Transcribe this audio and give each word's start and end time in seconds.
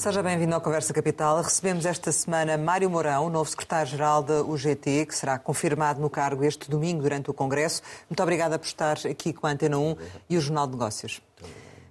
Seja 0.00 0.22
bem-vindo 0.22 0.54
ao 0.54 0.62
Conversa 0.62 0.94
Capital. 0.94 1.42
Recebemos 1.42 1.84
esta 1.84 2.10
semana 2.10 2.56
Mário 2.56 2.88
Mourão, 2.88 3.28
novo 3.28 3.50
secretário-geral 3.50 4.22
da 4.22 4.42
UGT, 4.42 5.04
que 5.04 5.14
será 5.14 5.38
confirmado 5.38 6.00
no 6.00 6.08
cargo 6.08 6.42
este 6.42 6.70
domingo 6.70 7.02
durante 7.02 7.30
o 7.30 7.34
Congresso. 7.34 7.82
Muito 8.08 8.22
obrigada 8.22 8.58
por 8.58 8.64
estar 8.64 8.96
aqui 9.06 9.30
com 9.30 9.46
a 9.46 9.50
Antena 9.50 9.76
1 9.76 9.96
e 10.30 10.38
o 10.38 10.40
Jornal 10.40 10.66
de 10.68 10.72
Negócios. 10.72 11.20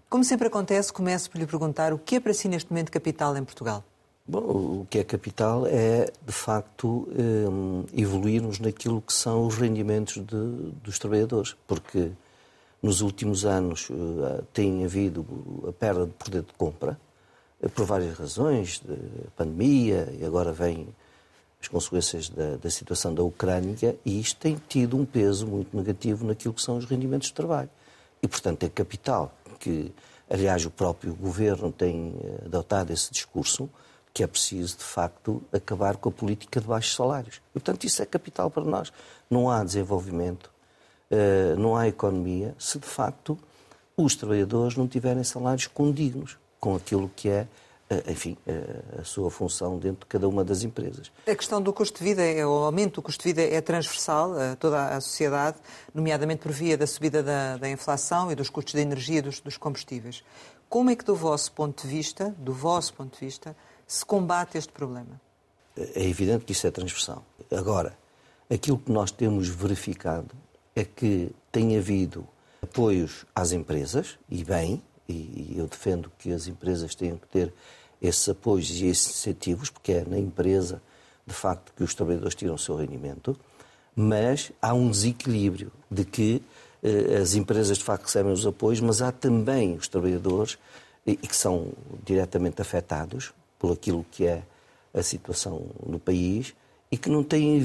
Como 0.09 0.23
sempre 0.23 0.47
acontece, 0.47 0.91
começo 0.91 1.29
por 1.29 1.37
lhe 1.37 1.45
perguntar 1.45 1.93
o 1.93 1.99
que 1.99 2.15
é 2.15 2.19
para 2.19 2.33
si 2.33 2.47
neste 2.47 2.71
momento 2.71 2.91
capital 2.91 3.37
em 3.37 3.43
Portugal? 3.43 3.83
Bom, 4.27 4.39
o 4.39 4.87
que 4.89 4.97
é 4.97 5.03
capital 5.03 5.67
é, 5.67 6.11
de 6.25 6.33
facto, 6.33 7.07
um, 7.15 7.85
evoluirmos 7.95 8.59
naquilo 8.59 9.03
que 9.03 9.13
são 9.13 9.45
os 9.45 9.55
rendimentos 9.55 10.15
de, 10.15 10.71
dos 10.83 10.97
trabalhadores, 10.97 11.55
porque 11.67 12.09
nos 12.81 13.01
últimos 13.01 13.45
anos 13.45 13.87
uh, 13.91 14.43
tem 14.51 14.83
havido 14.83 15.23
a 15.67 15.71
perda 15.71 16.07
de 16.07 16.13
poder 16.13 16.41
de 16.41 16.53
compra, 16.57 16.97
por 17.67 17.85
várias 17.85 18.17
razões, 18.17 18.79
de 18.79 18.97
pandemia 19.35 20.13
e 20.17 20.25
agora 20.25 20.51
vem 20.51 20.87
as 21.61 21.67
consequências 21.67 22.29
da, 22.29 22.55
da, 22.55 22.69
situação 22.69 23.13
da 23.13 23.21
Ucrânia 23.21 23.97
e 24.05 24.19
isto 24.19 24.39
tem 24.39 24.57
tido 24.69 24.95
um 24.95 25.05
peso 25.05 25.45
muito 25.45 25.75
negativo 25.75 26.25
naquilo 26.25 26.53
que 26.53 26.61
são 26.61 26.77
os 26.77 26.85
rendimentos 26.85 27.27
de 27.27 27.33
trabalho. 27.33 27.69
E, 28.21 28.27
portanto, 28.27 28.63
é 28.63 28.69
capital 28.69 29.33
que, 29.59 29.91
aliás, 30.29 30.65
o 30.65 30.71
próprio 30.71 31.13
governo 31.13 31.71
tem 31.71 32.15
eh, 32.23 32.45
adotado 32.45 32.93
esse 32.93 33.11
discurso 33.11 33.69
que 34.13 34.23
é 34.23 34.27
preciso, 34.27 34.77
de 34.77 34.83
facto, 34.83 35.43
acabar 35.51 35.97
com 35.97 36.09
a 36.09 36.11
política 36.11 36.61
de 36.61 36.67
baixos 36.67 36.95
salários. 36.95 37.41
E, 37.49 37.59
portanto, 37.59 37.83
isso 37.83 38.01
é 38.01 38.05
capital 38.05 38.49
para 38.49 38.63
nós. 38.63 38.91
Não 39.29 39.49
há 39.49 39.63
desenvolvimento, 39.63 40.49
eh, 41.11 41.55
não 41.57 41.75
há 41.75 41.89
economia 41.89 42.55
se, 42.57 42.79
de 42.79 42.87
facto, 42.87 43.37
os 43.97 44.15
trabalhadores 44.15 44.77
não 44.77 44.87
tiverem 44.87 45.25
salários 45.25 45.67
condignos 45.67 46.37
com 46.59 46.75
aquilo 46.75 47.09
que 47.15 47.29
é 47.29 47.47
eh, 47.89 48.11
enfim, 48.11 48.37
eh, 48.45 48.99
a 49.01 49.03
sua 49.03 49.31
função 49.31 49.79
dentro 49.79 50.01
de 50.01 50.05
cada 50.05 50.27
uma 50.27 50.43
das 50.43 50.61
empresas. 50.61 51.11
A 51.25 51.35
questão 51.35 51.59
do 51.59 51.73
custo 51.73 51.97
de 51.97 52.03
vida, 52.03 52.23
é, 52.23 52.45
o 52.45 52.49
aumento 52.49 52.95
do 52.95 53.01
custo 53.01 53.23
de 53.23 53.33
vida 53.33 53.41
é 53.41 53.59
transversal 53.61 54.39
a 54.39 54.55
toda 54.55 54.95
a 54.95 55.01
sociedade, 55.01 55.57
nomeadamente 55.91 56.41
por 56.41 56.51
via 56.51 56.77
da 56.77 56.85
subida 56.85 57.23
da, 57.23 57.57
da 57.57 57.67
inflação 57.67 58.31
e 58.31 58.35
dos 58.35 58.47
custos 58.47 58.75
de 58.75 58.81
energia 58.81 59.23
dos, 59.23 59.39
dos 59.39 59.57
combustíveis. 59.57 60.23
Como 60.69 60.91
é 60.91 60.95
que, 60.95 61.03
do 61.03 61.15
vosso 61.15 61.51
ponto 61.51 61.81
de 61.81 61.87
vista, 61.87 62.35
do 62.37 62.53
vosso 62.53 62.93
ponto 62.93 63.17
de 63.17 63.25
vista, 63.25 63.55
se 63.87 64.05
combate 64.05 64.55
este 64.55 64.71
problema? 64.71 65.19
É 65.75 66.07
evidente 66.07 66.45
que 66.45 66.51
isso 66.51 66.67
é 66.67 66.71
transversal. 66.71 67.25
Agora, 67.49 67.97
aquilo 68.47 68.77
que 68.77 68.91
nós 68.91 69.09
temos 69.09 69.47
verificado 69.47 70.35
é 70.75 70.83
que 70.85 71.31
tem 71.51 71.75
havido 71.75 72.27
apoios 72.61 73.25
às 73.33 73.51
empresas, 73.51 74.19
e 74.29 74.43
bem, 74.43 74.83
e 75.11 75.55
eu 75.57 75.67
defendo 75.67 76.11
que 76.19 76.31
as 76.31 76.47
empresas 76.47 76.93
tenham 76.93 77.17
que 77.17 77.27
ter 77.27 77.53
esses 78.01 78.29
apoios 78.29 78.69
e 78.69 78.85
esses 78.85 79.09
incentivos, 79.09 79.69
porque 79.69 79.91
é 79.91 80.05
na 80.05 80.17
empresa, 80.17 80.81
de 81.25 81.33
facto, 81.33 81.73
que 81.75 81.83
os 81.83 81.93
trabalhadores 81.93 82.35
tiram 82.35 82.53
o 82.53 82.59
seu 82.59 82.75
rendimento, 82.75 83.37
mas 83.95 84.51
há 84.61 84.73
um 84.73 84.89
desequilíbrio 84.89 85.71
de 85.91 86.05
que 86.05 86.41
eh, 86.81 87.17
as 87.17 87.35
empresas, 87.35 87.77
de 87.77 87.83
facto, 87.83 88.05
recebem 88.05 88.31
os 88.31 88.45
apoios, 88.45 88.79
mas 88.79 89.01
há 89.01 89.11
também 89.11 89.75
os 89.75 89.87
trabalhadores 89.87 90.57
e, 91.05 91.15
que 91.15 91.35
são 91.35 91.73
diretamente 92.05 92.61
afetados 92.61 93.33
por 93.57 93.73
aquilo 93.73 94.05
que 94.11 94.25
é 94.25 94.43
a 94.93 95.03
situação 95.03 95.67
no 95.85 95.99
país 95.99 96.53
e 96.91 96.97
que 96.97 97.09
não 97.09 97.23
têm 97.23 97.59
eh, 97.59 97.63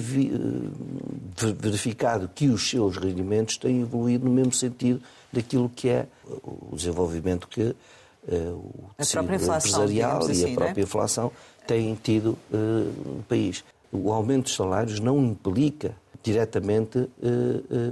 verificado 1.58 2.30
que 2.34 2.48
os 2.48 2.68
seus 2.68 2.96
rendimentos 2.96 3.56
têm 3.56 3.80
evoluído 3.80 4.26
no 4.26 4.30
mesmo 4.30 4.52
sentido 4.52 5.00
daquilo 5.32 5.68
que 5.68 5.88
é 5.88 6.06
o 6.26 6.76
desenvolvimento 6.76 7.48
que 7.48 7.62
uh, 7.62 8.34
o 8.52 8.90
tecido 8.96 9.24
empresarial 9.24 9.82
assim, 9.82 9.94
e 9.94 10.02
a 10.02 10.16
assim, 10.18 10.54
própria 10.54 10.80
é? 10.80 10.84
inflação 10.84 11.32
têm 11.66 11.94
tido 11.94 12.38
uh, 12.52 13.16
no 13.16 13.24
país. 13.26 13.64
O 13.90 14.12
aumento 14.12 14.44
dos 14.44 14.54
salários 14.54 15.00
não 15.00 15.18
implica 15.24 15.96
diretamente 16.22 16.98
uh, 16.98 17.10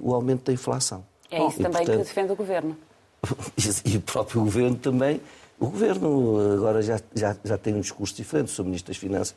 o 0.03 0.14
aumento 0.14 0.44
da 0.44 0.53
inflação. 0.53 1.04
É 1.31 1.47
isso 1.47 1.60
e, 1.60 1.62
também 1.62 1.78
portanto, 1.78 1.99
que 1.99 2.04
defende 2.04 2.32
o 2.32 2.37
Governo. 2.37 2.76
e 3.84 3.97
o 3.97 4.00
próprio 4.03 4.43
Governo 4.43 4.76
também. 4.76 5.20
O 5.59 5.66
Governo 5.66 6.54
agora 6.54 6.82
já, 6.82 7.00
já, 7.14 7.37
já 7.43 7.56
tem 7.56 7.75
um 7.75 7.81
discurso 7.81 8.14
diferente. 8.14 8.49
O 8.49 8.50
Sr. 8.50 8.64
Ministro 8.64 8.93
das 8.93 8.99
Finanças 8.99 9.34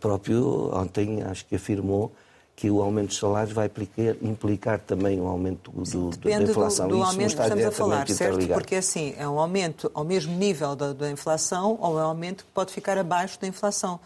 próprio 0.00 0.70
ontem 0.74 1.22
acho 1.22 1.44
que 1.46 1.56
afirmou 1.56 2.12
que 2.56 2.70
o 2.70 2.80
aumento 2.80 3.08
dos 3.08 3.18
salários 3.18 3.52
vai 3.52 3.66
implicar, 3.66 4.16
implicar 4.22 4.78
também 4.80 5.20
um 5.20 5.26
aumento 5.26 5.70
do, 5.70 6.10
Depende 6.10 6.46
da 6.46 6.50
inflação. 6.50 6.88
do, 6.88 6.96
do 6.96 7.02
aumento 7.02 7.36
que 7.36 7.42
estamos 7.42 7.64
a 7.66 7.70
falar, 7.70 8.08
certo? 8.08 8.48
Porque 8.48 8.76
assim, 8.76 9.14
é 9.18 9.28
um 9.28 9.38
aumento 9.38 9.90
ao 9.92 10.04
mesmo 10.04 10.34
nível 10.34 10.74
da, 10.74 10.94
da, 10.94 11.10
inflação 11.10 11.76
ou 11.80 11.98
é 11.98 12.02
um 12.02 12.06
aumento 12.06 12.44
que 12.46 12.50
pode 12.52 12.72
ficar 12.72 12.96
abaixo 12.96 13.38
da 13.38 13.46
inflação. 13.46 14.00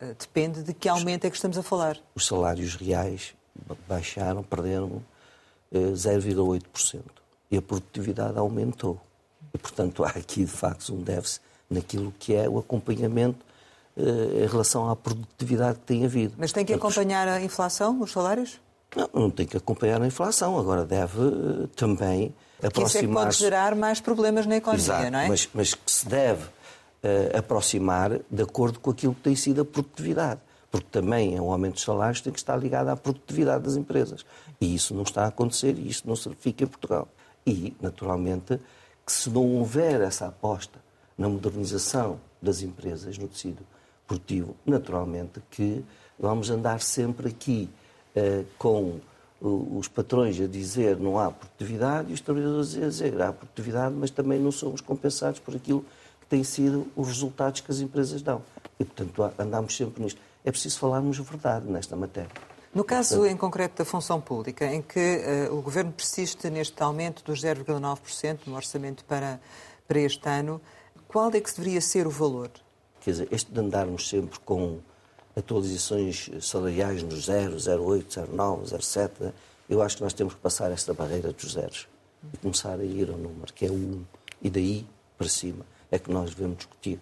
Eh, 0.00 0.14
depende 0.16 0.62
de 0.62 0.72
que 0.72 0.88
aumento 0.88 1.24
é 1.24 1.30
que 1.30 1.34
estamos 1.34 1.58
a 1.58 1.62
falar. 1.62 1.98
Os 2.14 2.24
salários 2.24 2.76
reais 2.76 3.34
baixaram, 3.88 4.44
perderam 4.44 5.02
0,8%. 5.74 6.94
Eh, 6.94 6.98
e 7.50 7.56
a 7.56 7.62
produtividade 7.62 8.38
aumentou. 8.38 9.00
E, 9.52 9.58
portanto, 9.58 10.04
há 10.04 10.10
aqui, 10.10 10.44
de 10.44 10.50
facto, 10.50 10.94
um 10.94 11.02
déficit 11.02 11.40
naquilo 11.68 12.12
que 12.18 12.34
é 12.34 12.48
o 12.48 12.58
acompanhamento 12.58 13.38
eh, 13.44 13.47
em 13.98 14.46
relação 14.46 14.88
à 14.88 14.94
produtividade 14.94 15.78
que 15.80 15.86
tem 15.86 16.04
havido. 16.04 16.34
Mas 16.38 16.52
tem 16.52 16.64
que 16.64 16.72
acompanhar 16.72 17.26
a 17.26 17.40
inflação, 17.40 18.00
os 18.00 18.12
salários? 18.12 18.60
Não, 18.96 19.10
não 19.12 19.30
tem 19.30 19.46
que 19.46 19.56
acompanhar 19.56 20.00
a 20.00 20.06
inflação. 20.06 20.58
Agora 20.58 20.84
deve 20.84 21.20
eh, 21.20 21.66
também 21.76 22.34
aproximar-se... 22.62 22.96
Isso 22.96 22.98
é 22.98 23.08
que 23.08 23.14
pode 23.14 23.36
gerar 23.36 23.74
mais 23.74 24.00
problemas 24.00 24.46
na 24.46 24.56
economia, 24.56 24.84
Exato, 24.84 25.10
não 25.10 25.18
é? 25.18 25.28
Mas, 25.28 25.48
mas 25.52 25.74
que 25.74 25.90
se 25.90 26.08
deve 26.08 26.44
uh, 26.44 27.38
aproximar 27.38 28.20
de 28.30 28.42
acordo 28.42 28.80
com 28.80 28.90
aquilo 28.90 29.14
que 29.14 29.20
tem 29.20 29.36
sido 29.36 29.60
a 29.60 29.64
produtividade. 29.64 30.40
Porque 30.70 30.86
também 30.90 31.36
é 31.36 31.40
um 31.40 31.50
aumento 31.50 31.74
dos 31.74 31.82
salários 31.82 32.20
tem 32.20 32.32
que 32.32 32.38
estar 32.38 32.56
ligado 32.56 32.88
à 32.88 32.96
produtividade 32.96 33.64
das 33.64 33.76
empresas. 33.76 34.24
E 34.60 34.74
isso 34.74 34.94
não 34.94 35.02
está 35.02 35.24
a 35.24 35.28
acontecer 35.28 35.78
e 35.78 35.88
isso 35.88 36.02
não 36.06 36.14
se 36.14 36.28
verifica 36.28 36.64
em 36.64 36.66
Portugal. 36.66 37.08
E, 37.46 37.74
naturalmente, 37.80 38.60
que 39.04 39.12
se 39.12 39.30
não 39.30 39.46
houver 39.56 40.00
essa 40.02 40.26
aposta 40.26 40.78
na 41.16 41.28
modernização 41.28 42.20
das 42.40 42.62
empresas 42.62 43.16
no 43.16 43.26
tecido 43.26 43.64
produtivo, 44.08 44.56
naturalmente 44.66 45.40
que 45.50 45.84
vamos 46.18 46.50
andar 46.50 46.80
sempre 46.80 47.28
aqui 47.28 47.70
uh, 48.16 48.44
com 48.58 48.98
os 49.40 49.86
patrões 49.86 50.40
a 50.40 50.46
dizer 50.46 50.96
não 50.96 51.16
há 51.18 51.30
produtividade 51.30 52.10
e 52.10 52.14
os 52.14 52.20
trabalhadores 52.20 52.76
a 52.76 52.80
dizer 52.80 53.22
há 53.22 53.32
produtividade, 53.32 53.94
mas 53.94 54.10
também 54.10 54.40
não 54.40 54.50
somos 54.50 54.80
compensados 54.80 55.38
por 55.38 55.54
aquilo 55.54 55.84
que 56.20 56.26
têm 56.26 56.42
sido 56.42 56.88
os 56.96 57.06
resultados 57.06 57.60
que 57.60 57.70
as 57.70 57.78
empresas 57.78 58.20
dão. 58.20 58.42
E, 58.80 58.84
portanto, 58.84 59.32
andamos 59.38 59.76
sempre 59.76 60.02
nisto. 60.02 60.20
É 60.44 60.50
preciso 60.50 60.78
falarmos 60.78 61.18
verdade 61.18 61.70
nesta 61.70 61.94
matéria. 61.94 62.30
No 62.74 62.84
caso 62.84 63.24
em 63.26 63.36
concreto 63.36 63.78
da 63.78 63.84
função 63.84 64.20
pública, 64.20 64.66
em 64.66 64.82
que 64.82 65.48
uh, 65.48 65.56
o 65.56 65.62
Governo 65.62 65.92
persiste 65.92 66.50
neste 66.50 66.82
aumento 66.82 67.22
dos 67.24 67.42
0,9% 67.42 68.40
no 68.46 68.56
orçamento 68.56 69.04
para, 69.04 69.40
para 69.86 70.00
este 70.00 70.28
ano, 70.28 70.60
qual 71.06 71.30
é 71.32 71.40
que 71.40 71.50
deveria 71.54 71.80
ser 71.80 72.06
o 72.06 72.10
valor? 72.10 72.50
Quer 73.00 73.10
dizer, 73.12 73.28
este 73.30 73.52
de 73.52 73.60
andarmos 73.60 74.08
sempre 74.08 74.38
com 74.40 74.78
atualizações 75.36 76.30
salariais 76.40 77.02
nos 77.02 77.26
0, 77.26 77.56
08, 77.82 78.28
09, 78.32 78.82
07, 78.82 79.32
eu 79.68 79.82
acho 79.82 79.96
que 79.96 80.02
nós 80.02 80.12
temos 80.12 80.34
que 80.34 80.40
passar 80.40 80.70
esta 80.72 80.92
barreira 80.92 81.32
dos 81.32 81.52
zeros 81.52 81.86
e 82.32 82.36
começar 82.38 82.78
a 82.78 82.84
ir 82.84 83.10
ao 83.10 83.16
número, 83.16 83.52
que 83.52 83.66
é 83.66 83.70
o 83.70 83.74
1. 83.74 84.04
E 84.42 84.50
daí 84.50 84.86
para 85.16 85.28
cima 85.28 85.64
é 85.90 85.98
que 85.98 86.10
nós 86.10 86.30
devemos 86.30 86.58
discutir. 86.58 86.98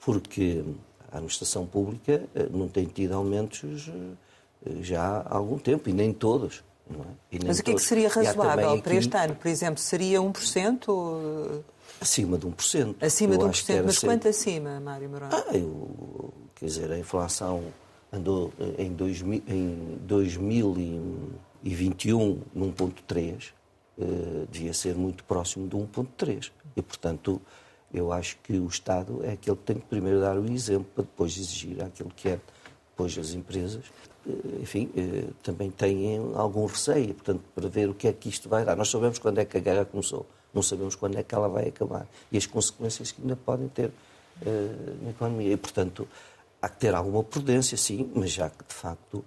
Porque 0.00 0.64
a 1.10 1.16
administração 1.16 1.66
pública 1.66 2.22
eh, 2.34 2.48
não 2.50 2.68
tem 2.68 2.84
tido 2.84 3.14
aumentos 3.14 3.88
eh, 3.88 4.82
já 4.82 5.18
há 5.20 5.36
algum 5.36 5.58
tempo, 5.58 5.88
e 5.88 5.92
nem 5.92 6.12
todos. 6.12 6.62
É? 6.90 6.94
Mas 7.46 7.58
o 7.58 7.62
que 7.62 7.70
é 7.70 7.74
que 7.74 7.82
seria 7.82 8.08
razoável 8.08 8.72
aqui... 8.72 8.82
para 8.82 8.94
este 8.94 9.16
ano? 9.16 9.34
Por 9.34 9.48
exemplo, 9.48 9.80
seria 9.80 10.20
1%? 10.20 11.62
Acima 12.00 12.38
de 12.38 12.46
1%. 12.46 12.96
Acima 13.00 13.38
de 13.38 13.44
1%, 13.44 13.82
mas 13.84 13.98
ser... 13.98 14.06
quanto 14.06 14.28
acima, 14.28 14.78
Mário 14.80 15.08
Mourão? 15.08 15.30
Ah, 15.32 15.56
eu, 15.56 16.32
quer 16.54 16.66
dizer, 16.66 16.92
a 16.92 16.98
inflação 16.98 17.64
andou 18.12 18.52
em, 18.78 18.92
2000, 18.92 19.42
em 19.48 19.98
2021 20.02 22.42
num 22.54 22.70
ponto 22.70 23.02
3, 23.04 23.54
uh, 23.98 24.46
devia 24.50 24.74
ser 24.74 24.94
muito 24.94 25.24
próximo 25.24 25.66
de 25.66 25.76
1.3. 25.76 26.52
E, 26.76 26.82
portanto, 26.82 27.40
eu 27.92 28.12
acho 28.12 28.36
que 28.42 28.58
o 28.58 28.66
Estado 28.66 29.24
é 29.24 29.32
aquele 29.32 29.56
que 29.56 29.62
tem 29.62 29.76
que 29.76 29.86
primeiro 29.86 30.20
dar 30.20 30.38
o 30.38 30.44
exemplo 30.50 30.86
para 30.94 31.04
depois 31.04 31.36
exigir 31.36 31.82
aquilo 31.82 32.10
que 32.14 32.28
é 32.28 32.38
depois 32.90 33.16
as 33.18 33.34
empresas. 33.34 33.84
Uh, 34.26 34.62
enfim, 34.62 34.90
uh, 34.96 35.34
também 35.42 35.70
têm 35.70 36.18
algum 36.34 36.66
receio, 36.66 37.14
portanto, 37.14 37.42
para 37.54 37.68
ver 37.68 37.88
o 37.88 37.94
que 37.94 38.08
é 38.08 38.12
que 38.12 38.28
isto 38.28 38.48
vai 38.48 38.64
dar. 38.64 38.76
Nós 38.76 38.90
sabemos 38.90 39.18
quando 39.18 39.38
é 39.38 39.44
que 39.44 39.56
a 39.56 39.60
guerra 39.60 39.84
começou 39.84 40.26
não 40.54 40.62
sabemos 40.62 40.94
quando 40.94 41.18
é 41.18 41.22
que 41.22 41.34
ela 41.34 41.48
vai 41.48 41.68
acabar 41.68 42.06
e 42.30 42.38
as 42.38 42.46
consequências 42.46 43.10
que 43.10 43.20
ainda 43.20 43.34
podem 43.34 43.66
ter 43.68 43.88
uh, 43.88 45.02
na 45.02 45.10
economia. 45.10 45.52
E, 45.52 45.56
portanto, 45.56 46.06
há 46.62 46.68
que 46.68 46.78
ter 46.78 46.94
alguma 46.94 47.24
prudência, 47.24 47.76
sim, 47.76 48.10
mas 48.14 48.30
já 48.30 48.48
que, 48.48 48.64
de 48.64 48.72
facto, 48.72 49.24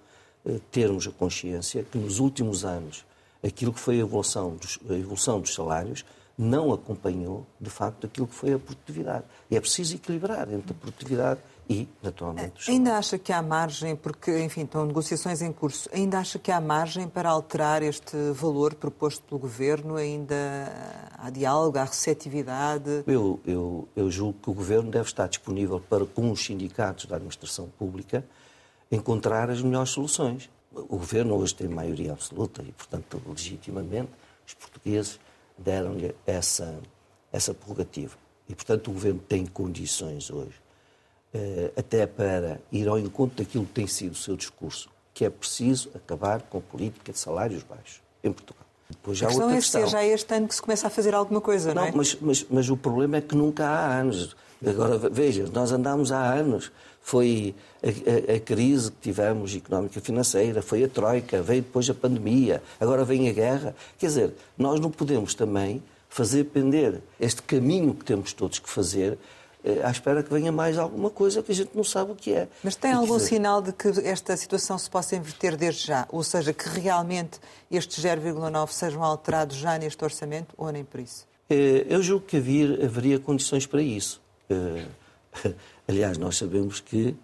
termos 0.71 1.05
a 1.05 1.11
consciência 1.11 1.83
que 1.83 1.97
nos 1.97 2.19
últimos 2.19 2.63
anos 2.63 3.05
aquilo 3.45 3.73
que 3.73 3.79
foi 3.79 3.95
a 3.95 3.99
evolução 3.99 4.55
dos, 4.55 4.79
a 4.89 4.93
evolução 4.93 5.41
dos 5.41 5.53
salários 5.53 6.05
não 6.37 6.71
acompanhou, 6.71 7.45
de 7.59 7.69
facto, 7.69 8.05
aquilo 8.05 8.27
que 8.27 8.35
foi 8.35 8.53
a 8.53 8.59
produtividade. 8.59 9.25
E 9.49 9.57
é 9.57 9.59
preciso 9.59 9.95
equilibrar 9.95 10.51
entre 10.53 10.71
a 10.71 10.75
produtividade 10.75 11.39
e, 11.69 11.87
naturalmente, 12.01 12.69
Ainda 12.69 12.97
acha 12.97 13.17
que 13.17 13.33
há 13.33 13.41
margem, 13.41 13.95
porque, 13.95 14.39
enfim, 14.39 14.61
estão 14.63 14.85
negociações 14.85 15.41
em 15.41 15.51
curso, 15.51 15.89
ainda 15.93 16.19
acha 16.19 16.39
que 16.39 16.51
há 16.51 16.61
margem 16.61 17.07
para 17.07 17.29
alterar 17.29 17.83
este 17.83 18.15
valor 18.31 18.73
proposto 18.75 19.23
pelo 19.23 19.39
Governo? 19.39 19.95
Ainda 19.95 20.35
há 21.17 21.29
diálogo, 21.29 21.77
há 21.77 21.83
receptividade? 21.83 23.03
Eu, 23.05 23.39
eu, 23.45 23.87
eu 23.95 24.09
julgo 24.09 24.39
que 24.41 24.49
o 24.49 24.53
Governo 24.53 24.89
deve 24.89 25.07
estar 25.07 25.27
disponível 25.27 25.79
para, 25.79 26.05
com 26.05 26.31
os 26.31 26.43
sindicatos 26.43 27.05
da 27.05 27.17
administração 27.17 27.69
pública, 27.77 28.23
encontrar 28.89 29.49
as 29.49 29.61
melhores 29.61 29.89
soluções. 29.89 30.49
O 30.71 30.97
Governo 30.97 31.35
hoje 31.35 31.55
tem 31.55 31.67
maioria 31.67 32.13
absoluta 32.13 32.61
e, 32.61 32.71
portanto, 32.71 33.21
legitimamente, 33.27 34.11
os 34.45 34.53
portugueses 34.53 35.19
deram-lhe 35.57 36.15
essa, 36.25 36.79
essa 37.31 37.53
prerrogativa. 37.53 38.15
E, 38.47 38.55
portanto, 38.55 38.89
o 38.89 38.93
Governo 38.93 39.19
tem 39.19 39.45
condições 39.45 40.29
hoje 40.29 40.53
eh, 40.53 40.66
até 41.75 42.07
para 42.07 42.59
ir 42.71 42.87
ao 42.87 42.97
encontro 42.97 43.43
daquilo 43.43 43.65
que 43.65 43.73
tem 43.73 43.87
sido 43.87 44.13
o 44.13 44.15
seu 44.15 44.35
discurso, 44.35 44.89
que 45.13 45.25
é 45.25 45.29
preciso 45.29 45.89
acabar 45.95 46.41
com 46.43 46.57
a 46.57 46.61
política 46.61 47.11
de 47.11 47.19
salários 47.19 47.63
baixos 47.63 48.01
em 48.23 48.31
Portugal. 48.31 48.65
Depois, 48.89 49.17
já 49.17 49.25
a 49.25 49.29
questão 49.29 49.49
é 49.49 49.55
questão. 49.55 49.85
se 49.85 49.91
já 49.91 50.03
é 50.03 50.07
este 50.07 50.33
ano 50.33 50.47
que 50.47 50.55
se 50.55 50.61
começa 50.61 50.87
a 50.87 50.89
fazer 50.89 51.13
alguma 51.13 51.41
coisa, 51.41 51.73
não, 51.73 51.81
não 51.81 51.89
é? 51.89 51.91
Mas, 51.93 52.17
mas, 52.21 52.45
mas 52.49 52.69
o 52.69 52.77
problema 52.77 53.17
é 53.17 53.21
que 53.21 53.35
nunca 53.35 53.65
há 53.65 53.99
anos. 53.99 54.35
Agora, 54.65 54.97
veja, 54.97 55.45
nós 55.53 55.71
andamos 55.71 56.11
há 56.11 56.33
anos. 56.33 56.71
Foi 57.01 57.55
a, 57.81 58.33
a, 58.33 58.35
a 58.35 58.39
crise 58.39 58.91
que 58.91 58.97
tivemos 59.01 59.55
económica 59.55 59.97
e 59.97 60.01
financeira, 60.01 60.61
foi 60.61 60.83
a 60.83 60.89
troika, 60.89 61.41
veio 61.41 61.61
depois 61.61 61.89
a 61.89 61.93
pandemia, 61.93 62.61
agora 62.79 63.05
vem 63.05 63.29
a 63.29 63.33
guerra. 63.33 63.75
Quer 63.97 64.07
dizer, 64.07 64.33
nós 64.57 64.79
não 64.79 64.91
podemos 64.91 65.33
também 65.33 65.81
fazer 66.09 66.45
pender 66.45 67.01
este 67.19 67.41
caminho 67.43 67.93
que 67.93 68.03
temos 68.03 68.33
todos 68.33 68.59
que 68.59 68.69
fazer 68.69 69.13
eh, 69.13 69.17
à 69.83 69.91
espera 69.91 70.23
que 70.23 70.31
venha 70.31 70.51
mais 70.51 70.77
alguma 70.77 71.09
coisa 71.09 71.43
que 71.43 71.51
a 71.51 71.55
gente 71.55 71.71
não 71.75 71.83
sabe 71.83 72.11
o 72.11 72.15
que 72.15 72.33
é. 72.33 72.47
Mas 72.63 72.75
tem 72.75 72.91
algum 72.91 73.17
dizer... 73.17 73.29
sinal 73.29 73.61
de 73.61 73.73
que 73.73 73.87
esta 74.03 74.35
situação 74.37 74.77
se 74.77 74.89
possa 74.89 75.15
inverter 75.15 75.57
desde 75.57 75.87
já? 75.87 76.07
Ou 76.09 76.23
seja, 76.23 76.53
que 76.53 76.67
realmente 76.69 77.39
estes 77.69 78.03
0,9 78.03 78.71
sejam 78.71 79.03
alterados 79.03 79.57
já 79.57 79.77
neste 79.77 80.03
orçamento 80.03 80.53
ou 80.57 80.71
nem 80.71 80.83
por 80.83 80.99
isso? 80.99 81.27
Eh, 81.49 81.85
eu 81.89 82.01
julgo 82.01 82.25
que 82.25 82.37
havia, 82.37 82.85
haveria 82.85 83.19
condições 83.19 83.65
para 83.65 83.81
isso. 83.81 84.21
Eh, 84.49 84.85
aliás, 85.87 86.17
nós 86.17 86.37
sabemos 86.37 86.79
que 86.79 87.15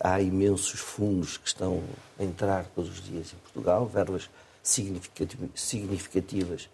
há 0.00 0.20
imensos 0.20 0.80
fundos 0.80 1.36
que 1.36 1.46
estão 1.46 1.80
a 2.18 2.24
entrar 2.24 2.64
todos 2.74 2.90
os 2.90 3.04
dias 3.04 3.32
em 3.32 3.36
Portugal, 3.36 3.86
verbas 3.86 4.28
significativas 4.64 6.68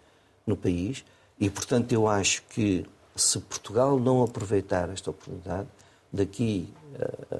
no 0.47 0.55
país, 0.55 1.03
e, 1.39 1.49
portanto, 1.49 1.91
eu 1.91 2.07
acho 2.07 2.41
que 2.49 2.85
se 3.15 3.39
Portugal 3.39 3.99
não 3.99 4.23
aproveitar 4.23 4.89
esta 4.89 5.09
oportunidade, 5.09 5.67
daqui 6.11 6.71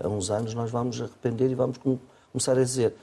a, 0.01 0.07
a 0.07 0.09
uns 0.09 0.29
anos 0.29 0.53
nós 0.53 0.71
vamos 0.71 0.99
arrepender 1.01 1.49
e 1.49 1.55
vamos 1.55 1.77
começar 2.31 2.53
a 2.53 2.63
dizer 2.63 2.93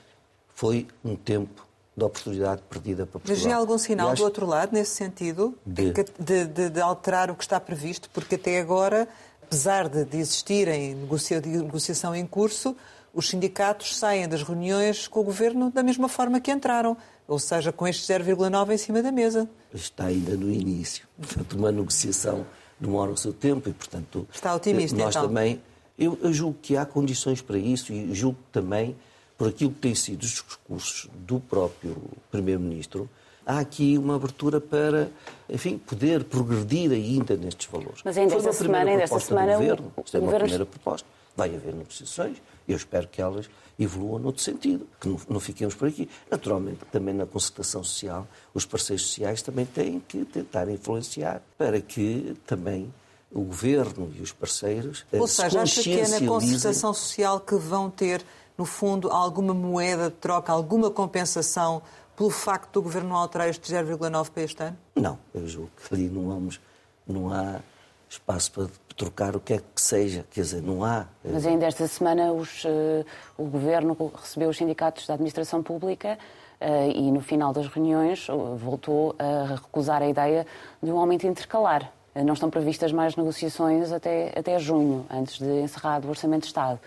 foi 0.53 0.87
um 1.05 1.15
tempo 1.15 1.65
de 1.95 2.03
oportunidade 2.03 2.61
perdida 2.69 3.05
para 3.05 3.19
Portugal. 3.19 3.43
Mas 3.43 3.53
há 3.53 3.55
algum 3.55 3.77
sinal 3.77 4.09
acho... 4.09 4.21
do 4.21 4.25
outro 4.25 4.45
lado, 4.45 4.73
nesse 4.73 4.91
sentido, 4.91 5.55
de... 5.65 5.91
De, 6.19 6.45
de, 6.45 6.69
de... 6.69 6.81
alterar 6.81 7.29
o 7.29 7.35
que 7.35 7.43
está 7.43 7.59
previsto? 7.59 8.09
Porque 8.11 8.35
até 8.35 8.59
agora, 8.59 9.07
apesar 9.43 9.87
de, 9.87 10.17
existirem 10.17 10.95
negocia... 10.95 11.41
negociação 11.41 12.15
em 12.15 12.25
curso, 12.25 12.75
os 13.13 13.29
sindicatos 13.29 13.97
saem 13.97 14.27
das 14.27 14.43
reuniões 14.43 15.07
com 15.07 15.19
o 15.19 15.23
Governo 15.23 15.71
da 15.71 15.83
mesma 15.83 16.07
forma 16.07 16.39
que 16.39 16.51
entraram, 16.51 16.95
ou 17.27 17.39
seja, 17.39 17.71
com 17.71 17.87
este 17.87 18.11
0,9 18.11 18.73
em 18.73 18.77
cima 18.77 19.01
da 19.01 19.11
mesa. 19.11 19.47
Está 19.73 20.05
ainda 20.05 20.35
no 20.35 20.49
início. 20.49 21.07
Portanto, 21.19 21.53
uma 21.57 21.71
negociação 21.71 22.45
demora 22.79 23.11
o 23.11 23.17
seu 23.17 23.33
tempo 23.33 23.69
e, 23.69 23.73
portanto... 23.73 24.27
Está 24.33 24.55
otimista, 24.55 24.97
nós 24.97 25.15
então? 25.15 25.27
também... 25.27 25.61
Eu, 25.97 26.17
eu 26.21 26.31
julgo 26.31 26.57
que 26.61 26.77
há 26.77 26.85
condições 26.85 27.41
para 27.41 27.57
isso 27.57 27.91
e 27.91 28.13
julgo 28.15 28.37
também, 28.53 28.95
por 29.37 29.49
aquilo 29.49 29.71
que 29.71 29.79
têm 29.79 29.93
sido 29.93 30.23
os 30.23 30.29
discursos 30.29 31.09
do 31.13 31.41
próprio 31.41 31.97
Primeiro-Ministro, 32.31 33.09
há 33.45 33.59
aqui 33.59 33.97
uma 33.97 34.15
abertura 34.15 34.61
para, 34.61 35.09
enfim, 35.49 35.77
poder 35.77 36.23
progredir 36.23 36.91
ainda 36.91 37.35
nestes 37.35 37.67
valores. 37.69 38.01
Mas 38.05 38.17
ainda 38.17 38.35
esta 38.35 38.53
semana, 38.53 38.91
ainda 38.91 39.03
esta 39.03 39.19
semana... 39.19 39.53
Governo, 39.53 39.91
o, 39.97 39.99
é 39.99 40.17
uma 40.17 40.21
governo... 40.21 40.39
primeira 40.39 40.65
proposta. 40.65 41.07
Vai 41.39 41.55
haver 41.55 41.73
negociações 41.73 42.37
eu 42.71 42.77
espero 42.77 43.07
que 43.07 43.21
elas 43.21 43.49
evoluam 43.79 44.19
noutro 44.19 44.43
sentido, 44.43 44.87
que 44.99 45.09
não, 45.09 45.19
não, 45.27 45.39
fiquemos 45.39 45.73
por 45.73 45.87
aqui. 45.87 46.07
Naturalmente, 46.29 46.79
também 46.91 47.15
na 47.15 47.25
concertação 47.25 47.83
social, 47.83 48.27
os 48.53 48.65
parceiros 48.65 49.07
sociais 49.07 49.41
também 49.41 49.65
têm 49.65 49.99
que 49.99 50.23
tentar 50.25 50.69
influenciar 50.69 51.41
para 51.57 51.81
que 51.81 52.37
também 52.45 52.93
o 53.31 53.41
governo 53.41 54.11
e 54.15 54.21
os 54.21 54.31
parceiros 54.31 55.05
Ou 55.11 55.27
seja, 55.27 55.61
acha 55.61 55.81
que 55.81 55.99
é 55.99 56.07
na 56.07 56.27
concertação 56.27 56.93
social 56.93 57.39
que 57.39 57.55
vão 57.55 57.89
ter, 57.89 58.23
no 58.57 58.65
fundo, 58.65 59.09
alguma 59.09 59.53
moeda 59.53 60.09
de 60.09 60.15
troca, 60.17 60.51
alguma 60.51 60.91
compensação 60.91 61.81
pelo 62.15 62.29
facto 62.29 62.73
do 62.73 62.81
governo 62.81 63.09
não 63.09 63.15
alterar 63.15 63.49
este 63.49 63.71
0,9 63.71 64.29
para 64.29 64.43
este 64.43 64.61
ano? 64.61 64.77
Não, 64.95 65.17
eu 65.33 65.47
julgo 65.47 65.71
que 65.87 65.93
ali 65.93 66.07
não 66.07 66.27
vamos, 66.27 66.59
não 67.07 67.33
há 67.33 67.61
espaço 68.09 68.51
para 68.51 68.67
trocar 68.99 69.33
o 69.33 69.39
que 69.39 69.53
é 69.53 69.57
que 69.57 69.81
seja. 69.81 70.25
Quer 70.29 70.41
dizer, 70.41 70.61
não 70.61 70.83
há. 70.83 71.07
Eh, 71.23 71.29
Mas 71.31 71.47
ainda 71.47 71.65
esta 71.65 71.87
semana 71.87 72.33
os, 72.33 72.65
uh, 72.65 73.05
o 73.37 73.45
Governo 73.45 73.95
recebeu 74.21 74.49
os 74.49 74.57
sindicatos 74.57 75.07
da 75.07 75.13
administração 75.13 75.63
pública 75.63 76.19
uh, 76.59 76.91
e 76.93 77.09
no 77.09 77.21
final 77.21 77.53
das 77.53 77.67
reuniões 77.67 78.27
uh, 78.27 78.55
voltou 78.57 79.15
a 79.17 79.55
recusar 79.55 80.01
a 80.01 80.09
ideia 80.09 80.45
de 80.83 80.91
um 80.91 80.99
aumento 80.99 81.25
intercalar. 81.25 81.89
não 82.13 82.33
estão 82.33 82.49
previstas 82.49 82.91
mais 82.91 83.15
negociações 83.15 83.93
até, 83.93 84.37
até 84.37 84.59
junho, 84.59 85.05
antes 85.09 85.39
de 85.39 85.61
encerrar 85.61 86.05
o 86.05 86.09
Orçamento 86.09 86.41
de 86.41 86.47
Estado. 86.47 86.77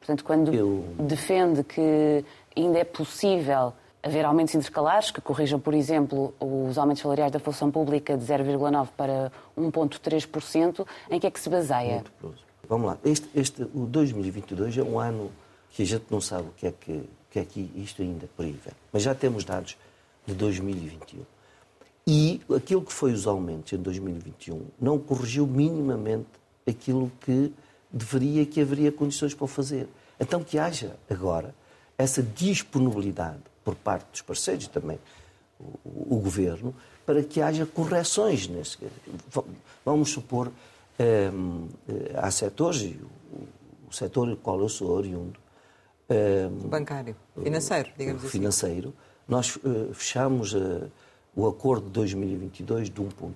Portanto, 0.00 0.24
quando 0.24 0.52
Eu... 0.52 0.84
defende 0.98 1.62
que 1.62 2.24
ainda 2.56 2.80
é 2.80 2.84
possível 2.84 3.72
haver 4.02 4.24
aumentos 4.24 4.54
intercalares 4.54 5.10
que 5.10 5.20
corrijam, 5.20 5.58
por 5.58 5.74
exemplo, 5.74 6.34
os 6.40 6.78
aumentos 6.78 7.02
salariais 7.02 7.32
da 7.32 7.38
função 7.38 7.70
pública 7.70 8.16
de 8.16 8.24
0,9% 8.24 8.88
para 8.96 9.32
1,3%, 9.56 10.86
em 11.10 11.20
que 11.20 11.26
é 11.26 11.30
que 11.30 11.40
se 11.40 11.48
baseia? 11.48 12.04
Vamos 12.68 12.86
lá. 12.86 12.98
Este, 13.04 13.28
este, 13.34 13.62
o 13.62 13.86
2022 13.86 14.78
é 14.78 14.82
um 14.82 14.98
ano 14.98 15.30
que 15.70 15.82
a 15.82 15.86
gente 15.86 16.04
não 16.10 16.20
sabe 16.20 16.48
o 16.48 16.52
que 16.56 16.66
é 16.66 16.72
que, 16.72 17.08
que, 17.30 17.38
é 17.38 17.44
que 17.44 17.70
isto 17.76 18.02
ainda 18.02 18.28
prevê. 18.36 18.70
Mas 18.92 19.02
já 19.02 19.14
temos 19.14 19.44
dados 19.44 19.76
de 20.26 20.34
2021. 20.34 21.22
E 22.06 22.40
aquilo 22.54 22.82
que 22.82 22.92
foi 22.92 23.12
os 23.12 23.26
aumentos 23.26 23.72
em 23.72 23.76
2021 23.76 24.66
não 24.80 24.98
corrigiu 24.98 25.46
minimamente 25.46 26.28
aquilo 26.66 27.10
que 27.20 27.52
deveria 27.90 28.46
que 28.46 28.60
haveria 28.60 28.92
condições 28.92 29.34
para 29.34 29.44
o 29.44 29.48
fazer. 29.48 29.88
Então 30.18 30.42
que 30.42 30.58
haja 30.58 30.96
agora 31.10 31.54
essa 31.96 32.22
disponibilidade 32.22 33.42
por 33.68 33.74
parte 33.74 34.10
dos 34.10 34.22
parceiros 34.22 34.64
e 34.64 34.70
também 34.70 34.98
o, 35.60 36.16
o, 36.16 36.20
governo, 36.20 36.74
para 37.04 37.22
que 37.22 37.42
haja 37.42 37.66
correções 37.66 38.48
nesse. 38.48 38.78
Vamos 39.84 40.08
supor, 40.08 40.50
um, 40.98 41.68
eh, 41.86 42.14
há 42.16 42.30
setores, 42.30 42.80
e 42.80 42.98
o, 42.98 43.90
o 43.90 43.92
setor 43.92 44.30
do 44.30 44.38
qual 44.38 44.58
eu 44.58 44.70
sou 44.70 44.90
oriundo. 44.90 45.38
Um, 46.08 46.68
Bancário, 46.70 47.14
financeiro, 47.42 47.90
digamos 47.98 48.22
assim. 48.22 48.30
Financeiro. 48.30 48.94
Nós 49.28 49.56
uh, 49.56 49.92
fechamos 49.92 50.54
uh, 50.54 50.90
o 51.36 51.46
acordo 51.46 51.88
de 51.88 51.92
2022 51.92 52.88
de 52.88 53.02
1,1. 53.02 53.34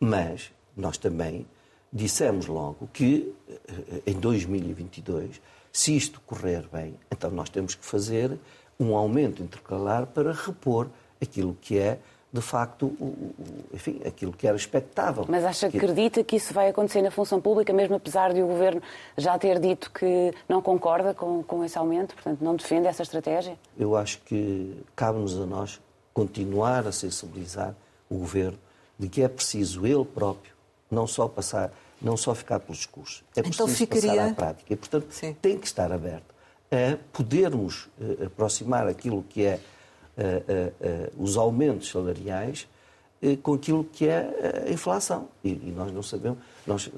Mas 0.00 0.50
nós 0.74 0.96
também 0.96 1.46
dissemos 1.92 2.46
logo 2.46 2.88
que 2.90 3.34
uh, 3.46 4.02
em 4.06 4.14
2022, 4.14 5.42
se 5.70 5.94
isto 5.94 6.22
correr 6.22 6.66
bem, 6.72 6.94
então 7.10 7.30
nós 7.30 7.50
temos 7.50 7.74
que 7.74 7.84
fazer 7.84 8.38
um 8.80 8.96
aumento 8.96 9.42
intercalar 9.42 10.06
para 10.06 10.32
repor 10.32 10.88
aquilo 11.20 11.56
que 11.60 11.78
é 11.78 11.98
de 12.32 12.40
facto, 12.40 12.86
o, 12.86 13.04
o, 13.04 13.34
enfim, 13.74 14.00
aquilo 14.06 14.32
que 14.32 14.46
era 14.46 14.56
expectável. 14.56 15.26
Mas 15.28 15.44
acha 15.44 15.68
que 15.68 15.76
acredita 15.76 16.22
que 16.22 16.36
isso 16.36 16.54
vai 16.54 16.68
acontecer 16.68 17.02
na 17.02 17.10
função 17.10 17.40
pública, 17.40 17.72
mesmo 17.72 17.96
apesar 17.96 18.32
de 18.32 18.40
o 18.40 18.46
Governo 18.46 18.80
já 19.18 19.36
ter 19.36 19.58
dito 19.58 19.90
que 19.90 20.32
não 20.48 20.62
concorda 20.62 21.12
com, 21.12 21.42
com 21.42 21.64
esse 21.64 21.76
aumento, 21.76 22.14
portanto, 22.14 22.40
não 22.40 22.54
defende 22.54 22.86
essa 22.86 23.02
estratégia? 23.02 23.58
Eu 23.76 23.96
acho 23.96 24.20
que 24.20 24.80
cabe-nos 24.94 25.36
a 25.40 25.44
nós 25.44 25.80
continuar 26.14 26.86
a 26.86 26.92
sensibilizar 26.92 27.74
o 28.08 28.18
Governo 28.18 28.58
de 28.96 29.08
que 29.08 29.22
é 29.22 29.28
preciso 29.28 29.84
ele 29.84 30.04
próprio 30.04 30.52
não 30.88 31.06
só 31.06 31.26
passar, 31.26 31.72
não 32.00 32.16
só 32.16 32.32
ficar 32.34 32.60
pelos 32.60 32.78
discursos, 32.78 33.24
é 33.36 33.40
então 33.40 33.50
preciso 33.50 33.62
então 33.64 33.76
ficaria... 33.76 34.10
passar 34.10 34.30
à 34.30 34.34
prática. 34.34 34.72
E, 34.72 34.76
portanto, 34.76 35.06
Sim. 35.10 35.36
tem 35.40 35.58
que 35.58 35.66
estar 35.66 35.90
aberto 35.90 36.32
a 36.70 36.96
podermos 37.12 37.88
uh, 37.98 38.26
aproximar 38.26 38.86
aquilo 38.86 39.24
que 39.28 39.44
é 39.44 39.60
uh, 40.16 41.18
uh, 41.18 41.22
os 41.22 41.36
aumentos 41.36 41.90
salariais 41.90 42.68
com 43.42 43.52
aquilo 43.52 43.84
que 43.84 44.08
é 44.08 44.64
a 44.66 44.70
inflação. 44.72 45.28
E, 45.44 45.50
e, 45.50 45.74
nós 45.76 45.92
não 45.92 46.02
sabemos, 46.02 46.38
nós, 46.66 46.90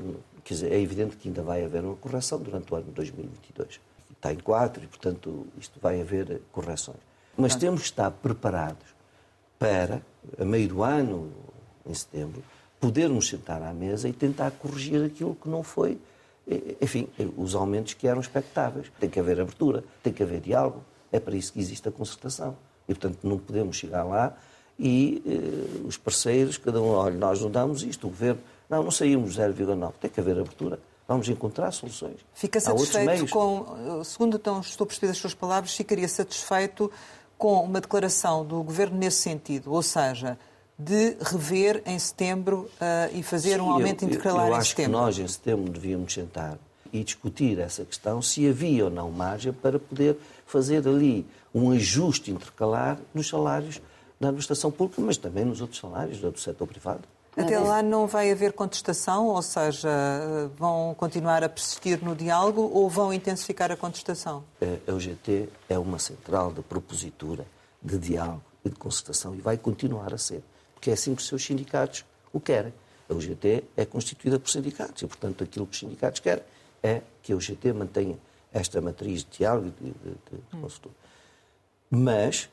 quer 0.45 0.55
dizer, 0.55 0.73
é 0.73 0.81
evidente 0.81 1.17
que 1.17 1.27
ainda 1.27 1.43
vai 1.43 1.65
haver 1.65 1.83
uma 1.83 1.97
correção 1.97 2.39
durante 2.39 2.73
o 2.73 2.77
ano 2.77 2.85
de 2.85 2.93
2022. 2.93 3.81
Está 4.13 4.33
em 4.33 4.37
4 4.37 4.85
e, 4.85 4.87
portanto, 4.87 5.49
isto 5.59 5.81
vai 5.81 6.01
haver 6.01 6.41
correções. 6.53 7.01
Mas 7.37 7.57
temos 7.57 7.81
que 7.81 7.87
estar 7.87 8.09
preparados 8.13 8.87
para, 9.59 10.01
a 10.39 10.45
meio 10.45 10.69
do 10.69 10.85
ano, 10.85 11.33
em 11.85 11.95
setembro, 11.95 12.41
podermos 12.79 13.29
sentar 13.29 13.61
à 13.61 13.73
mesa 13.73 14.09
e 14.09 14.13
tentar 14.13 14.53
corrigir 14.53 15.05
aquilo 15.05 15.35
que 15.35 15.49
não 15.49 15.65
foi, 15.65 15.99
enfim, 16.81 17.09
os 17.37 17.55
aumentos 17.55 17.95
que 17.95 18.07
eram 18.07 18.21
expectáveis. 18.21 18.91
Tem 18.99 19.09
que 19.09 19.21
haver 19.21 19.41
abertura, 19.41 19.85
tem 20.03 20.13
que 20.13 20.23
haver 20.23 20.41
diálogo, 20.41 20.85
é 21.11 21.21
para 21.21 21.37
isso 21.37 21.53
que 21.53 21.61
existe 21.61 21.89
a 21.89 21.93
concertação. 21.93 22.57
E, 22.89 22.95
portanto, 22.95 23.19
não 23.23 23.39
podemos 23.39 23.77
chegar 23.77 24.03
lá 24.03 24.37
e 24.79 25.23
eh, 25.27 25.87
os 25.87 25.97
parceiros, 25.97 26.59
cada 26.59 26.81
um, 26.81 26.89
olha, 26.89 27.17
nós 27.17 27.41
não 27.41 27.51
damos 27.51 27.83
isto, 27.83 28.07
o 28.07 28.11
governo, 28.11 28.41
não, 28.69 28.83
não 28.83 28.91
saímos 28.91 29.39
0,9, 29.39 29.93
tem 30.01 30.11
que 30.11 30.19
haver 30.19 30.39
abertura. 30.39 30.79
Vamos 31.07 31.29
encontrar 31.29 31.71
soluções. 31.73 32.17
Fica 32.33 32.59
satisfeito 32.59 33.29
com, 33.29 34.03
segundo 34.05 34.37
então 34.37 34.61
estou 34.61 34.85
a 34.85 34.89
perceber 34.89 35.13
as 35.13 35.19
suas 35.19 35.35
palavras, 35.35 35.75
ficaria 35.75 36.09
satisfeito 36.09 36.91
com 37.37 37.63
uma 37.63 37.81
declaração 37.81 38.45
do 38.45 38.63
Governo 38.63 38.97
nesse 38.97 39.19
sentido, 39.19 39.73
ou 39.73 39.83
seja, 39.83 40.39
de 40.79 41.17
rever 41.21 41.83
em 41.87 41.99
setembro 41.99 42.71
uh, 42.75 43.17
e 43.17 43.23
fazer 43.23 43.55
Sim, 43.55 43.61
um 43.61 43.71
aumento 43.71 44.05
intercalar 44.05 44.47
eu, 44.47 44.55
eu 44.55 44.59
em 44.59 44.65
setembro? 44.65 44.93
Eu 44.93 45.05
acho 45.05 45.15
que 45.15 45.19
nós 45.19 45.19
em 45.19 45.29
setembro 45.29 45.71
devíamos 45.71 46.13
sentar 46.13 46.59
e 46.93 47.03
discutir 47.03 47.59
essa 47.59 47.85
questão, 47.85 48.21
se 48.21 48.47
havia 48.47 48.85
ou 48.85 48.91
não 48.91 49.11
margem 49.11 49.53
para 49.53 49.79
poder 49.79 50.17
fazer 50.47 50.87
ali 50.87 51.27
um 51.55 51.71
ajuste 51.71 52.31
intercalar 52.31 52.99
nos 53.15 53.29
salários 53.29 53.81
na 54.21 54.29
administração 54.29 54.71
pública, 54.71 55.01
mas 55.03 55.17
também 55.17 55.45
nos 55.45 55.61
outros 55.61 55.81
salários 55.81 56.19
do 56.19 56.39
setor 56.39 56.67
privado. 56.67 57.03
Até 57.37 57.59
lá 57.59 57.83
não 57.83 58.07
vai 58.07 58.31
haver 58.31 58.53
contestação, 58.53 59.29
ou 59.29 59.41
seja, 59.41 59.89
vão 60.59 60.95
continuar 60.95 61.43
a 61.43 61.49
persistir 61.49 62.05
no 62.05 62.15
diálogo 62.15 62.61
ou 62.61 62.91
vão 62.91 63.13
intensificar 63.13 63.73
a 63.73 63.77
contestação? 63.77 64.45
A 64.87 64.93
UGT 64.93 65.49
é 65.69 65.79
uma 65.79 65.99
central 65.99 66.53
de 66.53 66.61
propositura, 66.61 67.47
de 67.83 67.99
diálogo 67.99 68.43
e 68.63 68.69
de 68.69 68.77
concertação 68.77 69.35
e 69.35 69.41
vai 69.41 69.57
continuar 69.57 70.13
a 70.13 70.19
ser, 70.19 70.45
porque 70.83 70.91
é 70.91 70.95
assim 70.95 71.15
que 71.15 71.23
os 71.23 71.29
seus 71.29 71.45
sindicatos 71.45 72.05
o 72.33 72.41
querem. 72.41 72.75
A 73.09 73.15
UGT 73.15 73.63
é 73.77 73.85
constituída 73.85 74.37
por 74.41 74.51
sindicatos 74.51 75.01
e, 75.01 75.07
portanto, 75.07 75.45
aquilo 75.45 75.65
que 75.65 75.75
os 75.75 75.79
sindicatos 75.79 76.19
querem 76.19 76.43
é 76.83 77.03
que 77.23 77.33
a 77.33 77.37
UGT 77.37 77.73
mantenha 77.73 78.19
esta 78.53 78.81
matriz 78.81 79.23
de 79.23 79.39
diálogo 79.39 79.69
e 79.69 79.71
de, 79.71 79.93
de, 79.93 80.43
de 80.51 80.61
consultura. 80.61 80.93
Mas 81.89 82.51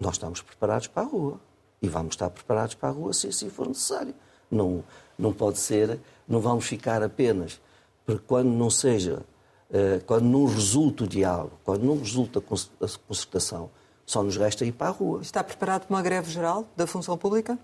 nós 0.00 0.14
estamos 0.14 0.42
preparados 0.42 0.88
para 0.88 1.04
a 1.04 1.06
rua 1.06 1.40
e 1.80 1.88
vamos 1.88 2.14
estar 2.14 2.28
preparados 2.28 2.74
para 2.74 2.88
a 2.88 2.92
rua 2.92 3.12
se 3.12 3.28
assim 3.28 3.48
for 3.48 3.68
necessário. 3.68 4.16
Não, 4.50 4.82
não 5.16 5.32
pode 5.32 5.60
ser, 5.60 6.00
não 6.26 6.40
vamos 6.40 6.66
ficar 6.66 7.04
apenas, 7.04 7.60
porque 8.04 8.24
quando 8.26 8.48
não 8.48 8.68
seja, 8.68 9.22
uh, 9.70 10.04
quando 10.06 10.24
não 10.24 10.44
resulta 10.44 11.04
o 11.04 11.06
diálogo, 11.06 11.52
quando 11.62 11.84
não 11.84 11.96
resulta 11.96 12.40
a 12.40 12.98
concertação, 13.06 13.70
só 14.10 14.24
nos 14.24 14.36
resta 14.36 14.64
ir 14.64 14.72
para 14.72 14.88
a 14.88 14.90
rua. 14.90 15.20
Está 15.22 15.44
preparado 15.44 15.86
para 15.86 15.94
uma 15.94 16.02
greve 16.02 16.28
geral 16.32 16.66
da 16.76 16.84
função 16.84 17.16
pública? 17.16 17.56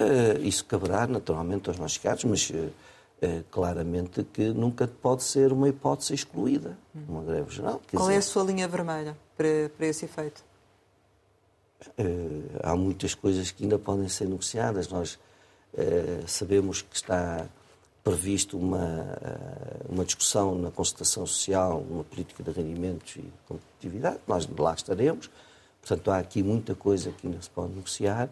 Uh, 0.00 0.42
isso 0.42 0.64
caberá 0.64 1.06
naturalmente 1.06 1.68
aos 1.68 1.78
nossos 1.78 1.98
casos, 1.98 2.24
mas 2.24 2.50
uh, 2.50 3.44
claramente 3.52 4.24
que 4.24 4.48
nunca 4.48 4.88
pode 4.88 5.22
ser 5.22 5.52
uma 5.52 5.68
hipótese 5.68 6.12
excluída, 6.12 6.76
uma 7.08 7.22
greve 7.22 7.54
geral. 7.54 7.80
Qual 7.88 8.02
dizer... 8.02 8.14
é 8.14 8.16
a 8.16 8.22
sua 8.22 8.42
linha 8.42 8.66
vermelha 8.66 9.16
para, 9.36 9.70
para 9.76 9.86
esse 9.86 10.06
efeito? 10.06 10.42
Uh, 11.96 12.50
há 12.64 12.74
muitas 12.74 13.14
coisas 13.14 13.52
que 13.52 13.62
ainda 13.62 13.78
podem 13.78 14.08
ser 14.08 14.24
negociadas. 14.24 14.88
Nós 14.88 15.20
uh, 15.74 16.26
sabemos 16.26 16.82
que 16.82 16.96
está 16.96 17.46
previsto 18.02 18.58
uma, 18.58 18.78
uh, 18.78 19.92
uma 19.92 20.04
discussão 20.04 20.56
na 20.56 20.72
concertação 20.72 21.24
social, 21.26 21.78
uma 21.88 22.02
política 22.02 22.42
de 22.42 22.50
rendimentos 22.50 23.14
e 23.14 23.32
competitividade. 23.46 24.18
Nós 24.26 24.48
lá 24.58 24.74
estaremos. 24.74 25.30
Portanto, 25.80 26.10
há 26.10 26.18
aqui 26.18 26.42
muita 26.42 26.74
coisa 26.74 27.10
que 27.10 27.26
ainda 27.26 27.40
se 27.40 27.50
pode 27.50 27.72
negociar. 27.72 28.28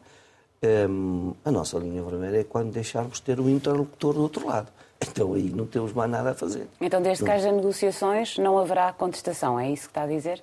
Um, 0.63 1.35
a 1.45 1.51
nossa 1.51 1.79
linha 1.79 2.03
vermelha 2.03 2.41
é 2.41 2.45
quando 2.45 2.73
deixarmos 2.73 3.19
de 3.19 3.23
ter 3.23 3.41
o 3.41 3.49
interlocutor 3.49 4.15
do 4.15 4.23
outro 4.23 4.47
lado. 4.47 4.69
Então 5.01 5.35
aí 5.35 5.51
não 5.51 5.67
temos 5.67 5.93
mais 5.93 6.11
nada 6.11 6.31
a 6.31 6.35
fazer. 6.35 6.67
Então, 6.81 7.01
desde 7.01 7.25
que 7.25 7.31
haja 7.31 7.53
negociações, 7.53 8.37
não 8.39 8.59
haverá 8.59 8.93
contestação, 8.93 9.59
é 9.59 9.71
isso 9.71 9.85
que 9.85 9.91
está 9.91 10.03
a 10.03 10.07
dizer? 10.07 10.43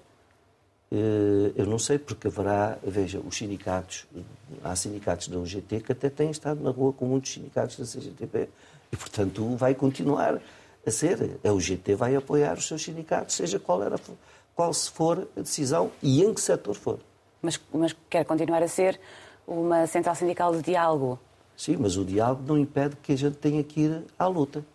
Eh, 0.91 1.51
eu 1.55 1.65
não 1.65 1.77
sei, 1.77 1.97
porque 1.97 2.27
haverá, 2.27 2.77
veja, 2.81 3.19
os 3.19 3.35
sindicatos, 3.35 4.05
há 4.63 4.75
sindicatos 4.75 5.27
da 5.27 5.37
UGT 5.37 5.81
que 5.81 5.91
até 5.91 6.09
têm 6.09 6.29
estado 6.29 6.63
na 6.63 6.69
rua 6.69 6.93
com 6.93 7.05
muitos 7.05 7.33
sindicatos 7.33 7.77
da 7.77 7.85
CGTP 7.85 8.47
e, 8.91 8.95
portanto, 8.95 9.55
vai 9.57 9.75
continuar 9.75 10.39
a 10.85 10.91
ser. 10.91 11.37
A 11.43 11.51
UGT 11.51 11.95
vai 11.95 12.15
apoiar 12.15 12.57
os 12.57 12.67
seus 12.67 12.83
sindicatos, 12.83 13.35
seja 13.35 13.59
qual, 13.59 13.83
era, 13.83 13.97
qual 14.55 14.73
se 14.73 14.89
for 14.89 15.27
a 15.35 15.41
decisão 15.41 15.91
e 16.01 16.23
em 16.23 16.33
que 16.33 16.41
setor 16.41 16.75
for. 16.75 16.99
Mas, 17.41 17.59
mas 17.73 17.95
quer 18.09 18.23
continuar 18.25 18.63
a 18.63 18.67
ser 18.67 18.99
uma 19.45 19.85
central 19.85 20.15
sindical 20.15 20.55
de 20.55 20.61
diálogo? 20.61 21.19
Sim, 21.55 21.77
mas 21.77 21.95
o 21.97 22.03
diálogo 22.03 22.43
não 22.47 22.57
impede 22.57 22.95
que 22.97 23.13
a 23.13 23.17
gente 23.17 23.37
tenha 23.37 23.63
que 23.63 23.81
ir 23.81 24.03
à 24.17 24.27
luta. 24.27 24.65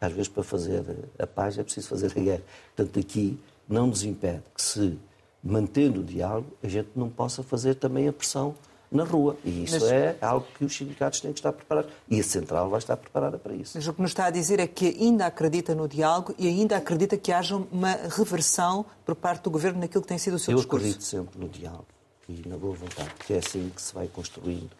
Às 0.00 0.12
vezes, 0.12 0.28
para 0.28 0.42
fazer 0.42 0.82
a 1.18 1.26
paz, 1.26 1.58
é 1.58 1.62
preciso 1.62 1.88
fazer 1.88 2.10
a 2.16 2.20
guerra. 2.20 2.42
Portanto, 2.74 2.98
aqui 2.98 3.38
não 3.68 3.86
nos 3.86 4.02
impede 4.02 4.42
que 4.54 4.62
se 4.62 4.98
mantendo 5.42 6.00
o 6.00 6.04
diálogo, 6.04 6.48
a 6.62 6.68
gente 6.68 6.88
não 6.96 7.08
possa 7.08 7.42
fazer 7.42 7.74
também 7.74 8.08
a 8.08 8.12
pressão 8.12 8.54
na 8.90 9.04
rua. 9.04 9.36
E 9.44 9.64
isso 9.64 9.78
mas, 9.80 9.90
é 9.90 10.16
algo 10.20 10.46
que 10.58 10.64
os 10.64 10.76
sindicatos 10.76 11.20
têm 11.20 11.32
que 11.32 11.38
estar 11.38 11.52
preparados. 11.52 11.90
E 12.08 12.18
a 12.18 12.24
Central 12.24 12.68
vai 12.68 12.78
estar 12.78 12.96
preparada 12.96 13.38
para 13.38 13.54
isso. 13.54 13.72
Mas 13.74 13.86
o 13.86 13.92
que 13.92 14.02
nos 14.02 14.10
está 14.10 14.26
a 14.26 14.30
dizer 14.30 14.58
é 14.58 14.66
que 14.66 14.88
ainda 15.00 15.26
acredita 15.26 15.74
no 15.74 15.86
diálogo 15.86 16.34
e 16.38 16.48
ainda 16.48 16.76
acredita 16.76 17.16
que 17.16 17.32
haja 17.32 17.56
uma 17.56 17.92
reversão 17.92 18.84
por 19.04 19.14
parte 19.14 19.44
do 19.44 19.50
Governo 19.50 19.80
naquilo 19.80 20.02
que 20.02 20.08
tem 20.08 20.18
sido 20.18 20.34
o 20.34 20.38
seu 20.38 20.52
Eu 20.52 20.58
discurso. 20.58 20.86
Eu 20.86 20.90
acredito 20.90 21.04
sempre 21.04 21.38
no 21.38 21.48
diálogo 21.48 21.86
e 22.28 22.48
na 22.48 22.56
boa 22.56 22.74
vontade, 22.74 23.10
porque 23.16 23.34
é 23.34 23.38
assim 23.38 23.70
que 23.74 23.80
se 23.80 23.94
vai 23.94 24.06
construindo 24.08 24.79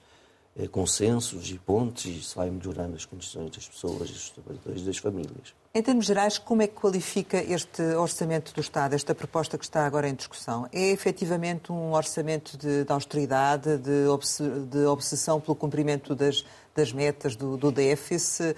é, 0.60 0.68
consensos 0.68 1.50
e 1.50 1.58
pontes 1.58 2.32
e 2.32 2.36
vai 2.36 2.50
melhorando 2.50 2.94
as 2.94 3.04
condições 3.04 3.50
das 3.50 3.66
pessoas, 3.66 4.10
dos 4.10 4.30
trabalhadores 4.30 4.82
e 4.82 4.84
das 4.84 4.98
famílias. 4.98 5.54
Em 5.72 5.82
termos 5.82 6.04
gerais, 6.04 6.36
como 6.36 6.62
é 6.62 6.66
que 6.66 6.74
qualifica 6.74 7.38
este 7.38 7.82
orçamento 7.94 8.52
do 8.52 8.60
Estado, 8.60 8.94
esta 8.94 9.14
proposta 9.14 9.56
que 9.56 9.64
está 9.64 9.86
agora 9.86 10.08
em 10.08 10.14
discussão? 10.14 10.68
É 10.72 10.90
efetivamente 10.90 11.72
um 11.72 11.92
orçamento 11.92 12.58
de, 12.58 12.84
de 12.84 12.92
austeridade, 12.92 13.78
de, 13.78 14.06
obs, 14.08 14.40
de, 14.68 14.84
obsessão 14.84 15.40
pelo 15.40 15.54
cumprimento 15.54 16.14
das, 16.14 16.44
das 16.74 16.92
metas 16.92 17.36
do, 17.36 17.56
do 17.56 17.70
déficit, 17.70 18.50
uh, 18.50 18.54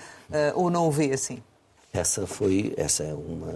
ou 0.54 0.70
não 0.70 0.88
o 0.88 0.90
vê 0.90 1.12
assim? 1.12 1.42
Essa, 1.92 2.26
foi, 2.26 2.72
essa 2.78 3.04
é 3.04 3.12
uma 3.12 3.54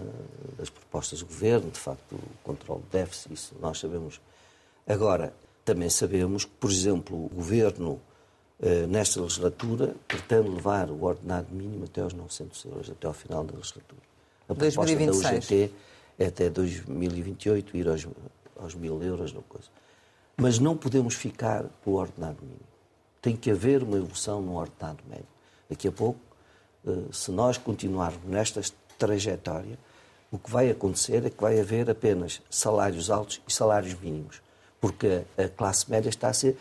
das 0.59 0.69
propostas 0.69 1.21
do 1.21 1.27
Governo, 1.27 1.71
de 1.71 1.81
facto, 1.81 2.15
o 2.15 2.21
controle 2.45 2.83
do 2.83 2.89
déficit, 2.91 3.33
isso 3.33 3.57
nós 3.59 3.81
sabemos. 3.81 4.21
Agora, 4.87 5.33
também 5.65 5.89
sabemos 5.89 6.45
que, 6.45 6.53
por 6.61 6.71
exemplo, 6.71 7.25
o 7.25 7.29
Governo 7.31 7.99
nesta 8.89 9.21
legislatura, 9.21 9.95
pretende 10.09 10.49
levar 10.49 10.91
o 10.91 11.05
ordenado 11.05 11.49
mínimo 11.51 11.85
até 11.85 12.01
aos 12.01 12.15
900 12.15 12.65
euros, 12.65 12.91
até 12.91 13.07
ao 13.07 13.13
final 13.13 13.45
da 13.45 13.55
legislatura. 13.55 14.01
A 14.49 14.55
proposta 14.55 14.81
2026. 14.81 15.23
da 15.23 15.37
UGT 15.37 15.75
é 16.19 16.27
até 16.27 16.49
2028 16.49 17.77
ir 17.77 17.89
aos, 17.89 18.07
aos 18.59 18.75
mil 18.75 19.03
euros, 19.03 19.33
não 19.33 19.43
coisa. 19.43 19.69
Mas 20.37 20.59
não 20.59 20.77
podemos 20.77 21.15
ficar 21.15 21.65
com 21.85 21.93
o 21.93 21.95
ordenado 21.95 22.39
mínimo. 22.41 22.61
Tem 23.21 23.37
que 23.37 23.51
haver 23.51 23.83
uma 23.83 23.97
evolução 23.97 24.41
no 24.41 24.57
ordenado 24.57 25.03
médio. 25.09 25.27
Daqui 25.69 25.89
a 25.89 25.93
pouco, 25.93 26.21
eh, 26.87 26.91
se 27.11 27.31
nós 27.31 27.59
continuarmos 27.59 28.25
nesta 28.25 28.63
trajetória, 28.99 29.79
o 30.31 30.39
que 30.39 30.51
vai 30.51 30.71
acontecer 30.71 31.25
é 31.25 31.31
que 31.31 31.41
vai 31.41 31.59
haver 31.59 31.91
apenas 31.91 32.43
salários 32.51 33.11
altos 33.11 33.41
e 33.47 33.53
salários 33.53 33.99
mínimos, 34.01 34.41
porque 34.81 35.23
a 35.37 35.49
classe 35.49 35.91
média 35.91 36.09
está 36.09 36.29
a 36.29 36.33
ser 36.33 36.57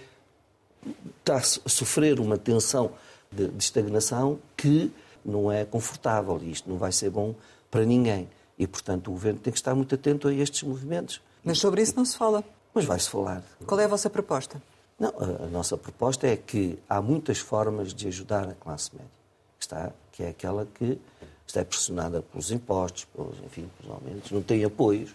está 1.19 1.37
a 1.37 1.69
sofrer 1.69 2.19
uma 2.19 2.37
tensão 2.37 2.91
de, 3.31 3.47
de 3.47 3.63
estagnação 3.63 4.39
que 4.55 4.91
não 5.23 5.51
é 5.51 5.65
confortável 5.65 6.39
e 6.41 6.51
isto 6.51 6.69
não 6.69 6.77
vai 6.77 6.91
ser 6.91 7.09
bom 7.09 7.33
para 7.69 7.83
ninguém. 7.83 8.29
E, 8.57 8.65
portanto, 8.65 9.09
o 9.09 9.11
governo 9.11 9.39
tem 9.39 9.51
que 9.51 9.59
estar 9.59 9.75
muito 9.75 9.93
atento 9.95 10.27
a 10.27 10.33
estes 10.33 10.63
movimentos. 10.63 11.21
Mas 11.43 11.59
sobre 11.59 11.81
isso 11.81 11.95
não 11.95 12.05
se 12.05 12.17
fala. 12.17 12.43
Mas 12.73 12.85
vai-se 12.85 13.09
falar. 13.09 13.43
Qual 13.65 13.79
é 13.79 13.85
a 13.85 13.87
vossa 13.87 14.09
proposta? 14.09 14.61
Não, 14.99 15.09
a, 15.09 15.45
a, 15.45 15.47
nossa 15.47 15.75
proposta 15.75 16.27
é 16.27 16.37
que 16.37 16.79
há 16.89 17.01
muitas 17.01 17.39
formas 17.39 17.93
de 17.93 18.07
ajudar 18.07 18.47
a 18.47 18.53
classe 18.53 18.91
média, 18.93 19.11
que, 19.57 19.65
está, 19.65 19.91
que 20.11 20.23
é 20.23 20.29
aquela 20.29 20.65
que 20.73 20.97
está 21.45 21.63
pressionada 21.65 22.21
pelos 22.21 22.51
impostos, 22.51 23.05
pelos, 23.05 23.37
enfim, 23.45 23.69
pelos 23.77 23.93
aumentos, 23.93 24.31
não 24.31 24.41
tem 24.41 24.63
apoios 24.63 25.13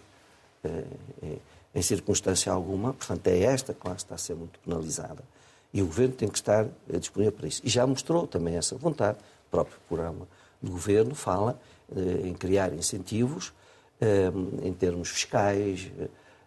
é, 0.63 0.83
é, 1.23 1.37
em 1.73 1.81
circunstância 1.81 2.51
alguma, 2.51 2.93
portanto 2.93 3.27
é 3.27 3.39
esta 3.39 3.73
classe 3.73 3.97
que 3.97 4.03
está 4.03 4.15
a 4.15 4.17
ser 4.17 4.35
muito 4.35 4.59
penalizada. 4.59 5.23
E 5.73 5.81
o 5.81 5.85
Governo 5.85 6.13
tem 6.13 6.27
que 6.27 6.37
estar 6.37 6.65
eh, 6.65 6.97
disponível 6.99 7.31
para 7.31 7.47
isso. 7.47 7.61
E 7.63 7.69
já 7.69 7.85
mostrou 7.87 8.27
também 8.27 8.55
essa 8.55 8.75
vontade. 8.75 9.17
O 9.47 9.51
próprio 9.51 9.77
programa 9.87 10.27
do 10.61 10.71
Governo 10.71 11.15
fala 11.15 11.59
eh, 11.95 12.27
em 12.27 12.33
criar 12.33 12.73
incentivos 12.73 13.53
eh, 13.99 14.31
em 14.63 14.73
termos 14.73 15.09
fiscais, 15.09 15.91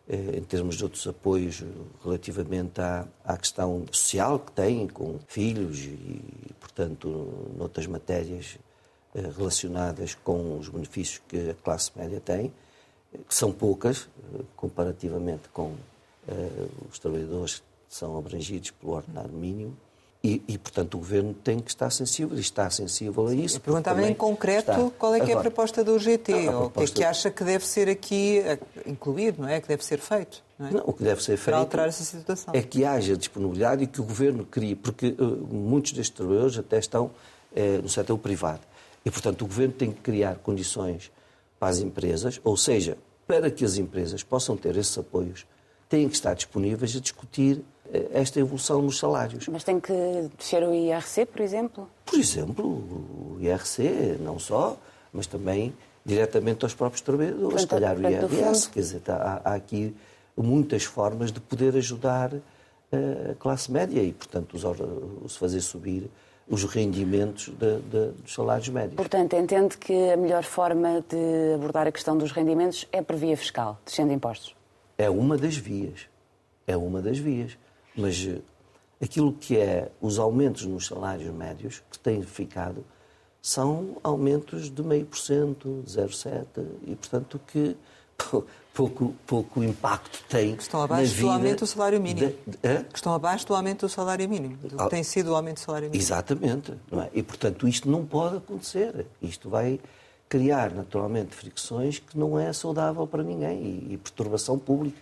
em 0.06 0.42
termos 0.42 0.76
de 0.76 0.84
outros 0.84 1.06
apoios 1.06 1.64
relativamente 2.04 2.78
à, 2.78 3.08
à 3.24 3.38
questão 3.38 3.86
social 3.90 4.38
que 4.38 4.52
têm 4.52 4.86
com 4.86 5.18
filhos 5.26 5.78
e, 5.78 6.20
portanto, 6.60 7.08
noutras 7.56 7.86
matérias 7.86 8.58
relacionadas 9.34 10.14
com 10.14 10.58
os 10.58 10.68
benefícios 10.68 11.22
que 11.26 11.48
a 11.48 11.54
classe 11.54 11.90
média 11.96 12.20
tem, 12.20 12.52
que 13.26 13.34
são 13.34 13.50
poucas 13.50 14.06
comparativamente 14.54 15.48
com 15.54 15.74
os 16.90 16.98
trabalhadores 16.98 17.62
são 17.94 18.18
abrangidos 18.18 18.72
pelo 18.72 18.92
ordenado 18.92 19.32
mínimo 19.32 19.76
E, 20.22 20.42
e, 20.48 20.56
portanto, 20.56 20.94
o 20.94 20.98
Governo 20.98 21.34
tem 21.34 21.60
que 21.60 21.70
estar 21.70 21.90
sensível 21.90 22.34
e 22.36 22.40
está 22.40 22.70
sensível 22.70 23.28
a 23.28 23.34
isso. 23.34 23.58
Eu 23.58 23.60
perguntava 23.60 24.02
em 24.08 24.14
concreto 24.14 24.70
está. 24.70 24.90
qual 24.98 25.14
é 25.14 25.20
que 25.20 25.30
é 25.30 25.34
a 25.34 25.40
proposta 25.40 25.84
do 25.84 25.98
GT, 25.98 26.46
Não, 26.46 26.62
ou 26.62 26.66
o 26.68 26.70
que 26.70 26.82
é 26.82 26.86
que 26.86 27.04
acha 27.04 27.30
que 27.30 27.44
deve 27.44 27.66
ser 27.66 27.90
aqui 27.90 28.40
incluído, 28.86 29.42
não 29.42 29.48
é? 29.48 29.60
Que 29.60 29.68
deve 29.68 29.84
ser 29.84 29.98
feito. 29.98 30.42
Não, 30.58 30.66
é? 30.66 30.70
não, 30.70 30.84
o 30.86 30.94
que 30.94 31.04
deve 31.04 31.22
ser 31.22 31.36
feito 31.36 31.50
Para 31.50 31.58
alterar 31.58 31.88
essa 31.88 32.02
situação. 32.02 32.54
é 32.54 32.62
que 32.62 32.86
haja 32.86 33.18
disponibilidade 33.18 33.84
e 33.84 33.86
que 33.86 34.00
o 34.00 34.04
Governo 34.04 34.46
crie, 34.46 34.74
porque 34.74 35.08
uh, 35.08 35.24
muitos 35.54 35.92
destes 35.92 36.16
trabalhadores 36.16 36.56
até 36.56 36.78
estão 36.78 37.04
uh, 37.04 37.82
no 37.82 37.88
setor 37.90 38.16
privado. 38.16 38.62
E, 39.04 39.10
portanto, 39.10 39.42
o 39.42 39.46
Governo 39.46 39.74
tem 39.74 39.92
que 39.92 40.00
criar 40.00 40.36
condições 40.36 41.12
para 41.60 41.68
as 41.68 41.80
empresas, 41.80 42.40
ou 42.42 42.56
seja, 42.56 42.96
para 43.26 43.50
que 43.50 43.62
as 43.62 43.76
empresas 43.76 44.22
possam 44.22 44.56
ter 44.56 44.74
esses 44.78 44.96
apoios, 44.96 45.46
têm 45.86 46.08
que 46.08 46.14
estar 46.14 46.32
disponíveis 46.32 46.96
a 46.96 47.00
discutir 47.00 47.62
esta 48.12 48.40
evolução 48.40 48.82
nos 48.82 48.98
salários. 48.98 49.46
Mas 49.48 49.62
tem 49.64 49.78
que 49.78 49.92
descer 50.36 50.62
o 50.62 50.72
IRC, 50.72 51.26
por 51.26 51.40
exemplo? 51.40 51.88
Por 52.04 52.18
exemplo, 52.18 52.64
o 52.66 53.38
IRC, 53.40 54.18
não 54.20 54.38
só, 54.38 54.76
mas 55.12 55.26
também 55.26 55.74
diretamente 56.04 56.64
aos 56.64 56.74
próprios 56.74 57.00
trabalhadores, 57.00 57.62
se 57.62 57.66
calhar 57.66 57.96
o 57.96 58.02
IRS. 58.02 58.68
Quer 58.68 58.80
dizer, 58.80 59.02
há, 59.08 59.40
há, 59.44 59.54
aqui 59.54 59.94
muitas 60.36 60.84
formas 60.84 61.32
de 61.32 61.40
poder 61.40 61.76
ajudar 61.76 62.32
eh, 62.92 63.30
a 63.32 63.34
classe 63.34 63.70
média 63.70 64.02
e, 64.02 64.12
portanto, 64.12 64.56
os, 65.24 65.36
fazer 65.36 65.60
subir 65.60 66.10
os 66.48 66.64
rendimentos 66.64 67.48
de, 67.48 67.78
de, 67.80 68.10
dos 68.22 68.34
salários 68.34 68.68
médios. 68.68 68.96
Portanto, 68.96 69.34
entende 69.34 69.78
que 69.78 70.10
a 70.10 70.16
melhor 70.16 70.44
forma 70.44 71.02
de 71.08 71.54
abordar 71.54 71.86
a 71.86 71.92
questão 71.92 72.18
dos 72.18 72.32
rendimentos 72.32 72.86
é 72.92 73.00
por 73.00 73.16
via 73.16 73.36
fiscal, 73.36 73.78
descendo 73.84 74.12
impostos? 74.12 74.54
É 74.98 75.08
uma 75.08 75.38
das 75.38 75.56
vias. 75.56 76.06
É 76.66 76.76
uma 76.76 77.00
das 77.00 77.18
vias. 77.18 77.56
Mas 77.96 78.26
eh, 78.26 78.40
aquilo 79.02 79.32
que 79.32 79.56
é 79.56 79.90
os 80.00 80.18
aumentos 80.18 80.66
nos 80.66 80.86
salários 80.86 81.32
médios 81.32 81.82
que 81.90 81.98
têm 81.98 82.22
ficado 82.22 82.84
são 83.40 83.98
aumentos 84.02 84.70
de 84.70 84.82
meio 84.82 85.04
por 85.04 85.18
cento, 85.18 85.84
0,7%, 85.86 86.46
e 86.86 86.96
portanto 86.96 87.40
que 87.46 87.76
pouco, 88.72 89.14
pouco 89.26 89.62
impacto 89.62 90.24
tem. 90.28 90.56
Que 90.56 90.62
estão 90.62 90.82
abaixo 90.82 91.20
do 91.20 91.28
aumento 91.28 91.60
do 91.60 91.66
salário 91.66 92.00
mínimo. 92.00 92.34
De, 92.46 92.56
de, 92.56 92.84
que 92.84 92.96
estão 92.96 93.14
abaixo 93.14 93.46
do 93.46 93.54
aumento 93.54 93.86
do 93.86 93.88
salário 93.88 94.28
mínimo. 94.28 94.56
Do 94.56 94.76
que 94.76 94.82
ah, 94.82 94.88
tem 94.88 95.02
sido 95.02 95.30
o 95.30 95.34
aumento 95.34 95.56
do 95.56 95.60
salário 95.60 95.90
mínimo. 95.90 96.02
Exatamente. 96.02 96.72
É? 96.72 97.10
E 97.12 97.22
portanto 97.22 97.68
isto 97.68 97.88
não 97.90 98.04
pode 98.04 98.38
acontecer. 98.38 99.06
Isto 99.20 99.48
vai 99.50 99.78
criar 100.28 100.70
naturalmente 100.72 101.34
fricções 101.34 101.98
que 101.98 102.18
não 102.18 102.38
é 102.38 102.52
saudável 102.52 103.06
para 103.06 103.22
ninguém 103.22 103.62
e, 103.62 103.94
e 103.94 103.96
perturbação 103.98 104.58
pública. 104.58 104.98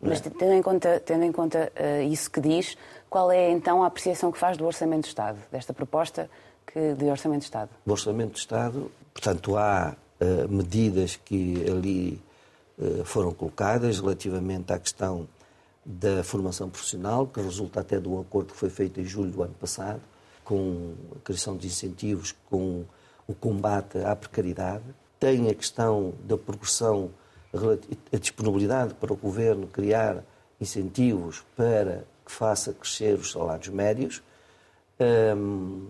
Mas 0.00 0.20
tendo 0.20 0.52
em 0.52 0.62
conta, 0.62 1.00
tendo 1.00 1.24
em 1.24 1.32
conta 1.32 1.72
uh, 1.76 2.02
isso 2.02 2.30
que 2.30 2.40
diz, 2.40 2.76
qual 3.10 3.30
é 3.30 3.50
então 3.50 3.82
a 3.82 3.86
apreciação 3.86 4.32
que 4.32 4.38
faz 4.38 4.56
do 4.56 4.64
Orçamento 4.64 5.02
de 5.02 5.08
Estado, 5.08 5.38
desta 5.50 5.72
proposta 5.72 6.30
que, 6.66 6.94
de 6.94 7.04
Orçamento 7.06 7.40
de 7.40 7.44
Estado? 7.46 7.70
O 7.84 7.90
Orçamento 7.90 8.32
de 8.32 8.38
Estado, 8.38 8.90
portanto, 9.12 9.56
há 9.56 9.94
uh, 10.20 10.48
medidas 10.48 11.16
que 11.16 11.64
ali 11.68 12.22
uh, 12.78 13.04
foram 13.04 13.32
colocadas 13.32 14.00
relativamente 14.00 14.72
à 14.72 14.78
questão 14.78 15.28
da 15.84 16.24
formação 16.24 16.68
profissional, 16.68 17.26
que 17.26 17.40
resulta 17.40 17.80
até 17.80 18.00
de 18.00 18.08
um 18.08 18.20
acordo 18.20 18.52
que 18.52 18.58
foi 18.58 18.70
feito 18.70 19.00
em 19.00 19.04
julho 19.04 19.30
do 19.30 19.42
ano 19.42 19.54
passado, 19.54 20.00
com 20.44 20.94
a 21.14 21.20
criação 21.20 21.56
de 21.56 21.66
incentivos, 21.66 22.34
com 22.50 22.84
o 23.26 23.34
combate 23.34 23.98
à 23.98 24.14
precariedade. 24.16 24.84
Tem 25.18 25.48
a 25.48 25.54
questão 25.54 26.12
da 26.24 26.36
progressão 26.36 27.10
a 28.12 28.16
disponibilidade 28.18 28.94
para 28.94 29.12
o 29.12 29.16
Governo 29.16 29.66
criar 29.66 30.22
incentivos 30.60 31.44
para 31.56 32.04
que 32.24 32.32
faça 32.32 32.72
crescer 32.72 33.14
os 33.14 33.30
salários 33.30 33.68
médios, 33.68 34.22
um, 35.36 35.86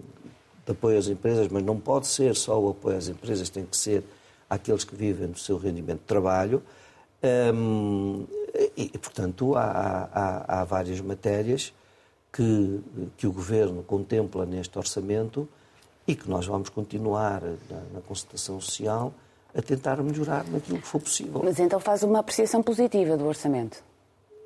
de 0.64 0.72
apoio 0.72 0.98
às 0.98 1.07
empresas, 1.07 1.48
mas 1.48 1.62
não 1.62 1.79
pode 1.79 2.07
ser 2.07 2.35
só 2.35 2.61
o 2.61 2.70
apoio 2.70 2.96
às 2.96 3.09
empresas, 3.09 3.48
tem 3.48 3.64
que 3.64 3.76
ser 3.76 4.05
àqueles 4.50 4.85
que 4.85 4.94
vivem 4.94 5.29
do 5.29 5.38
seu 5.38 5.57
rendimento 5.57 6.00
de 6.00 6.07
trabalho. 6.07 6.62
Um, 7.55 8.26
e, 8.76 8.88
portanto, 8.98 9.55
há, 9.57 10.09
há, 10.12 10.61
há, 10.61 10.64
várias 10.64 11.00
matérias 11.00 11.72
que, 12.33 12.81
que 13.16 13.26
o 13.26 13.33
Governo 13.33 13.83
contempla 13.83 14.44
neste 14.44 14.76
orçamento 14.79 15.48
e 16.07 16.14
que 16.14 16.29
nós 16.29 16.46
vamos 16.46 16.68
continuar 16.68 17.42
na, 17.42 17.81
na 17.94 18.00
consultação 18.00 18.61
social 18.61 19.12
a 19.57 19.62
tentar 19.62 20.03
melhorar 20.03 20.45
naquilo 20.49 20.79
que 20.79 20.87
for 20.87 21.01
possível. 21.01 21.40
Mas 21.42 21.59
então 21.59 21.81
faz 21.81 22.03
uma 22.03 22.19
apreciação 22.19 22.62
positiva 22.62 23.16
do 23.16 23.25
orçamento? 23.27 23.83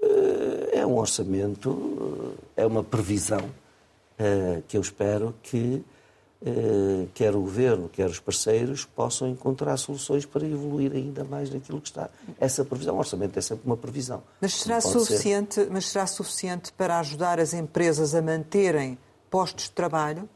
Eh, 0.02 0.78
é 0.78 0.86
um 0.86 0.96
orçamento, 0.96 2.36
eh, 2.56 2.62
é 2.62 2.66
uma 2.66 2.84
previsão 2.84 3.50
eh, 4.18 4.62
que 4.68 4.76
eu 4.76 4.80
espero 4.80 5.34
que 5.42 5.82
quer 7.12 7.36
o 7.36 7.40
Governo, 7.42 7.86
quer 7.86 8.06
os 8.06 8.18
parceiros 8.18 8.86
possam 8.86 9.28
encontrar 9.28 9.76
soluções 9.76 10.24
para 10.24 10.46
evoluir 10.46 10.90
ainda 10.94 11.22
mais 11.22 11.50
naquilo 11.50 11.82
que 11.82 11.88
está. 11.88 12.08
Essa 12.40 12.64
previsão, 12.64 12.94
o 12.94 12.98
orçamento 12.98 13.38
é 13.38 13.42
sempre 13.42 13.66
uma 13.66 13.76
previsão. 13.76 14.22
Mas 14.40 14.54
será, 14.54 14.80
suficiente, 14.80 15.68
mas 15.70 15.90
será 15.90 16.06
suficiente 16.06 16.72
para 16.72 16.98
ajudar 16.98 17.38
as 17.38 17.52
empresas 17.52 18.14
a 18.14 18.22
manterem 18.22 18.96
postos 19.30 19.64
de 19.64 19.72
trabalho? 19.72 20.26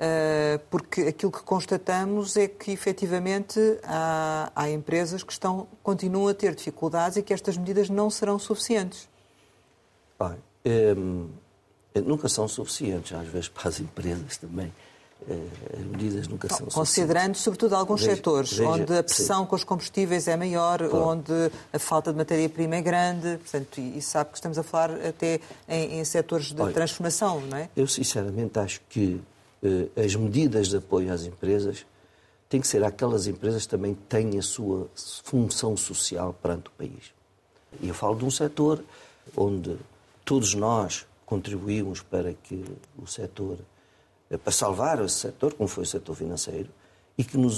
Eh, 0.00 0.60
porque 0.70 1.00
aquilo 1.02 1.32
que 1.32 1.42
constatamos 1.42 2.36
é 2.36 2.46
que, 2.46 2.70
efetivamente, 2.70 3.58
há, 3.82 4.52
há 4.54 4.70
empresas 4.70 5.24
que 5.24 5.32
estão, 5.32 5.66
continuam 5.82 6.28
a 6.28 6.34
ter 6.34 6.54
dificuldades 6.54 7.16
e 7.16 7.22
que 7.22 7.34
estas 7.34 7.56
medidas 7.56 7.90
não 7.90 8.08
serão 8.08 8.38
suficientes. 8.38 9.08
Bem, 10.16 10.36
ehm, 10.64 11.26
nunca 12.04 12.28
são 12.28 12.46
suficientes, 12.46 13.12
às 13.12 13.26
vezes, 13.26 13.48
para 13.48 13.68
as 13.68 13.80
empresas 13.80 14.36
também. 14.36 14.72
Eh, 15.28 15.48
as 15.80 15.84
medidas 15.84 16.28
nunca 16.28 16.48
são 16.48 16.68
Considerando, 16.68 17.34
sobretudo, 17.34 17.74
alguns 17.74 18.02
veja, 18.02 18.14
setores 18.14 18.52
veja, 18.52 18.70
onde 18.70 18.96
a 18.96 19.02
pressão 19.02 19.42
sim. 19.42 19.46
com 19.48 19.56
os 19.56 19.64
combustíveis 19.64 20.28
é 20.28 20.36
maior, 20.36 20.80
onde 20.94 21.32
a 21.72 21.78
falta 21.80 22.12
de 22.12 22.18
matéria-prima 22.18 22.76
é 22.76 22.82
grande, 22.82 23.36
portanto, 23.38 23.80
e, 23.80 24.00
sabe 24.00 24.30
que 24.30 24.36
estamos 24.36 24.58
a 24.58 24.62
falar 24.62 24.92
até 24.92 25.40
em, 25.68 25.98
em 25.98 26.04
setores 26.04 26.52
de 26.52 26.62
Olha, 26.62 26.72
transformação, 26.72 27.40
não 27.40 27.58
é? 27.58 27.68
Eu, 27.76 27.88
sinceramente, 27.88 28.56
acho 28.60 28.80
que 28.88 29.20
as 29.96 30.14
medidas 30.14 30.68
de 30.68 30.76
apoio 30.76 31.12
às 31.12 31.24
empresas 31.24 31.84
têm 32.48 32.60
que 32.60 32.66
ser 32.66 32.82
aquelas 32.82 33.26
empresas 33.26 33.64
que 33.64 33.68
também 33.68 33.94
têm 34.08 34.38
a 34.38 34.42
sua 34.42 34.88
função 35.24 35.76
social 35.76 36.34
perante 36.40 36.68
o 36.68 36.70
país. 36.72 37.12
E 37.80 37.88
eu 37.88 37.94
falo 37.94 38.16
de 38.16 38.24
um 38.24 38.30
setor 38.30 38.82
onde 39.36 39.76
todos 40.24 40.54
nós 40.54 41.06
contribuímos 41.26 42.00
para 42.00 42.32
que 42.32 42.64
o 42.96 43.06
setor, 43.06 43.58
eh, 44.30 44.38
para 44.38 44.52
salvar 44.52 45.04
esse 45.04 45.16
setor, 45.16 45.52
como 45.52 45.68
foi 45.68 45.84
o 45.84 45.86
setor 45.86 46.14
financeiro, 46.14 46.70
e 47.18 47.24
que 47.24 47.36
no 47.36 47.48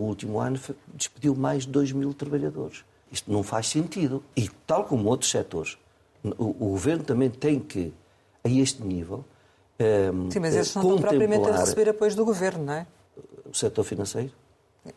último 0.00 0.38
ano 0.38 0.58
despediu 0.94 1.34
mais 1.34 1.64
de 1.64 1.72
2 1.72 1.92
mil 1.92 2.14
trabalhadores. 2.14 2.84
Isto 3.10 3.32
não 3.32 3.42
faz 3.42 3.66
sentido. 3.68 4.22
E 4.36 4.48
tal 4.66 4.84
como 4.84 5.08
outros 5.08 5.30
setores, 5.30 5.76
o, 6.22 6.44
o 6.44 6.70
governo 6.70 7.04
também 7.04 7.28
tem 7.28 7.58
que, 7.58 7.92
a 8.44 8.48
este 8.48 8.82
nível, 8.82 9.24
um, 9.80 10.30
sim, 10.30 10.40
mas 10.40 10.54
esses 10.56 10.74
não 10.74 10.82
estão 10.82 10.98
propriamente 10.98 11.48
a 11.48 11.58
receber 11.58 11.88
apoios 11.88 12.14
do 12.14 12.24
governo, 12.24 12.64
não 12.64 12.72
é? 12.72 12.86
O 13.48 13.54
setor 13.54 13.84
financeiro? 13.84 14.32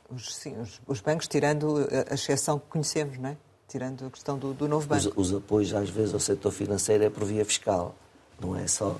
Os, 0.10 0.36
sim, 0.36 0.60
os, 0.60 0.82
os, 0.88 1.02
bancos, 1.02 1.28
tirando 1.28 1.88
a 2.10 2.14
exceção 2.14 2.58
que 2.58 2.66
conhecemos, 2.68 3.18
não 3.18 3.30
é? 3.30 3.38
Tirando 3.68 4.06
a 4.06 4.10
questão 4.10 4.38
do, 4.38 4.54
do 4.54 4.68
novo 4.68 4.88
banco. 4.88 5.14
Os, 5.16 5.32
os, 5.32 5.38
apoios, 5.38 5.74
às 5.74 5.90
vezes, 5.90 6.14
ao 6.14 6.20
setor 6.20 6.52
financeiro 6.52 7.04
é 7.04 7.10
por 7.10 7.24
via 7.24 7.46
fiscal, 7.46 7.96
não 8.40 8.56
é 8.56 8.68
só 8.68 8.98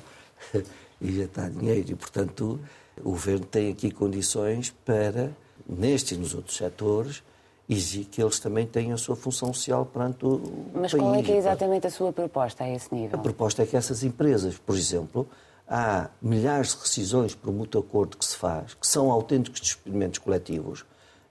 injetar 1.02 1.50
dinheiro. 1.50 1.92
E, 1.92 1.96
portanto, 1.96 2.60
o 3.00 3.12
governo 3.12 3.46
tem 3.46 3.72
aqui 3.72 3.90
condições 3.92 4.70
para, 4.86 5.32
nestes 5.68 6.18
e 6.18 6.20
nos 6.20 6.36
outros 6.36 6.56
setores, 6.56 7.24
exigir 7.68 8.06
que 8.06 8.22
eles 8.22 8.40
também 8.40 8.68
tenham 8.68 8.94
a 8.94 8.98
sua 8.98 9.16
função 9.16 9.54
social 9.54 9.86
perante 9.86 10.26
o 10.26 10.40
Mas 10.74 10.92
país. 10.92 10.94
Mas 10.94 10.94
qual 10.94 11.16
é 11.16 11.24
que 11.24 11.32
é 11.32 11.38
exatamente 11.38 11.88
a 11.88 11.92
sua 11.92 12.14
proposta 12.14 12.64
a 12.64 12.70
esse 12.70 12.94
nível? 12.94 13.18
A 13.18 13.22
proposta 13.22 13.64
é 13.64 13.66
que 13.66 13.78
essas 13.78 14.04
empresas, 14.04 14.58
por 14.58 14.76
exemplo, 14.76 15.28
há 15.72 16.10
milhares 16.22 16.76
de 16.76 16.82
rescisões 16.82 17.34
por 17.34 17.54
mútuo 17.54 17.80
acordo 17.80 18.18
que 18.18 18.26
se 18.26 18.36
faz, 18.36 18.74
que 18.74 18.86
são 18.86 19.10
autênticos 19.10 19.62
despedimentos 19.62 20.20
coletivos, 20.20 20.84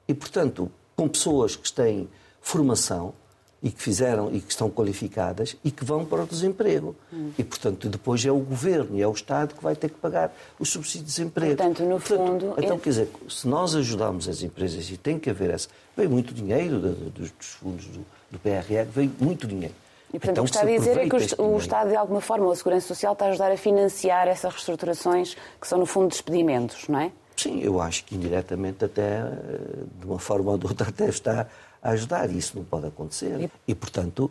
e, 0.09 0.15
portanto, 0.15 0.73
com 0.97 1.07
pessoas 1.07 1.55
que 1.55 1.71
têm 1.71 2.09
formação 2.41 3.13
e 3.63 3.71
que 3.71 3.83
fizeram 3.83 4.35
e 4.35 4.41
que 4.41 4.51
estão 4.51 4.71
qualificadas 4.71 5.55
e 5.63 5.71
que 5.71 5.85
vão 5.85 6.07
para 6.07 6.23
o 6.23 6.27
desemprego. 6.27 6.97
Hum. 7.13 7.33
E, 7.37 7.45
portanto, 7.45 7.91
depois 7.91 8.25
é 8.25 8.33
o 8.33 8.39
governo 8.39 8.97
e 8.97 9.03
é 9.03 9.07
o 9.07 9.13
Estado 9.13 9.55
que 9.55 9.63
vai 9.63 9.77
ter 9.77 9.91
que 9.91 9.99
pagar 9.99 10.35
os 10.59 10.71
subsídios 10.71 11.11
de 11.11 11.17
desemprego. 11.17 11.57
Portanto, 11.57 11.83
no 11.83 12.01
portanto, 12.01 12.41
fundo. 12.41 12.55
Então, 12.57 12.79
quer 12.79 12.89
dizer, 12.89 13.09
se 13.29 13.47
nós 13.47 13.75
ajudarmos 13.75 14.27
as 14.27 14.43
empresas 14.43 14.91
e 14.91 14.97
tem 14.97 15.19
que 15.19 15.29
haver 15.29 15.51
essa. 15.51 15.69
Vem 15.95 16.09
muito 16.09 16.33
dinheiro 16.33 16.81
dos 16.81 17.31
fundos 17.41 17.85
do, 17.89 18.07
do 18.31 18.39
PRR, 18.39 18.89
vem 18.91 19.13
muito 19.21 19.47
dinheiro. 19.47 19.75
E, 20.13 20.19
portanto, 20.19 20.31
então, 20.31 20.45
o 20.45 20.47
que 20.47 20.51
está 20.51 20.63
a 20.63 20.65
dizer 20.65 20.99
é 20.99 21.09
que 21.09 21.41
o, 21.41 21.55
o 21.55 21.59
Estado, 21.59 21.91
de 21.91 21.97
alguma 21.97 22.21
forma, 22.21 22.47
ou 22.47 22.53
a 22.53 22.57
Segurança 22.57 22.89
Social, 22.89 23.13
está 23.13 23.27
a 23.27 23.29
ajudar 23.29 23.53
a 23.53 23.57
financiar 23.57 24.27
essas 24.29 24.53
reestruturações 24.53 25.37
que 25.61 25.67
são, 25.67 25.79
no 25.79 25.87
fundo, 25.87 26.09
despedimentos, 26.09 26.89
não 26.89 27.01
é? 27.01 27.13
Sim, 27.37 27.61
eu 27.61 27.81
acho 27.81 28.05
que 28.05 28.15
indiretamente, 28.17 28.85
até, 28.85 29.23
de 29.99 30.05
uma 30.05 30.19
forma 30.19 30.51
ou 30.51 30.59
de 30.59 30.67
outra, 30.67 30.89
até 30.89 31.09
está 31.09 31.47
a 31.83 31.91
ajudar. 31.91 32.31
Isso 32.31 32.57
não 32.57 32.65
pode 32.65 32.87
acontecer. 32.89 33.51
E, 33.67 33.75
portanto, 33.75 34.31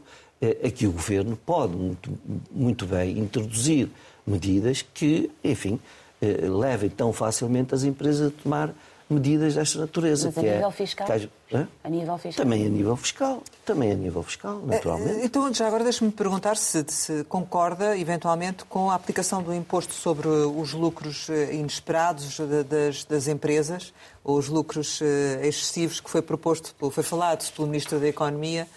aqui 0.63 0.85
o 0.85 0.91
Governo 0.91 1.37
pode 1.45 1.75
muito, 1.75 2.11
muito 2.51 2.85
bem 2.85 3.17
introduzir 3.17 3.89
medidas 4.27 4.81
que, 4.81 5.31
enfim, 5.43 5.79
eh, 6.21 6.47
levem 6.47 6.89
tão 6.89 7.11
facilmente 7.11 7.73
as 7.73 7.83
empresas 7.83 8.27
a 8.27 8.43
tomar 8.43 8.73
medidas 9.09 9.55
desta 9.55 9.79
natureza. 9.79 10.27
Mas 10.27 10.37
a 10.37 10.41
que 10.41 10.47
nível 10.51 10.69
é, 10.69 10.71
fiscal? 10.71 11.07
Que, 11.07 11.67
a 11.83 11.89
nível 11.89 12.17
fiscal? 12.17 12.45
Também 12.45 12.65
a 12.65 12.69
nível 12.69 12.95
fiscal. 12.95 13.43
Também 13.65 13.91
a 13.91 13.95
nível 13.95 14.23
fiscal, 14.23 14.61
naturalmente. 14.63 15.25
Então, 15.25 15.51
já 15.51 15.67
agora 15.67 15.83
deixe-me 15.83 16.11
perguntar 16.11 16.55
se, 16.55 16.85
se, 16.87 17.23
concorda, 17.23 17.97
eventualmente, 17.97 18.63
com 18.65 18.91
a 18.91 18.95
aplicação 18.95 19.41
do 19.41 19.53
imposto 19.53 19.93
sobre 19.93 20.27
os 20.27 20.73
lucros 20.73 21.27
inesperados 21.51 22.39
das, 22.69 23.03
das 23.03 23.27
empresas, 23.27 23.91
ou 24.23 24.37
os 24.37 24.47
lucros 24.47 25.01
excessivos 25.41 25.99
que 25.99 26.09
foi 26.09 26.21
proposto, 26.21 26.75
foi 26.91 27.03
falado 27.03 27.51
pelo 27.51 27.67
Ministro 27.67 27.99
da 27.99 28.07
Economia, 28.07 28.67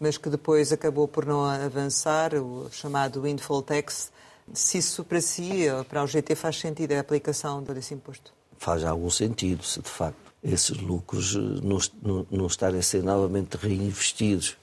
mas 0.00 0.16
que 0.16 0.30
depois 0.30 0.72
acabou 0.72 1.06
por 1.06 1.26
não 1.26 1.44
avançar, 1.44 2.34
o 2.34 2.68
chamado 2.72 3.22
windfall 3.22 3.62
tax. 3.62 4.10
Se 4.54 4.78
isso 4.78 5.04
para 5.04 5.20
si, 5.20 5.66
para 5.88 6.02
o 6.02 6.06
GT, 6.06 6.34
faz 6.34 6.58
sentido 6.58 6.92
a 6.92 7.00
aplicação 7.00 7.62
desse 7.62 7.94
imposto? 7.94 8.32
Faz 8.62 8.84
algum 8.84 9.10
sentido, 9.10 9.64
se 9.64 9.82
de 9.82 9.88
facto 9.88 10.16
esses 10.40 10.78
lucros 10.78 11.34
não, 11.34 11.78
não, 12.00 12.26
não 12.30 12.46
estarem 12.46 12.78
a 12.78 12.82
ser 12.82 13.02
novamente 13.02 13.56
reinvestidos 13.56 14.56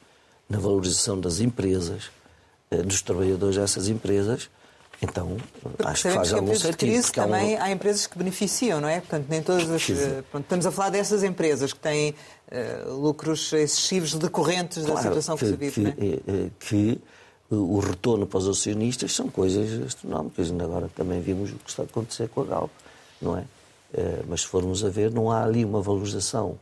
na 0.47 0.57
valorização 0.57 1.19
das 1.19 1.41
empresas, 1.41 2.09
dos 2.85 3.01
trabalhadores 3.01 3.57
dessas 3.57 3.89
empresas, 3.89 4.49
então 5.01 5.35
porque 5.61 5.83
acho 5.83 6.03
que 6.03 6.13
faz 6.13 6.29
que 6.29 6.35
algum 6.35 6.55
sentido. 6.55 6.77
Crise, 6.77 7.11
também 7.11 7.57
há, 7.57 7.59
um... 7.59 7.63
há, 7.63 7.71
empresas 7.71 8.07
que 8.07 8.17
beneficiam, 8.17 8.79
não 8.79 8.87
é? 8.87 9.01
Portanto, 9.01 9.25
nem 9.27 9.43
todas 9.43 9.69
as. 9.69 9.83
Pronto, 10.31 10.45
estamos 10.45 10.65
a 10.65 10.71
falar 10.71 10.91
dessas 10.91 11.21
empresas 11.21 11.73
que 11.73 11.79
têm 11.79 12.15
uh, 12.51 12.93
lucros 12.93 13.51
excessivos 13.51 14.13
decorrentes 14.13 14.85
claro, 14.85 14.95
da 14.95 15.01
situação 15.01 15.35
que, 15.35 15.43
que 15.43 15.51
se 15.51 15.57
vive. 15.57 15.91
Que, 15.91 16.05
é? 16.05 16.33
Eh, 16.33 16.49
que 16.57 17.01
o 17.49 17.79
retorno 17.79 18.25
para 18.25 18.37
os 18.37 18.47
acionistas 18.47 19.13
são 19.13 19.27
coisas 19.27 19.87
astronómicas. 19.87 20.49
Ainda 20.49 20.63
agora 20.63 20.89
também 20.95 21.19
vimos 21.19 21.51
o 21.51 21.55
que 21.55 21.69
está 21.69 21.83
a 21.83 21.85
acontecer 21.85 22.29
com 22.29 22.43
a 22.43 22.45
Galp, 22.45 22.71
não 23.21 23.37
é? 23.37 23.43
Uh, 23.93 24.25
mas 24.27 24.41
se 24.41 24.47
formos 24.47 24.83
a 24.85 24.89
ver, 24.89 25.11
não 25.11 25.31
há 25.31 25.43
ali 25.43 25.65
uma 25.65 25.81
valorização 25.81 26.59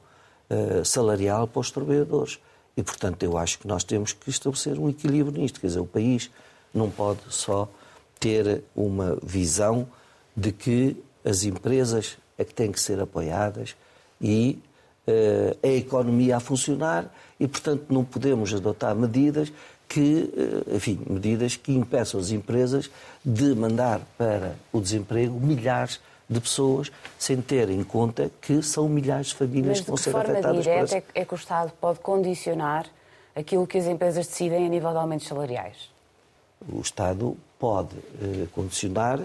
uh, 0.49 0.85
salarial 0.85 1.47
para 1.47 1.59
os 1.59 1.71
trabalhadores. 1.71 2.39
E, 2.75 2.83
portanto, 2.83 3.23
eu 3.23 3.37
acho 3.37 3.59
que 3.59 3.67
nós 3.67 3.83
temos 3.83 4.13
que 4.13 4.29
estabelecer 4.29 4.77
um 4.79 4.89
equilíbrio 4.89 5.41
nisto. 5.41 5.59
Quer 5.59 5.67
dizer, 5.67 5.79
o 5.79 5.85
país 5.85 6.29
não 6.73 6.89
pode 6.89 7.19
só 7.29 7.67
ter 8.19 8.63
uma 8.75 9.17
visão 9.23 9.87
de 10.35 10.51
que 10.51 10.95
as 11.25 11.43
empresas 11.43 12.17
é 12.37 12.45
que 12.45 12.53
têm 12.53 12.71
que 12.71 12.79
ser 12.79 12.99
apoiadas 12.99 13.75
e 14.21 14.59
uh, 15.07 15.57
a 15.63 15.67
economia 15.67 16.37
a 16.37 16.39
funcionar 16.39 17.11
e, 17.39 17.47
portanto, 17.47 17.85
não 17.89 18.05
podemos 18.05 18.53
adotar 18.53 18.95
medidas 18.95 19.51
que, 19.87 20.31
uh, 20.33 20.75
enfim, 20.75 20.99
medidas 21.09 21.55
que 21.55 21.71
impeçam 21.71 22.19
as 22.19 22.29
empresas 22.29 22.89
de 23.25 23.55
mandar 23.55 24.01
para 24.17 24.55
o 24.71 24.79
desemprego 24.79 25.39
milhares 25.39 25.93
de 25.93 25.99
pessoas 26.41 26.91
sem 27.17 27.41
ter 27.41 27.69
em 27.69 27.83
conta 27.83 28.29
que 28.41 28.61
são 28.61 28.87
milhares 28.89 29.27
de 29.27 29.35
famílias 29.35 29.77
Mas 29.77 29.79
que 29.81 29.87
vão 29.87 29.97
ser 29.97 30.15
afetadas. 30.15 30.57
De 30.57 30.63
forma 30.63 30.85
direta 30.85 31.07
é 31.15 31.25
que 31.25 31.33
o 31.33 31.35
Estado 31.35 31.71
pode 31.79 31.99
condicionar 31.99 32.85
aquilo 33.35 33.65
que 33.65 33.77
as 33.77 33.85
empresas 33.85 34.27
decidem 34.27 34.65
a 34.65 34.69
nível 34.69 34.91
de 34.91 34.97
aumentos 34.97 35.27
salariais? 35.27 35.89
O 36.67 36.81
Estado 36.81 37.37
pode 37.59 37.95
eh, 38.21 38.47
condicionar, 38.53 39.19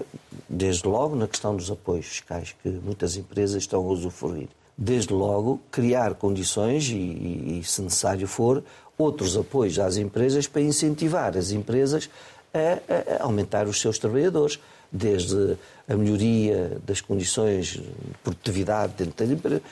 desde 0.49 0.87
logo, 0.87 1.17
na 1.17 1.27
questão 1.27 1.57
dos 1.57 1.71
apoios 1.71 2.07
fiscais 2.07 2.55
que 2.63 2.69
muitas 2.69 3.17
empresas 3.17 3.63
estão 3.63 3.81
a 3.81 3.89
usufruir. 3.89 4.49
Desde 4.77 5.13
logo, 5.13 5.61
criar 5.71 6.15
condições 6.15 6.89
e, 6.89 6.95
e, 6.95 7.63
se 7.65 7.83
necessário 7.83 8.27
for, 8.27 8.63
outros 8.97 9.37
apoios 9.37 9.79
às 9.79 9.97
empresas 9.97 10.47
para 10.47 10.63
incentivar 10.63 11.37
as 11.37 11.51
empresas 11.51 12.09
a, 12.55 13.21
a 13.21 13.25
aumentar 13.25 13.67
os 13.67 13.81
seus 13.81 13.99
trabalhadores, 13.99 14.59
desde 14.93 15.57
a 15.89 15.97
melhoria 15.97 16.79
das 16.85 17.01
condições 17.01 17.69
de 17.69 17.83
produtividade 18.23 18.93
dentro 18.97 19.27
da 19.27 19.33
empresa. 19.33 19.63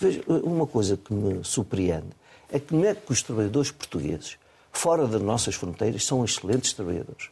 Veja, 0.00 0.22
uma 0.26 0.66
coisa 0.66 0.96
que 0.96 1.14
me 1.14 1.44
surpreende 1.44 2.08
é 2.50 2.58
que 2.58 2.74
não 2.74 2.84
é 2.84 2.94
que 2.94 3.12
os 3.12 3.22
trabalhadores 3.22 3.70
portugueses, 3.70 4.36
fora 4.72 5.06
das 5.06 5.22
nossas 5.22 5.54
fronteiras, 5.54 6.04
são 6.04 6.24
excelentes 6.24 6.72
trabalhadores. 6.72 7.30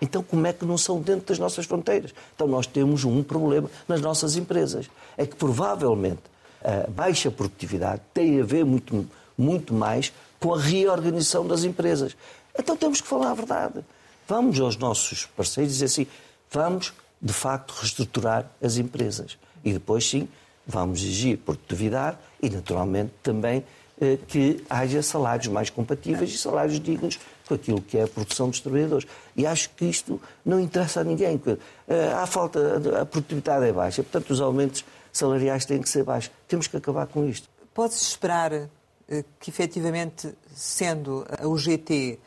Então, 0.00 0.22
como 0.22 0.46
é 0.46 0.52
que 0.52 0.64
não 0.64 0.76
são 0.76 1.00
dentro 1.00 1.26
das 1.26 1.38
nossas 1.38 1.64
fronteiras? 1.64 2.12
Então, 2.34 2.46
nós 2.46 2.66
temos 2.66 3.04
um 3.04 3.22
problema 3.22 3.70
nas 3.86 4.00
nossas 4.00 4.36
empresas. 4.36 4.90
É 5.16 5.24
que 5.26 5.36
provavelmente 5.36 6.22
a 6.62 6.90
baixa 6.90 7.30
produtividade 7.30 8.02
tem 8.12 8.40
a 8.40 8.44
ver 8.44 8.64
muito, 8.64 9.08
muito 9.38 9.72
mais 9.72 10.12
com 10.40 10.54
a 10.54 10.60
reorganização 10.60 11.46
das 11.46 11.62
empresas. 11.64 12.16
Então, 12.58 12.76
temos 12.76 13.00
que 13.00 13.06
falar 13.06 13.30
a 13.30 13.34
verdade. 13.34 13.84
Vamos 14.26 14.58
aos 14.60 14.76
nossos 14.76 15.26
parceiros 15.26 15.72
e 15.72 15.74
dizer 15.74 15.84
assim: 15.86 16.06
vamos, 16.52 16.92
de 17.20 17.32
facto, 17.32 17.72
reestruturar 17.72 18.46
as 18.62 18.76
empresas. 18.76 19.38
E 19.64 19.72
depois, 19.72 20.08
sim, 20.08 20.28
vamos 20.66 21.00
exigir 21.00 21.38
produtividade 21.38 22.18
e, 22.40 22.50
naturalmente, 22.50 23.12
também 23.22 23.64
eh, 24.00 24.18
que 24.26 24.64
haja 24.68 25.02
salários 25.02 25.48
mais 25.48 25.70
compatíveis 25.70 26.32
e 26.32 26.38
salários 26.38 26.80
dignos 26.80 27.18
com 27.46 27.54
aquilo 27.54 27.80
que 27.80 27.98
é 27.98 28.04
a 28.04 28.08
produção 28.08 28.48
dos 28.48 28.60
trabalhadores. 28.60 29.06
E 29.36 29.46
acho 29.46 29.70
que 29.70 29.84
isto 29.84 30.20
não 30.44 30.58
interessa 30.58 31.00
a 31.00 31.04
ninguém. 31.04 31.40
Eh, 31.88 32.12
há 32.12 32.26
falta, 32.26 33.00
a 33.00 33.06
produtividade 33.06 33.66
é 33.66 33.72
baixa, 33.72 34.02
portanto 34.02 34.30
os 34.30 34.40
aumentos 34.40 34.84
salariais 35.12 35.64
têm 35.64 35.80
que 35.80 35.88
ser 35.88 36.04
baixos. 36.04 36.32
Temos 36.48 36.66
que 36.66 36.76
acabar 36.76 37.06
com 37.06 37.28
isto. 37.28 37.48
Pode-se 37.74 38.04
esperar 38.04 38.52
eh, 38.52 39.24
que, 39.38 39.50
efetivamente, 39.50 40.34
sendo 40.54 41.26
a 41.38 41.46
UGT 41.46 42.18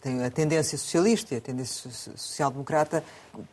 tem 0.00 0.24
a 0.24 0.30
tendência 0.30 0.76
socialista 0.76 1.34
e 1.34 1.38
a 1.38 1.40
tendência 1.40 1.90
social-democrata, 2.16 3.04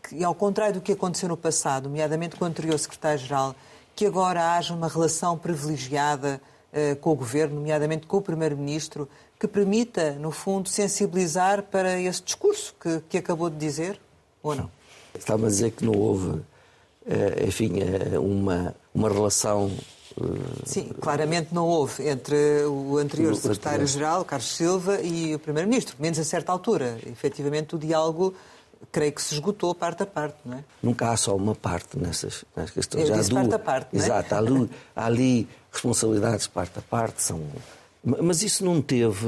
que, 0.04 0.24
ao 0.24 0.34
contrário 0.34 0.76
do 0.76 0.82
que 0.82 0.92
aconteceu 0.92 1.30
no 1.30 1.38
passado, 1.38 1.90
nomeadamente 1.90 2.36
com 2.36 2.46
o 2.46 2.48
anterior 2.48 2.78
secretário-geral, 2.80 3.56
que 3.96 4.06
agora 4.06 4.56
haja 4.56 4.74
uma 4.74 4.88
relação 4.88 5.38
privilegiada 5.38 6.42
uh, 6.74 6.96
com 6.98 7.12
o 7.12 7.16
governo, 7.16 7.56
nomeadamente 7.56 8.08
com 8.08 8.18
o 8.18 8.22
primeiro-ministro, 8.22 9.08
que 9.40 9.48
permita, 9.48 10.14
no 10.14 10.32
fundo, 10.32 10.70
sensibilizar 10.70 11.64
para 11.64 12.00
esse 12.00 12.24
discurso 12.24 12.74
que, 12.80 13.02
que 13.10 13.18
acabou 13.18 13.50
de 13.50 13.58
dizer, 13.58 14.00
ou 14.42 14.56
não? 14.56 14.70
Estava 15.14 15.46
a 15.46 15.50
dizer 15.50 15.72
que 15.72 15.86
não 15.86 15.94
houve, 15.94 16.42
eh, 17.06 17.46
enfim, 17.48 17.80
eh, 17.80 18.18
uma, 18.18 18.76
uma 18.94 19.10
relação 19.10 19.72
eh, 19.72 19.95
Sim, 20.66 20.90
claramente 21.02 21.54
não 21.54 21.68
houve 21.68 22.08
entre 22.08 22.64
o 22.66 22.98
anterior 22.98 23.36
secretário-geral, 23.36 24.24
Carlos 24.24 24.56
Silva, 24.56 25.02
e 25.02 25.36
o 25.36 25.40
primeiro-ministro, 25.40 25.96
menos 26.00 26.18
a 26.18 26.24
certa 26.24 26.52
altura. 26.52 26.98
Efetivamente, 27.06 27.76
o 27.76 27.78
diálogo 27.78 28.34
creio 28.92 29.12
que 29.12 29.22
se 29.22 29.34
esgotou 29.34 29.76
parte 29.76 30.04
a 30.04 30.06
parte, 30.06 30.38
não 30.46 30.58
é? 30.58 30.64
Nunca 30.82 31.10
há 31.10 31.18
só 31.18 31.36
uma 31.36 31.56
parte 31.56 31.98
nessas, 32.00 32.46
nessas 32.56 32.72
questões. 32.72 33.10
Eu 33.10 33.18
disse 33.18 33.32
há 33.32 33.36
parte 33.36 33.56
a 33.56 33.60
parte, 33.60 33.90
não 33.94 34.02
é? 34.02 34.06
Exato, 34.06 34.36
há 34.36 34.38
ali, 34.38 34.70
há 34.96 35.06
ali 35.06 35.50
responsabilidades 35.72 36.48
parte 36.48 36.80
a 36.80 36.82
parte, 36.82 37.22
são 37.22 37.42
mas 38.06 38.44
isso 38.44 38.64
não 38.64 38.84
teve, 38.84 39.26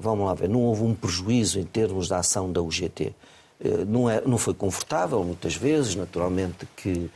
vamos 0.00 0.26
lá 0.26 0.34
ver, 0.34 0.48
não 0.48 0.62
houve 0.62 0.82
um 0.82 0.94
prejuízo 0.94 1.60
em 1.60 1.64
termos 1.64 2.08
da 2.08 2.18
ação 2.18 2.50
da 2.50 2.60
UGT. 2.60 3.14
Eh, 3.60 3.84
não, 3.86 4.10
é, 4.10 4.20
não 4.26 4.36
foi 4.36 4.52
confortável, 4.52 5.22
muitas 5.22 5.54
vezes, 5.54 5.94
naturalmente 5.94 6.66
que 6.76 7.08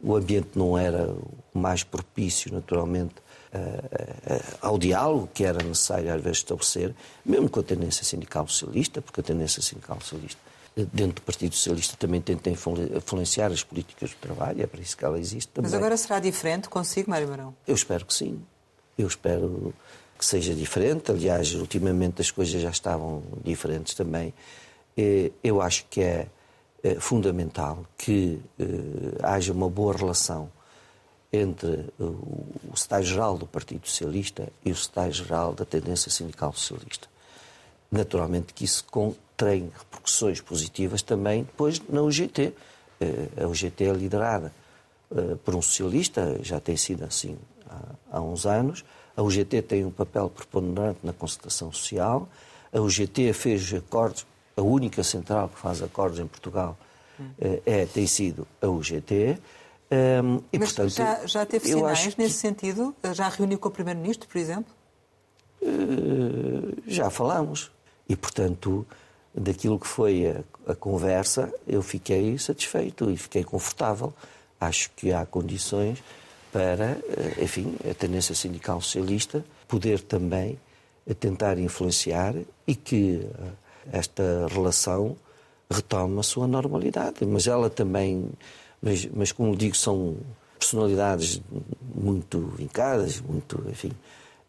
o 0.00 0.14
ambiente 0.14 0.50
não 0.54 0.76
era 0.76 1.08
o 1.08 1.58
mais 1.58 1.82
propício, 1.82 2.52
naturalmente, 2.52 3.14
ao 4.60 4.78
diálogo 4.78 5.28
que 5.32 5.44
era 5.44 5.62
necessário 5.64 6.12
às 6.12 6.20
vezes 6.20 6.38
estabelecer, 6.38 6.94
mesmo 7.24 7.48
com 7.48 7.60
a 7.60 7.62
tendência 7.62 8.04
sindical 8.04 8.46
socialista, 8.46 9.00
porque 9.00 9.20
a 9.20 9.24
tendência 9.24 9.62
sindical 9.62 9.98
socialista 10.00 10.40
dentro 10.92 11.14
do 11.14 11.22
Partido 11.22 11.54
Socialista 11.54 11.96
também 11.96 12.20
tenta 12.20 12.50
influenciar 12.50 13.50
as 13.50 13.64
políticas 13.64 14.10
do 14.10 14.16
trabalho, 14.16 14.62
é 14.62 14.66
para 14.66 14.80
isso 14.80 14.94
que 14.96 15.04
ela 15.04 15.18
existe 15.18 15.48
também. 15.48 15.70
Mas 15.70 15.78
agora 15.78 15.96
será 15.96 16.20
diferente 16.20 16.68
consigo, 16.68 17.08
Mário 17.08 17.28
Marão? 17.28 17.54
Eu 17.66 17.74
espero 17.74 18.04
que 18.04 18.12
sim. 18.12 18.42
Eu 18.98 19.06
espero 19.06 19.72
que 20.18 20.24
seja 20.24 20.54
diferente. 20.54 21.10
Aliás, 21.10 21.54
ultimamente 21.54 22.20
as 22.20 22.30
coisas 22.30 22.60
já 22.60 22.70
estavam 22.70 23.22
diferentes 23.42 23.94
também. 23.94 24.34
Eh, 24.96 25.32
eu 25.42 25.62
acho 25.62 25.86
que 25.88 26.02
é 26.02 26.26
eh, 26.86 27.00
fundamental 27.00 27.84
que 27.98 28.40
eh, 28.58 28.64
haja 29.22 29.52
uma 29.52 29.68
boa 29.68 29.96
relação 29.96 30.50
entre 31.32 31.86
o 31.98 32.76
secretário-geral 32.76 33.36
do 33.36 33.46
Partido 33.46 33.88
Socialista 33.88 34.48
e 34.64 34.70
o 34.70 34.76
secretário-geral 34.76 35.52
da 35.52 35.64
Tendência 35.64 36.10
Sindical 36.10 36.52
Socialista. 36.52 37.08
Naturalmente 37.90 38.54
que 38.54 38.64
isso 38.64 38.84
tem 39.36 39.70
repercussões 39.76 40.40
positivas 40.40 41.02
também 41.02 41.42
depois 41.42 41.82
na 41.88 42.00
UGT. 42.02 42.54
A 43.42 43.46
UGT 43.46 43.84
é 43.84 43.92
liderada 43.92 44.52
por 45.44 45.54
um 45.54 45.60
socialista, 45.60 46.38
já 46.42 46.58
tem 46.58 46.76
sido 46.76 47.04
assim 47.04 47.36
há 48.10 48.20
uns 48.20 48.46
anos, 48.46 48.84
a 49.16 49.22
UGT 49.22 49.62
tem 49.62 49.84
um 49.84 49.90
papel 49.90 50.30
preponderante 50.30 51.00
na 51.02 51.12
concertação 51.12 51.72
social. 51.72 52.28
A 52.72 52.80
UGT 52.80 53.32
fez 53.32 53.74
acordos, 53.74 54.26
a 54.56 54.62
única 54.62 55.04
central 55.04 55.48
que 55.48 55.58
faz 55.58 55.82
acordos 55.82 56.18
em 56.18 56.26
Portugal 56.26 56.76
eh, 57.38 57.62
é, 57.64 57.86
tem 57.86 58.06
sido 58.06 58.46
a 58.60 58.68
UGT. 58.68 59.38
Um, 59.90 59.94
ehm, 59.94 60.38
e, 60.52 60.58
Mas 60.58 60.72
portanto, 60.72 60.96
já, 60.96 61.26
já 61.26 61.46
teve 61.46 61.68
sinais 61.68 62.16
nesse 62.16 62.34
que... 62.34 62.40
sentido? 62.40 62.94
Já 63.14 63.28
reuniu 63.28 63.58
com 63.58 63.68
o 63.68 63.70
Primeiro-Ministro, 63.70 64.28
por 64.28 64.38
exemplo? 64.38 64.74
Uh, 65.62 66.76
já 66.86 67.10
falamos. 67.10 67.70
E, 68.08 68.16
portanto, 68.16 68.86
daquilo 69.34 69.78
que 69.78 69.86
foi 69.86 70.26
a, 70.26 70.72
a, 70.72 70.74
conversa, 70.74 71.52
eu 71.66 71.82
fiquei 71.82 72.38
satisfeito 72.38 73.10
e 73.10 73.16
fiquei 73.16 73.44
confortável. 73.44 74.12
Acho 74.60 74.90
que 74.96 75.12
há 75.12 75.26
condições 75.26 76.02
para, 76.50 76.98
eh, 77.08 77.42
enfim, 77.42 77.76
a 77.88 77.92
tendência 77.92 78.34
sindical 78.34 78.80
socialista 78.80 79.44
poder 79.68 80.00
também 80.00 80.58
tentar 81.20 81.58
influenciar 81.58 82.34
e 82.66 82.74
que 82.74 83.28
esta 83.92 84.46
relação 84.48 85.16
retome 85.70 86.20
a 86.20 86.22
sua 86.22 86.46
normalidade. 86.46 87.24
Mas 87.26 87.46
ela 87.46 87.68
também, 87.68 88.30
mas, 88.80 89.06
mas 89.12 89.32
como 89.32 89.56
digo, 89.56 89.76
são 89.76 90.16
personalidades 90.58 91.40
muito 91.94 92.40
vincadas, 92.56 93.20
muito, 93.20 93.62
enfim, 93.68 93.92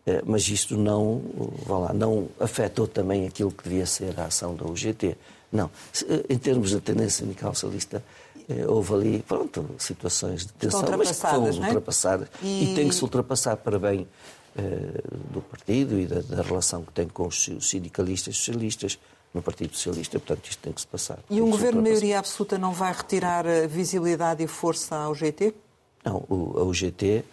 eh, 0.06 0.22
mas 0.26 0.48
isto 0.48 0.78
não, 0.78 1.22
lá, 1.68 1.94
não 1.94 2.30
afetou 2.40 2.88
também 2.88 3.28
aquilo 3.28 3.52
que 3.52 3.64
devia 3.64 3.86
ser 3.86 4.18
a 4.20 4.26
ação 4.26 4.56
da 4.56 4.66
UGT. 4.66 5.18
Não. 5.52 5.70
Eh, 6.08 6.26
em 6.30 6.38
termos 6.38 6.72
da 6.72 6.80
tendência 6.80 7.26
sindical 7.26 7.54
socialista, 7.54 8.04
eh, 8.50 8.66
houve 8.66 8.94
ali, 8.94 9.26
pronto, 9.28 9.70
situações 9.78 10.46
de 10.46 10.54
tensão, 10.54 10.82
mas 10.98 11.12
que 11.12 11.18
foram 11.18 11.48
é? 11.48 11.52
ultrapassadas 11.52 12.30
e... 12.42 12.72
e 12.72 12.76
tem 12.76 12.88
que 12.88 12.96
se 12.96 13.04
ultrapassar 13.04 13.58
para 13.58 13.78
bem 13.78 14.08
do 15.32 15.40
partido 15.40 16.00
e 16.00 16.08
da, 16.08 16.20
da, 16.20 16.42
relação 16.42 16.82
que 16.82 16.92
tem 16.92 17.08
com 17.08 17.28
os 17.28 17.48
sindicalistas 17.62 18.38
socialistas 18.38 18.98
no 19.34 19.42
Partido 19.42 19.76
Socialista, 19.76 20.20
portanto 20.20 20.50
isto 20.50 20.60
tem 20.62 20.74
que 20.74 20.82
se 20.82 20.88
passar. 20.88 21.20
E 21.30 21.42
um 21.42 21.50
governo 21.50 21.82
de 21.82 21.90
maioria 21.90 22.20
absoluta 22.20 22.58
não 22.58 22.74
vai 22.74 22.92
retirar 22.94 23.46
visibilidade 23.68 24.44
e 24.44 24.48
força 24.48 24.96
ao 24.96 25.14
GT? 25.14 25.54
Não, 26.04 26.26
a 26.30 26.64
UGT 26.64 27.24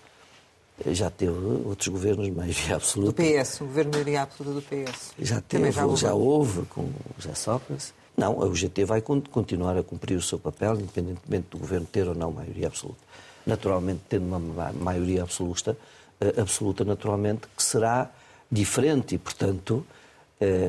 já 0.89 1.11
teve 1.11 1.33
outros 1.65 1.89
governos 1.89 2.27
de 2.27 2.33
maioria 2.33 2.75
absoluta. 2.77 3.23
Do 3.23 3.43
PS, 3.43 3.61
o 3.61 3.65
governo 3.67 3.91
de 3.93 3.99
maioria 3.99 4.23
absoluta 4.23 4.61
do 4.61 4.63
PS. 4.63 5.13
Já 5.19 5.41
teve, 5.41 5.71
já 5.71 5.87
houve. 5.87 6.01
já 6.01 6.15
houve 6.15 6.63
com 6.67 6.83
o 6.83 6.95
José 7.19 7.35
Sócrates. 7.35 7.95
Não, 8.17 8.41
a 8.43 8.47
UGT 8.47 8.85
vai 8.85 9.01
continuar 9.01 9.77
a 9.77 9.83
cumprir 9.83 10.17
o 10.17 10.23
seu 10.23 10.39
papel, 10.39 10.75
independentemente 10.75 11.49
do 11.51 11.59
governo 11.59 11.87
ter 11.87 12.09
ou 12.09 12.15
não 12.15 12.31
maioria 12.31 12.69
absoluta. 12.69 13.01
Naturalmente, 13.45 14.03
tendo 14.09 14.25
uma 14.25 14.73
maioria 14.73 15.23
absoluta, 15.23 15.77
eh, 16.21 16.41
absoluta 16.41 16.85
naturalmente, 16.85 17.49
que 17.57 17.63
será 17.63 18.11
diferente 18.51 19.17
e, 19.17 19.19
portanto, 19.19 19.85
eh, 19.91 20.04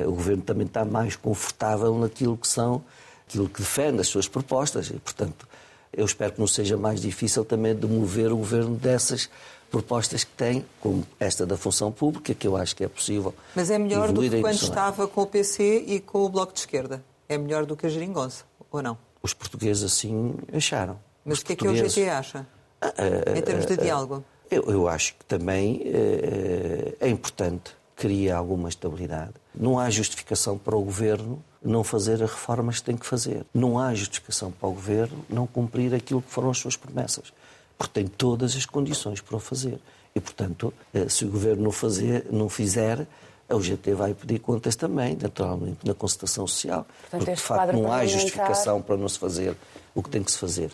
o 0.06 0.12
governo 0.12 0.42
também 0.42 0.68
está 0.68 0.86
mais 0.86 1.16
confortável 1.16 1.98
naquilo 1.98 2.38
que 2.38 2.48
são, 2.48 2.84
aquilo 3.28 3.50
que 3.50 3.62
defende 3.62 4.02
as 4.02 4.08
suas 4.08 4.28
propostas 4.28 4.90
e, 4.90 4.94
portanto, 4.94 5.48
eu 5.92 6.06
espero 6.06 6.34
que 6.34 6.40
não 6.40 6.48
seja 6.48 6.76
mais 6.76 7.00
difícil 7.00 7.46
também 7.46 7.74
de 7.74 7.88
mover 7.88 8.32
o 8.32 8.38
governo 8.38 8.76
dessas 8.76 9.30
propostas 9.72 10.24
que 10.24 10.32
tem, 10.32 10.66
como 10.80 11.06
esta 11.20 11.46
da 11.46 11.58
função 11.58 11.92
pública, 11.92 12.34
que 12.34 12.48
eu 12.48 12.56
acho 12.56 12.76
que 12.76 12.84
é 12.84 12.88
possível. 12.88 13.34
Mas 13.56 13.70
é 13.70 13.78
melhor 13.78 14.12
do 14.12 14.22
que 14.22 14.42
quando 14.42 14.56
estava 14.56 15.08
com 15.08 15.22
o 15.22 15.28
PC 15.28 15.84
e 15.88 16.00
com 16.00 16.26
o 16.26 16.30
Bloco 16.30 16.54
de 16.54 16.60
Esquerda? 16.60 17.04
É 17.28 17.38
melhor 17.38 17.66
do 17.66 17.76
que 17.76 17.86
a 17.86 17.90
geringonça, 17.90 18.44
ou 18.72 18.82
não? 18.82 18.98
Os 19.22 19.34
portugueses 19.34 19.84
assim 19.84 20.36
acharam. 20.54 21.00
Mas 21.24 21.40
o 21.40 21.46
que 21.46 21.54
é 21.54 21.56
que 21.56 21.68
o 21.68 21.76
GT 21.76 22.10
acha? 22.10 22.46
Ah, 22.80 22.94
ah, 22.98 23.38
em 23.38 23.42
termos 23.42 23.66
de 23.66 23.74
ah, 23.74 23.78
diálogo? 23.78 24.24
Eu, 24.52 24.64
eu, 24.70 24.88
acho 24.88 25.16
que 25.16 25.26
também 25.26 25.82
eh, 25.86 26.96
é 27.00 27.10
importante, 27.10 27.76
cria 27.96 28.36
alguma 28.36 28.70
estabilidade. 28.70 29.34
Não 29.54 29.80
há 29.80 29.90
justificação 29.90 30.58
para 30.58 30.76
o 30.76 30.82
governo 30.82 31.42
não 31.64 31.84
fazer 31.84 32.22
as 32.22 32.30
reformas 32.30 32.80
que 32.80 32.86
tem 32.86 32.98
que 32.98 33.06
fazer. 33.06 33.46
Não 33.54 33.80
há 33.80 33.94
justificação 33.94 34.52
para 34.52 34.68
o 34.68 34.74
governo 34.74 35.26
não 35.30 35.48
cumprir 35.48 35.94
aquilo 35.94 36.22
que 36.22 36.32
foram 36.32 36.50
as 36.50 36.58
suas 36.58 36.76
promessas 36.76 37.32
porque 37.78 38.02
tem 38.02 38.08
todas 38.08 38.56
as 38.56 38.66
condições 38.66 39.22
para 39.22 39.36
o 39.36 39.40
fazer. 39.40 39.80
E, 40.14 40.20
portanto, 40.20 40.74
eh, 40.94 41.10
se 41.10 41.26
o 41.26 41.30
Governo 41.30 41.64
não, 41.64 41.72
fazer, 41.72 42.26
não 42.32 42.48
fizer, 42.48 43.06
a 43.50 43.56
UGT 43.56 43.94
vai 43.94 44.14
pedir 44.14 44.40
contas 44.40 44.76
também, 44.76 45.18
naturalmente, 45.22 45.86
na 45.86 45.94
concertação 45.94 46.48
social. 46.48 46.86
Portanto, 47.02 47.20
porque, 47.20 47.36
de 47.36 47.42
facto, 47.42 47.74
não 47.74 47.92
há 47.92 48.06
justificação 48.06 48.82
para 48.82 48.96
não 48.96 49.10
se 49.10 49.20
fazer 49.20 49.56
o 49.94 50.02
que 50.02 50.10
tem 50.10 50.24
que 50.24 50.32
se 50.32 50.38
fazer. 50.38 50.72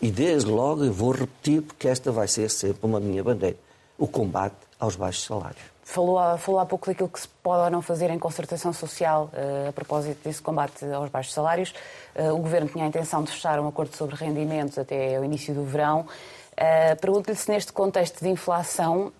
E, 0.00 0.10
desde 0.10 0.50
logo, 0.50 0.84
eu 0.84 0.92
vou 0.92 1.12
repetir, 1.12 1.60
porque 1.60 1.88
esta 1.88 2.10
vai 2.10 2.26
ser 2.26 2.48
sempre 2.48 2.86
uma 2.86 2.98
minha 2.98 3.22
bandeira, 3.22 3.56
o 3.98 4.06
combate 4.06 4.56
aos 4.78 4.96
baixos 4.96 5.24
salários. 5.24 5.62
Falou 5.90 6.38
falou 6.38 6.60
há 6.60 6.66
pouco 6.66 6.86
daquilo 6.86 7.08
que 7.08 7.18
se 7.18 7.26
pode 7.42 7.64
ou 7.64 7.70
não 7.70 7.82
fazer 7.82 8.10
em 8.10 8.18
concertação 8.18 8.72
social 8.72 9.28
uh, 9.32 9.70
a 9.70 9.72
propósito 9.72 10.22
desse 10.22 10.40
combate 10.40 10.84
aos 10.84 11.10
baixos 11.10 11.34
salários. 11.34 11.74
Uh, 12.14 12.32
o 12.32 12.38
Governo 12.38 12.68
tinha 12.68 12.84
a 12.84 12.86
intenção 12.86 13.24
de 13.24 13.32
fechar 13.32 13.58
um 13.58 13.66
acordo 13.66 13.96
sobre 13.96 14.14
rendimentos 14.14 14.78
até 14.78 15.18
o 15.18 15.24
início 15.24 15.52
do 15.52 15.64
verão. 15.64 16.06
Uh, 16.52 17.00
Pergunto-lhe 17.00 17.36
se 17.36 17.50
neste 17.50 17.72
contexto 17.72 18.20
de 18.20 18.28
inflação 18.28 19.12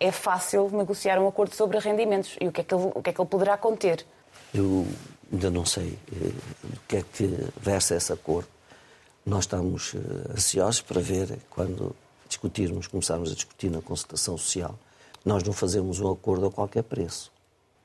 é 0.00 0.10
fácil 0.10 0.70
negociar 0.72 1.18
um 1.18 1.28
acordo 1.28 1.54
sobre 1.54 1.78
rendimentos 1.78 2.38
e 2.40 2.48
o 2.48 2.52
que 2.52 2.62
é 2.62 2.64
que 2.64 2.74
ele, 2.74 2.90
o 2.94 3.02
que 3.02 3.10
é 3.10 3.12
que 3.12 3.20
ele 3.20 3.28
poderá 3.28 3.58
conter. 3.58 4.06
Eu 4.54 4.86
ainda 5.30 5.50
não 5.50 5.66
sei 5.66 5.98
do 6.08 6.80
que 6.88 6.96
é 6.96 7.02
que 7.02 7.26
versa 7.60 7.94
esse 7.94 8.10
acordo. 8.10 8.48
Nós 9.26 9.40
estamos 9.40 9.94
ansiosos 10.30 10.80
para 10.80 11.02
ver 11.02 11.38
quando 11.50 11.94
discutirmos, 12.26 12.86
começarmos 12.86 13.30
a 13.30 13.34
discutir 13.34 13.70
na 13.70 13.82
concertação 13.82 14.38
social 14.38 14.74
nós 15.24 15.42
não 15.42 15.52
fazemos 15.52 16.00
um 16.00 16.10
acordo 16.10 16.46
a 16.46 16.50
qualquer 16.50 16.82
preço. 16.82 17.30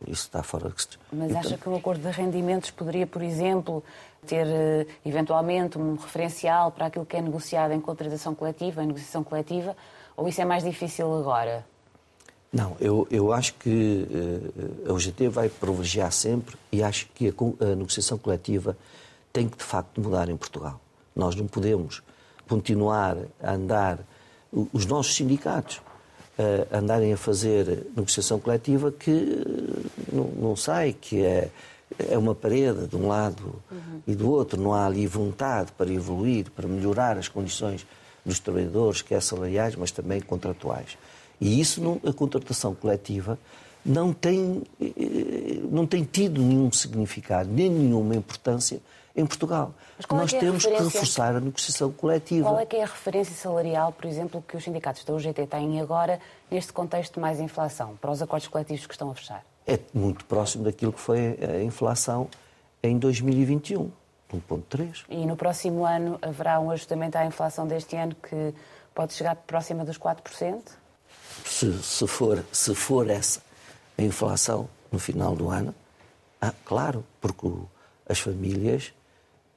Isso 0.05 0.23
está 0.23 0.43
fora 0.43 0.69
de 0.69 0.75
questão. 0.75 0.99
Mas 1.11 1.35
acha 1.35 1.47
então... 1.47 1.57
que 1.57 1.69
um 1.69 1.75
acordo 1.75 2.01
de 2.01 2.11
rendimentos 2.11 2.69
poderia, 2.69 3.07
por 3.07 3.21
exemplo, 3.21 3.83
ter 4.27 4.45
eh, 4.45 4.85
eventualmente 5.03 5.77
um 5.77 5.95
referencial 5.95 6.71
para 6.71 6.85
aquilo 6.85 7.05
que 7.05 7.17
é 7.17 7.21
negociado 7.21 7.71
em 7.71 7.81
contratação 7.81 8.35
coletiva, 8.35 8.83
em 8.83 8.87
negociação 8.87 9.23
coletiva, 9.23 9.75
ou 10.15 10.27
isso 10.27 10.39
é 10.39 10.45
mais 10.45 10.63
difícil 10.63 11.11
agora? 11.15 11.65
Não, 12.51 12.77
eu, 12.79 13.07
eu 13.11 13.33
acho 13.33 13.55
que 13.55 14.07
uh, 14.09 14.89
a 14.89 14.93
UGT 14.93 15.27
vai 15.27 15.49
privilegiar 15.49 16.11
sempre 16.11 16.55
e 16.71 16.81
acho 16.81 17.07
que 17.13 17.27
a, 17.27 17.65
a 17.65 17.75
negociação 17.75 18.17
coletiva 18.17 18.77
tem 19.33 19.49
que, 19.49 19.57
de 19.57 19.63
facto, 19.63 19.99
mudar 19.99 20.29
em 20.29 20.37
Portugal. 20.37 20.79
Nós 21.15 21.35
não 21.35 21.45
podemos 21.45 22.01
continuar 22.47 23.17
a 23.41 23.51
andar. 23.51 23.99
Os 24.71 24.85
nossos 24.85 25.15
sindicatos 25.15 25.81
uh, 26.37 26.75
andarem 26.75 27.13
a 27.13 27.17
fazer 27.17 27.87
negociação 27.95 28.39
coletiva 28.39 28.91
que 28.91 29.11
eh, 29.11 30.13
não, 30.13 30.25
não 30.25 30.55
sai, 30.55 30.93
que 30.93 31.23
é, 31.23 31.49
é 32.09 32.17
uma 32.17 32.35
parede 32.35 32.87
de 32.87 32.95
um 32.95 33.07
lado 33.07 33.61
uhum. 33.71 34.01
e 34.05 34.15
do 34.15 34.29
outro. 34.29 34.59
Não 34.61 34.73
há 34.73 34.85
ali 34.85 35.07
vontade 35.07 35.71
para 35.71 35.91
evoluir, 35.91 36.49
para 36.51 36.67
melhorar 36.67 37.17
as 37.17 37.27
condições 37.27 37.85
dos 38.25 38.39
trabalhadores, 38.39 39.01
quer 39.01 39.21
salariais, 39.21 39.75
mas 39.75 39.91
também 39.91 40.21
contratuais. 40.21 40.97
E 41.39 41.59
isso, 41.59 41.81
não, 41.81 41.99
a 42.05 42.13
contratação 42.13 42.75
coletiva, 42.75 43.37
não 43.85 44.11
tem, 44.11 44.63
eh, 44.81 45.59
não 45.71 45.85
tem 45.85 46.03
tido 46.03 46.41
nenhum 46.41 46.71
significado, 46.71 47.49
nem 47.49 47.69
nenhuma 47.69 48.15
importância 48.15 48.79
em 49.17 49.25
Portugal. 49.25 49.73
Nós 50.11 50.31
é 50.31 50.39
temos 50.39 50.63
que 50.63 50.71
reforçar 50.71 51.35
a 51.35 51.39
negociação 51.39 51.91
coletiva. 51.91 52.47
Qual 52.47 52.59
é 52.59 52.65
que 52.65 52.75
é 52.75 52.83
a 52.83 52.85
referência 52.85 53.35
salarial, 53.35 53.91
por 53.91 54.05
exemplo, 54.05 54.43
que 54.47 54.55
os 54.55 54.63
sindicatos 54.63 55.03
da 55.03 55.13
UGT 55.13 55.47
têm 55.47 55.81
agora 55.81 56.19
neste 56.51 56.71
contexto 56.71 57.15
de 57.15 57.19
mais 57.19 57.39
inflação, 57.39 57.97
para 57.99 58.11
os 58.11 58.21
acordos 58.21 58.47
coletivos 58.47 58.85
que 58.85 58.93
estão 58.93 59.09
a 59.09 59.15
fechar? 59.15 59.43
É 59.65 59.79
muito 59.91 60.23
próximo 60.25 60.63
daquilo 60.63 60.93
que 60.93 60.99
foi 60.99 61.37
a 61.41 61.63
inflação 61.63 62.29
em 62.83 62.97
2021, 62.99 63.91
1,3. 64.31 65.05
E 65.09 65.25
no 65.25 65.35
próximo 65.35 65.83
ano 65.83 66.19
haverá 66.21 66.59
um 66.59 66.69
ajustamento 66.69 67.17
à 67.17 67.25
inflação 67.25 67.67
deste 67.67 67.95
ano 67.95 68.15
que 68.15 68.53
pode 68.93 69.13
chegar 69.13 69.35
próxima 69.35 69.83
dos 69.83 69.97
4%? 69.97 70.61
Se, 71.43 71.83
se, 71.83 72.07
for, 72.07 72.43
se 72.51 72.75
for 72.75 73.09
essa 73.09 73.41
a 73.97 74.01
inflação 74.03 74.69
no 74.91 74.99
final 74.99 75.35
do 75.35 75.49
ano, 75.49 75.73
ah, 76.39 76.53
claro, 76.63 77.03
porque 77.19 77.47
as 78.07 78.19
famílias 78.19 78.93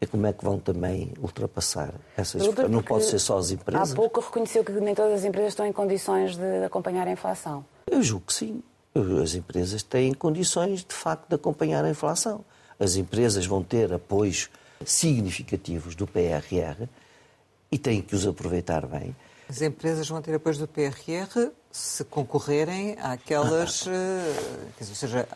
é 0.01 0.07
como 0.07 0.27
é 0.27 0.33
que 0.33 0.43
vão 0.43 0.59
também 0.59 1.13
ultrapassar 1.21 1.93
essas 2.17 2.43
Não 2.69 2.83
pode 2.83 3.05
ser 3.05 3.19
só 3.19 3.37
as 3.37 3.51
empresas. 3.51 3.93
Há 3.93 3.95
pouco 3.95 4.21
reconheceu 4.21 4.65
que 4.65 4.73
nem 4.73 4.95
todas 4.95 5.21
as 5.21 5.25
empresas 5.25 5.53
estão 5.53 5.67
em 5.67 5.73
condições 5.73 6.37
de 6.37 6.65
acompanhar 6.65 7.07
a 7.07 7.11
inflação. 7.13 7.65
Eu 7.87 8.03
julgo 8.03 8.27
que 8.27 8.33
sim. 8.33 8.63
As 9.23 9.35
empresas 9.35 9.83
têm 9.83 10.15
condições, 10.15 10.85
de 10.85 10.95
facto, 10.95 11.29
de 11.29 11.35
acompanhar 11.35 11.85
a 11.85 11.91
inflação. 11.91 12.45
As 12.79 12.97
empresas 12.97 13.45
vão 13.45 13.63
ter 13.63 13.93
apoios 13.93 14.49
significativos 14.85 15.95
do 15.95 16.07
PRR 16.07 16.89
e 17.71 17.79
têm 17.79 18.01
que 18.01 18.15
os 18.15 18.27
aproveitar 18.27 18.87
bem. 18.87 19.15
As 19.49 19.61
empresas 19.61 20.09
vão 20.09 20.23
ter 20.23 20.35
apoios 20.35 20.59
do 20.59 20.67
PRR 20.67 21.51
se 21.72 22.02
concorrerem 22.04 22.96
àquelas. 23.00 23.85
Ah, 23.87 23.90
eh, 23.92 24.74
ou 24.80 24.94
seja, 24.94 25.28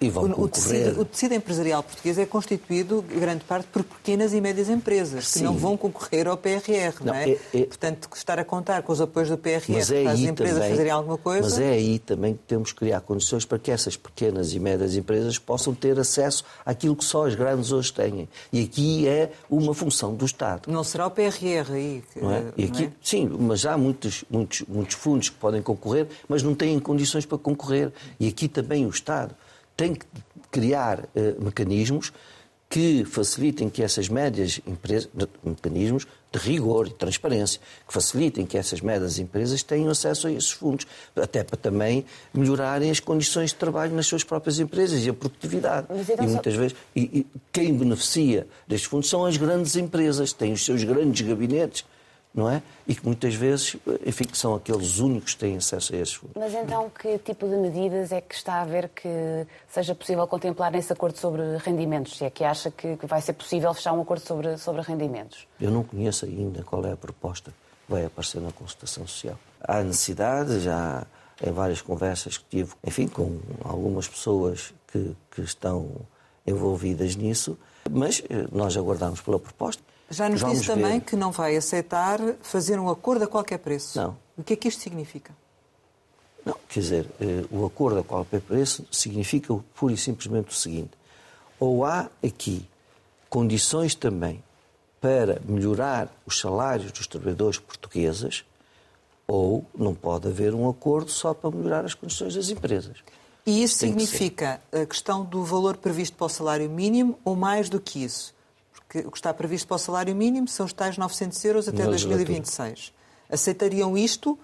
o, 0.00 0.42
o, 0.42 0.48
tecido, 0.48 1.00
o, 1.00 1.04
tecido, 1.06 1.34
empresarial 1.34 1.82
português 1.82 2.18
é 2.18 2.26
constituído, 2.26 3.02
grande 3.02 3.44
parte, 3.44 3.66
por 3.68 3.82
pequenas 3.82 4.34
e 4.34 4.40
médias 4.42 4.68
empresas 4.68 5.28
Sim. 5.28 5.38
que 5.38 5.44
não 5.44 5.56
vão 5.56 5.76
concorrer 5.78 6.28
ao 6.28 6.36
PRR, 6.36 7.00
não, 7.00 7.06
não 7.06 7.14
é? 7.14 7.30
É, 7.30 7.38
é? 7.54 7.64
Portanto, 7.64 8.10
estar 8.14 8.38
a 8.38 8.44
contar 8.44 8.82
com 8.82 8.92
os 8.92 9.00
apoios 9.00 9.30
do 9.30 9.38
PRR 9.38 9.54
é 9.56 10.02
para 10.02 10.12
as 10.12 10.20
empresas 10.20 10.54
também, 10.54 10.70
fazerem 10.70 10.92
alguma 10.92 11.16
coisa. 11.16 11.48
Mas 11.48 11.58
é 11.58 11.70
aí 11.70 11.98
também 11.98 12.34
que 12.34 12.42
temos 12.46 12.72
que 12.72 12.80
criar 12.80 13.00
condições 13.00 13.46
para 13.46 13.58
que 13.58 13.70
essas 13.70 13.96
pequenas 13.96 14.52
e 14.52 14.60
médias 14.60 14.94
empresas 14.96 15.38
possam 15.38 15.74
ter 15.74 15.98
acesso 15.98 16.44
àquilo 16.64 16.94
que 16.94 17.04
só 17.04 17.26
as 17.26 17.34
grandes 17.34 17.72
hoje 17.72 17.90
têm. 17.90 18.28
E 18.52 18.62
aqui 18.64 19.08
é 19.08 19.32
uma 19.48 19.72
função 19.72 20.14
do 20.14 20.26
Estado. 20.26 20.70
Não 20.70 20.84
será 20.84 21.06
o 21.06 21.10
PRR 21.10 21.72
aí? 21.72 22.04
Que, 22.12 22.20
não 22.20 22.32
é? 22.32 22.38
Aqui, 22.48 22.70
não 22.70 22.80
é? 22.80 22.92
Sim, 23.02 23.28
mas 23.40 23.64
há 23.64 23.78
muitos, 23.78 24.24
muitos, 24.28 24.62
muitos 24.68 24.96
fundos 24.96 25.30
que 25.30 25.36
podem 25.36 25.62
concorrer, 25.74 26.06
mas 26.28 26.42
não 26.42 26.54
têm 26.54 26.78
condições 26.78 27.26
para 27.26 27.38
concorrer. 27.38 27.92
E 28.18 28.28
aqui 28.28 28.48
também 28.48 28.86
o 28.86 28.90
Estado 28.90 29.34
tem 29.76 29.94
que 29.94 30.06
criar 30.50 31.00
uh, 31.00 31.44
mecanismos 31.44 32.12
que 32.68 33.04
facilitem 33.04 33.68
que 33.68 33.82
essas 33.82 34.08
médias 34.08 34.60
empresas, 34.64 35.10
mecanismos 35.42 36.06
de 36.30 36.38
rigor 36.38 36.86
e 36.86 36.90
transparência, 36.90 37.60
que 37.86 37.92
facilitem 37.92 38.46
que 38.46 38.56
essas 38.56 38.80
médias 38.80 39.18
empresas 39.18 39.60
tenham 39.64 39.90
acesso 39.90 40.28
a 40.28 40.32
esses 40.32 40.52
fundos, 40.52 40.86
até 41.16 41.42
para 41.42 41.56
também 41.56 42.04
melhorarem 42.32 42.88
as 42.88 43.00
condições 43.00 43.50
de 43.50 43.56
trabalho 43.56 43.92
nas 43.92 44.06
suas 44.06 44.22
próprias 44.22 44.60
empresas 44.60 45.04
e 45.04 45.10
a 45.10 45.12
produtividade. 45.12 45.88
Então, 45.90 46.24
e 46.24 46.28
muitas 46.28 46.54
só... 46.54 46.60
vezes, 46.60 46.76
e, 46.94 47.00
e 47.00 47.26
quem 47.50 47.76
beneficia 47.76 48.46
destes 48.68 48.88
fundos 48.88 49.10
são 49.10 49.24
as 49.26 49.36
grandes 49.36 49.74
empresas, 49.74 50.32
têm 50.32 50.52
os 50.52 50.64
seus 50.64 50.84
grandes 50.84 51.26
gabinetes 51.26 51.84
não 52.32 52.48
é? 52.48 52.62
E 52.86 52.94
que 52.94 53.04
muitas 53.04 53.34
vezes, 53.34 53.76
enfim, 54.06 54.24
que 54.24 54.38
são 54.38 54.54
aqueles 54.54 54.98
únicos 54.98 55.34
que 55.34 55.40
têm 55.40 55.56
acesso 55.56 55.94
a 55.94 55.98
esses 55.98 56.14
fundos. 56.14 56.36
Mas 56.36 56.54
então, 56.54 56.90
que 56.90 57.18
tipo 57.18 57.48
de 57.48 57.56
medidas 57.56 58.12
é 58.12 58.20
que 58.20 58.34
está 58.34 58.62
a 58.62 58.64
ver 58.64 58.88
que 58.88 59.46
seja 59.68 59.94
possível 59.94 60.26
contemplar 60.26 60.70
nesse 60.70 60.92
acordo 60.92 61.18
sobre 61.18 61.42
rendimentos? 61.58 62.16
Se 62.16 62.24
é 62.24 62.30
que 62.30 62.44
acha 62.44 62.70
que 62.70 62.98
vai 63.02 63.20
ser 63.20 63.32
possível 63.32 63.72
fechar 63.74 63.92
um 63.92 64.00
acordo 64.00 64.24
sobre, 64.24 64.56
sobre 64.58 64.82
rendimentos? 64.82 65.46
Eu 65.60 65.70
não 65.70 65.82
conheço 65.82 66.24
ainda 66.24 66.62
qual 66.62 66.84
é 66.86 66.92
a 66.92 66.96
proposta 66.96 67.50
que 67.50 67.92
vai 67.92 68.04
aparecer 68.04 68.40
na 68.40 68.52
consultação 68.52 69.06
social. 69.06 69.38
Há 69.60 69.82
necessidade, 69.82 70.60
já 70.60 71.06
em 71.42 71.50
várias 71.50 71.80
conversas 71.80 72.38
que 72.38 72.44
tive, 72.44 72.72
enfim, 72.86 73.08
com 73.08 73.40
algumas 73.64 74.06
pessoas 74.06 74.72
que, 74.86 75.16
que 75.30 75.40
estão 75.40 75.90
envolvidas 76.46 77.16
nisso, 77.16 77.58
mas 77.90 78.22
eh, 78.28 78.46
nós 78.52 78.76
aguardamos 78.76 79.20
pela 79.20 79.38
proposta. 79.38 79.82
Já 80.10 80.28
nos 80.28 80.40
Vamos 80.40 80.58
disse 80.58 80.66
também 80.70 80.98
ver. 80.98 81.04
que 81.06 81.14
não 81.16 81.30
vai 81.30 81.56
aceitar 81.56 82.18
fazer 82.42 82.78
um 82.80 82.88
acordo 82.88 83.24
a 83.24 83.26
qualquer 83.28 83.58
preço. 83.58 83.96
Não. 83.98 84.16
O 84.36 84.42
que 84.42 84.54
é 84.54 84.56
que 84.56 84.66
isto 84.68 84.82
significa? 84.82 85.32
Não, 86.44 86.56
quer 86.68 86.80
dizer, 86.80 87.06
eh, 87.20 87.44
o 87.50 87.64
acordo 87.64 88.00
a 88.00 88.04
qualquer 88.04 88.40
preço 88.40 88.84
significa 88.90 89.54
pura 89.74 89.92
e 89.92 89.96
simplesmente 89.96 90.50
o 90.50 90.54
seguinte: 90.54 90.90
ou 91.60 91.84
há 91.84 92.08
aqui 92.24 92.66
condições 93.28 93.94
também 93.94 94.42
para 95.00 95.40
melhorar 95.46 96.08
os 96.26 96.40
salários 96.40 96.90
dos 96.92 97.06
trabalhadores 97.06 97.58
portugueses, 97.58 98.44
ou 99.28 99.64
não 99.76 99.94
pode 99.94 100.26
haver 100.28 100.54
um 100.54 100.68
acordo 100.68 101.10
só 101.10 101.32
para 101.32 101.50
melhorar 101.50 101.84
as 101.84 101.94
condições 101.94 102.34
das 102.34 102.48
empresas. 102.50 102.98
E 103.46 103.62
isso 103.62 103.78
Tem 103.78 103.90
significa 103.90 104.60
que 104.70 104.78
a 104.78 104.86
questão 104.86 105.24
do 105.24 105.44
valor 105.44 105.76
previsto 105.76 106.16
para 106.16 106.26
o 106.26 106.28
salário 106.28 106.68
mínimo 106.68 107.18
ou 107.24 107.36
mais 107.36 107.68
do 107.68 107.80
que 107.80 108.02
isso? 108.02 108.34
Que 108.90 108.98
o 108.98 109.10
que 109.10 109.16
está 109.16 109.32
previsto 109.32 109.68
para 109.68 109.76
o 109.76 109.78
salário 109.78 110.14
mínimo 110.14 110.48
são 110.48 110.66
os 110.66 110.72
tais 110.72 110.98
900 110.98 111.44
euros 111.44 111.68
até 111.68 111.84
2026. 111.84 112.92
Aceitariam 113.30 113.96
isto 113.96 114.36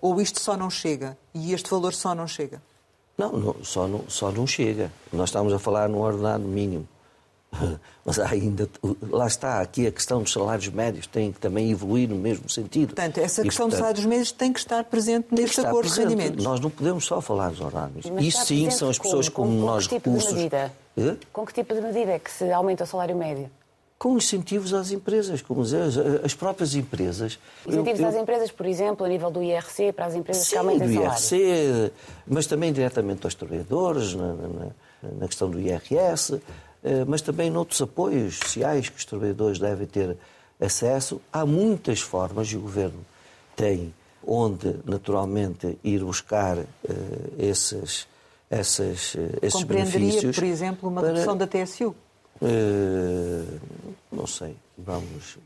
ou 0.00 0.20
isto 0.20 0.38
só 0.38 0.58
não 0.58 0.68
chega? 0.68 1.16
E 1.34 1.54
este 1.54 1.70
valor 1.70 1.94
só 1.94 2.14
não 2.14 2.28
chega? 2.28 2.62
Não, 3.16 3.32
não, 3.32 3.56
só, 3.64 3.88
não 3.88 4.04
só 4.06 4.30
não 4.30 4.46
chega. 4.46 4.92
Nós 5.10 5.30
estamos 5.30 5.52
a 5.54 5.58
falar 5.58 5.88
no 5.88 6.00
ordenado 6.00 6.44
mínimo. 6.44 6.86
Mas 8.04 8.18
ainda, 8.18 8.68
lá 9.08 9.26
está, 9.26 9.62
aqui 9.62 9.86
a 9.86 9.92
questão 9.92 10.22
dos 10.22 10.32
salários 10.32 10.68
médios 10.68 11.06
tem 11.06 11.32
que 11.32 11.40
também 11.40 11.70
evoluir 11.70 12.06
no 12.06 12.16
mesmo 12.16 12.50
sentido. 12.50 12.88
Portanto, 12.88 13.16
essa 13.18 13.40
e, 13.40 13.44
questão 13.44 13.66
portanto, 13.66 13.70
dos 13.70 13.78
salários 13.78 14.04
médios 14.04 14.32
tem 14.32 14.52
que 14.52 14.58
estar 14.58 14.84
presente 14.84 15.28
neste 15.30 15.60
acordo 15.60 15.88
presente. 15.88 16.08
de 16.08 16.14
rendimentos. 16.14 16.44
Nós 16.44 16.60
não 16.60 16.68
podemos 16.68 17.06
só 17.06 17.22
falar 17.22 17.50
dos 17.50 17.60
ordenados. 17.60 18.04
Isso 18.20 18.44
sim 18.44 18.68
são 18.70 18.90
as 18.90 18.98
pessoas 18.98 19.30
com, 19.30 19.44
com 19.44 19.50
menores 19.50 19.86
tipo 19.86 20.10
recursos. 20.10 20.34
Com 21.32 21.46
que 21.46 21.54
tipo 21.54 21.72
de 21.72 21.80
medida 21.80 22.12
é 22.12 22.18
que 22.18 22.30
se 22.30 22.52
aumenta 22.52 22.84
o 22.84 22.86
salário 22.86 23.16
médio? 23.16 23.48
Com 23.98 24.16
incentivos 24.16 24.74
às 24.74 24.90
empresas, 24.90 25.40
como 25.40 25.62
dizer, 25.62 25.82
as 26.24 26.34
próprias 26.34 26.74
empresas. 26.74 27.38
Incentivos 27.66 28.00
eu, 28.00 28.04
eu... 28.04 28.10
às 28.10 28.16
empresas, 28.16 28.50
por 28.50 28.66
exemplo, 28.66 29.06
a 29.06 29.08
nível 29.08 29.30
do 29.30 29.42
IRC, 29.42 29.92
para 29.92 30.06
as 30.06 30.14
empresas 30.14 30.44
Sim, 30.44 30.50
que 30.50 30.58
aumentem 30.58 30.88
do 30.88 30.94
salário. 30.94 31.12
IRC, 31.12 31.92
mas 32.26 32.46
também 32.46 32.72
diretamente 32.72 33.24
aos 33.24 33.34
trabalhadores, 33.34 34.14
na, 34.14 34.32
na, 34.34 34.66
na 35.20 35.26
questão 35.26 35.48
do 35.48 35.58
IRS, 35.58 36.40
eh, 36.82 37.04
mas 37.06 37.22
também 37.22 37.50
noutros 37.50 37.80
apoios 37.80 38.38
sociais 38.38 38.90
que 38.90 38.98
os 38.98 39.04
trabalhadores 39.06 39.58
devem 39.58 39.86
ter 39.86 40.16
acesso. 40.60 41.20
Há 41.32 41.46
muitas 41.46 42.00
formas, 42.00 42.48
e 42.48 42.56
o 42.56 42.60
Governo 42.60 43.00
tem 43.56 43.94
onde, 44.26 44.76
naturalmente, 44.84 45.78
ir 45.84 46.02
buscar 46.02 46.58
uh, 46.58 46.66
esses, 47.38 48.06
essas, 48.50 49.14
uh, 49.14 49.18
esses 49.42 49.62
benefícios. 49.62 50.34
por 50.36 50.44
exemplo, 50.44 50.88
uma 50.88 51.02
redução 51.02 51.36
da 51.36 51.46
TSU? 51.46 51.94
Uh, 52.40 53.60
não 54.12 54.26
sei, 54.26 54.56
vamos. 54.76 55.38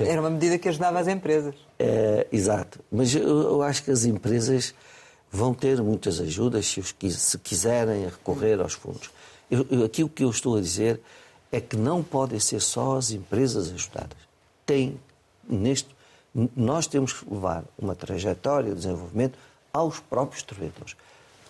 Era 0.00 0.20
uma 0.20 0.30
medida 0.30 0.58
que 0.58 0.68
ajudava 0.68 0.98
as 1.00 1.08
empresas. 1.08 1.54
É, 1.78 2.26
exato, 2.32 2.80
mas 2.90 3.14
eu, 3.14 3.26
eu, 3.26 3.62
acho 3.62 3.82
que 3.82 3.90
as 3.90 4.04
empresas 4.04 4.74
vão 5.30 5.52
ter 5.52 5.82
muitas 5.82 6.20
ajudas 6.20 6.66
se, 6.66 6.80
os, 6.80 6.94
se 7.10 7.38
quiserem 7.38 8.04
recorrer 8.04 8.60
aos 8.60 8.74
fundos. 8.74 9.10
Eu, 9.50 9.66
eu, 9.70 9.84
aqui 9.84 10.02
o 10.02 10.08
que 10.08 10.24
eu 10.24 10.30
estou 10.30 10.56
a 10.56 10.60
dizer 10.60 11.00
é 11.52 11.60
que 11.60 11.76
não 11.76 12.02
podem 12.02 12.40
ser 12.40 12.60
só 12.60 12.96
as 12.96 13.10
empresas 13.10 13.72
ajudadas. 13.72 14.18
Tem, 14.64 14.98
neste, 15.48 15.94
nós 16.54 16.86
temos 16.86 17.12
que 17.12 17.32
levar 17.32 17.64
uma 17.78 17.94
trajetória 17.94 18.70
de 18.70 18.76
desenvolvimento 18.76 19.38
aos 19.72 20.00
próprios 20.00 20.42
trabalhadores. 20.42 20.96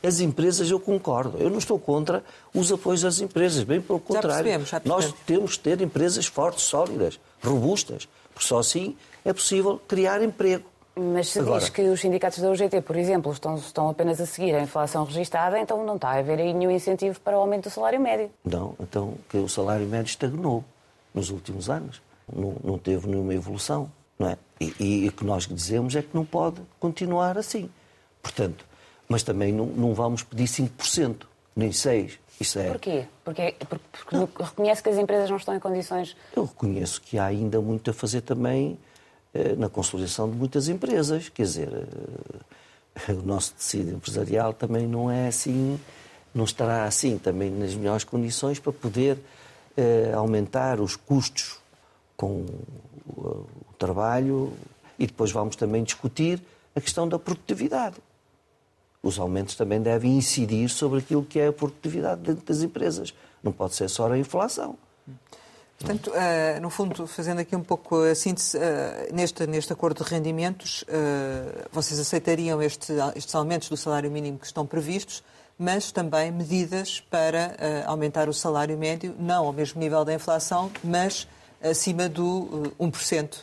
As 0.06 0.20
empresas, 0.20 0.70
eu 0.70 0.78
concordo. 0.78 1.38
Eu 1.38 1.50
não 1.50 1.58
estou 1.58 1.78
contra 1.78 2.22
os 2.54 2.70
apoios 2.70 3.04
às 3.04 3.20
empresas, 3.20 3.64
bem 3.64 3.80
pelo 3.80 3.98
contrário. 3.98 4.30
Já 4.30 4.36
percebemos, 4.36 4.68
já 4.68 4.80
percebemos. 4.80 5.04
Nós 5.12 5.20
temos 5.26 5.56
que 5.56 5.62
ter 5.62 5.80
empresas 5.80 6.26
fortes, 6.26 6.64
sólidas, 6.64 7.18
robustas, 7.42 8.08
porque 8.32 8.46
só 8.46 8.58
assim 8.58 8.96
é 9.24 9.32
possível 9.32 9.80
criar 9.88 10.22
emprego. 10.22 10.64
Mas 10.98 11.28
se 11.28 11.40
Agora, 11.40 11.60
diz 11.60 11.68
que 11.68 11.82
os 11.82 12.00
sindicatos 12.00 12.38
da 12.38 12.50
UGT, 12.50 12.80
por 12.80 12.96
exemplo, 12.96 13.30
estão, 13.30 13.56
estão 13.56 13.88
apenas 13.90 14.18
a 14.18 14.24
seguir 14.24 14.54
a 14.54 14.62
inflação 14.62 15.04
registada, 15.04 15.58
então 15.58 15.84
não 15.84 15.96
está 15.96 16.10
a 16.10 16.18
haver 16.18 16.38
aí 16.38 16.54
nenhum 16.54 16.70
incentivo 16.70 17.20
para 17.20 17.36
o 17.36 17.40
aumento 17.40 17.64
do 17.64 17.70
salário 17.70 18.00
médio. 18.00 18.30
Não, 18.42 18.74
então 18.80 19.14
que 19.28 19.36
o 19.36 19.48
salário 19.48 19.86
médio 19.86 20.08
estagnou 20.08 20.64
nos 21.12 21.28
últimos 21.28 21.68
anos. 21.68 22.00
Não, 22.32 22.54
não 22.64 22.78
teve 22.78 23.08
nenhuma 23.08 23.34
evolução. 23.34 23.90
Não 24.18 24.28
é? 24.28 24.38
E, 24.58 25.04
e 25.04 25.08
o 25.08 25.12
que 25.12 25.24
nós 25.24 25.46
dizemos 25.46 25.94
é 25.94 26.00
que 26.00 26.08
não 26.14 26.24
pode 26.24 26.62
continuar 26.80 27.36
assim. 27.36 27.68
Portanto, 28.22 28.64
mas 29.08 29.22
também 29.22 29.52
não, 29.52 29.66
não 29.66 29.94
vamos 29.94 30.22
pedir 30.22 30.44
5%, 30.44 31.26
nem 31.54 31.70
6%. 31.70 32.18
Isso 32.38 32.58
é... 32.58 32.68
Porquê? 32.68 33.06
Porque, 33.24 33.54
porque, 33.66 33.84
porque 34.00 34.42
reconhece 34.42 34.82
que 34.82 34.90
as 34.90 34.98
empresas 34.98 35.30
não 35.30 35.38
estão 35.38 35.54
em 35.54 35.58
condições... 35.58 36.14
Eu 36.36 36.44
reconheço 36.44 37.00
que 37.00 37.18
há 37.18 37.24
ainda 37.24 37.60
muito 37.62 37.90
a 37.90 37.94
fazer 37.94 38.20
também 38.20 38.78
eh, 39.32 39.54
na 39.56 39.68
consolidação 39.70 40.30
de 40.30 40.36
muitas 40.36 40.68
empresas. 40.68 41.30
Quer 41.30 41.42
dizer, 41.42 41.68
eh, 43.08 43.12
o 43.12 43.22
nosso 43.22 43.54
tecido 43.54 43.94
empresarial 43.94 44.52
também 44.52 44.86
não 44.86 45.10
é 45.10 45.28
assim, 45.28 45.80
não 46.34 46.44
estará 46.44 46.84
assim 46.84 47.16
também 47.16 47.50
nas 47.50 47.74
melhores 47.74 48.04
condições 48.04 48.58
para 48.58 48.72
poder 48.72 49.18
eh, 49.74 50.12
aumentar 50.14 50.78
os 50.78 50.94
custos 50.94 51.58
com 52.18 52.44
o, 53.08 53.20
o 53.20 53.74
trabalho 53.78 54.52
e 54.98 55.06
depois 55.06 55.32
vamos 55.32 55.56
também 55.56 55.82
discutir 55.82 56.42
a 56.74 56.80
questão 56.82 57.08
da 57.08 57.18
produtividade 57.18 57.96
os 59.06 59.18
aumentos 59.18 59.54
também 59.54 59.80
devem 59.80 60.16
incidir 60.16 60.68
sobre 60.68 60.98
aquilo 60.98 61.24
que 61.24 61.38
é 61.38 61.48
a 61.48 61.52
produtividade 61.52 62.20
dentro 62.20 62.44
das 62.44 62.62
empresas. 62.62 63.14
Não 63.42 63.52
pode 63.52 63.74
ser 63.74 63.88
só 63.88 64.10
a 64.10 64.18
inflação. 64.18 64.76
Portanto, 65.78 66.10
uh, 66.10 66.60
no 66.60 66.70
fundo, 66.70 67.06
fazendo 67.06 67.40
aqui 67.40 67.54
um 67.54 67.62
pouco 67.62 68.02
a 68.02 68.14
síntese, 68.14 68.56
uh, 68.56 69.14
neste, 69.14 69.46
neste 69.46 69.72
acordo 69.72 70.02
de 70.02 70.10
rendimentos, 70.10 70.82
uh, 70.82 71.68
vocês 71.70 72.00
aceitariam 72.00 72.62
este, 72.62 72.94
estes 73.14 73.34
aumentos 73.34 73.68
do 73.68 73.76
salário 73.76 74.10
mínimo 74.10 74.38
que 74.38 74.46
estão 74.46 74.64
previstos, 74.66 75.22
mas 75.58 75.92
também 75.92 76.30
medidas 76.30 77.00
para 77.00 77.56
aumentar 77.86 78.28
o 78.28 78.34
salário 78.34 78.76
médio, 78.76 79.14
não 79.18 79.46
ao 79.46 79.54
mesmo 79.54 79.80
nível 79.80 80.04
da 80.04 80.12
inflação, 80.12 80.70
mas 80.84 81.26
acima 81.62 82.10
do 82.10 82.74
1%. 82.78 83.36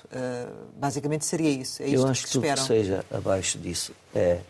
basicamente 0.76 1.26
seria 1.26 1.50
isso. 1.50 1.82
É 1.82 1.90
Eu 1.90 2.06
acho 2.06 2.22
que, 2.22 2.28
que 2.28 2.34
tudo 2.34 2.54
que 2.54 2.60
seja 2.60 3.04
abaixo 3.12 3.58
disso 3.58 3.94
é 4.14 4.42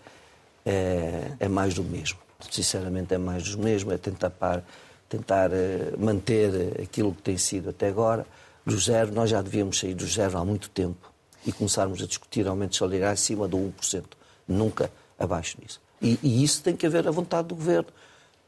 é, 0.66 1.32
é 1.40 1.48
mais 1.48 1.74
do 1.74 1.84
mesmo. 1.84 2.20
Sinceramente, 2.52 3.14
é 3.14 3.18
mais 3.18 3.56
do 3.56 3.58
mesmo, 3.62 3.92
é 3.92 3.98
tentar, 3.98 4.32
tentar 5.08 5.50
uh, 5.52 5.54
manter 5.98 6.82
aquilo 6.82 7.14
que 7.14 7.22
tem 7.22 7.38
sido 7.38 7.70
até 7.70 7.88
agora. 7.88 8.26
Do 8.66 8.78
zero, 8.78 9.12
nós 9.12 9.30
já 9.30 9.42
devíamos 9.42 9.80
sair 9.80 9.94
do 9.94 10.06
zero 10.06 10.38
há 10.38 10.46
muito 10.46 10.70
tempo 10.70 11.12
e 11.46 11.52
começarmos 11.52 12.02
a 12.02 12.06
discutir 12.06 12.48
aumentos 12.48 12.78
salariais 12.78 13.20
acima 13.20 13.48
do 13.48 13.58
1%, 13.58 14.04
nunca 14.48 14.90
abaixo 15.20 15.58
disso. 15.62 15.82
E, 16.02 16.20
e, 16.22 16.44
isso 16.44 16.62
tem 16.62 16.76
que 16.76 16.86
haver 16.86 17.08
a 17.08 17.12
vontade 17.12 17.48
do 17.50 17.56
governo, 17.56 17.90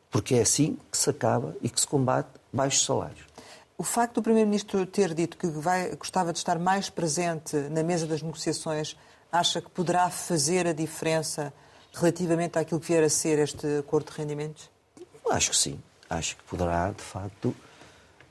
porque 0.10 0.36
é 0.36 0.42
assim 0.42 0.78
que 0.92 0.98
se 0.98 1.10
acaba 1.10 1.56
e 1.62 1.70
que 1.70 1.80
se 1.80 1.88
combate 1.88 2.30
baixos 2.52 2.86
salários. 2.86 3.26
O 3.78 3.84
facto 3.84 4.16
do 4.16 4.22
Primeiro-Ministro 4.22 4.86
ter 4.86 5.14
dito 5.14 5.38
que 5.38 5.48
vai, 5.48 5.94
gostava 5.96 6.32
de 6.32 6.40
estar 6.40 6.58
mais 6.58 6.90
presente 6.90 7.56
na 7.70 7.84
mesa 7.84 8.08
das 8.08 8.22
negociações, 8.22 8.96
acha 9.32 9.62
que 9.62 9.70
poderá 9.70 10.10
fazer 10.10 10.66
a 10.68 10.74
diferença 10.74 11.54
relativamente 11.96 12.60
àquilo 12.60 12.80
que 12.80 12.88
vier 12.88 13.04
a 13.04 13.10
ser 13.10 13.40
este 13.40 13.80
acordo 13.80 14.12
de 14.12 14.18
rendimentos? 14.18 14.70
Acho 15.30 15.52
que 15.52 15.58
sim. 15.58 15.80
Acho 16.10 16.38
que 16.38 16.44
poderá, 16.44 16.92
de 16.92 17.02
facto. 17.02 17.56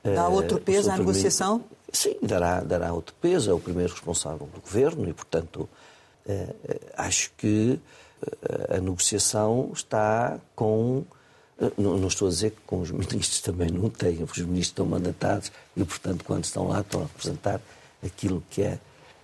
Dá 0.03 0.29
outro 0.29 0.59
eh, 0.59 0.61
peso 0.61 0.91
à 0.91 0.97
negociação? 0.97 1.65
Sim, 1.93 2.17
dará, 2.23 2.61
dará 2.61 2.93
outro 2.93 3.15
peso. 3.21 3.51
É 3.51 3.55
o 3.55 3.61
primeiro 3.61 3.93
responsável 3.93 4.49
do 4.55 4.61
governo 4.61 5.09
e, 5.09 5.13
portanto, 5.13 5.69
eh, 6.27 6.55
acho 6.97 7.33
que 7.37 7.81
eh, 8.23 8.77
a 8.77 8.81
negociação 8.81 9.71
está 9.75 10.39
com 10.55 11.05
Eh, 11.59 11.71
não, 11.79 11.97
não, 11.99 12.09
estou 12.09 12.29
a 12.29 12.31
dizer 12.31 12.51
que 12.51 12.61
com 12.67 12.81
os 12.81 12.91
ministros 12.93 13.41
também 13.41 13.71
não 13.71 13.89
têm, 13.89 14.23
os 14.23 14.39
ministros 14.39 14.67
estão 14.69 14.87
mandatados 14.87 15.53
e, 15.77 15.85
portanto, 15.85 16.25
quando 16.25 16.45
estão 16.45 16.69
lá, 16.69 16.81
estão 16.81 17.03
a 17.03 17.05
representar 17.05 17.61
aquilo 18.05 18.43
que 18.51 18.63
é 18.63 18.79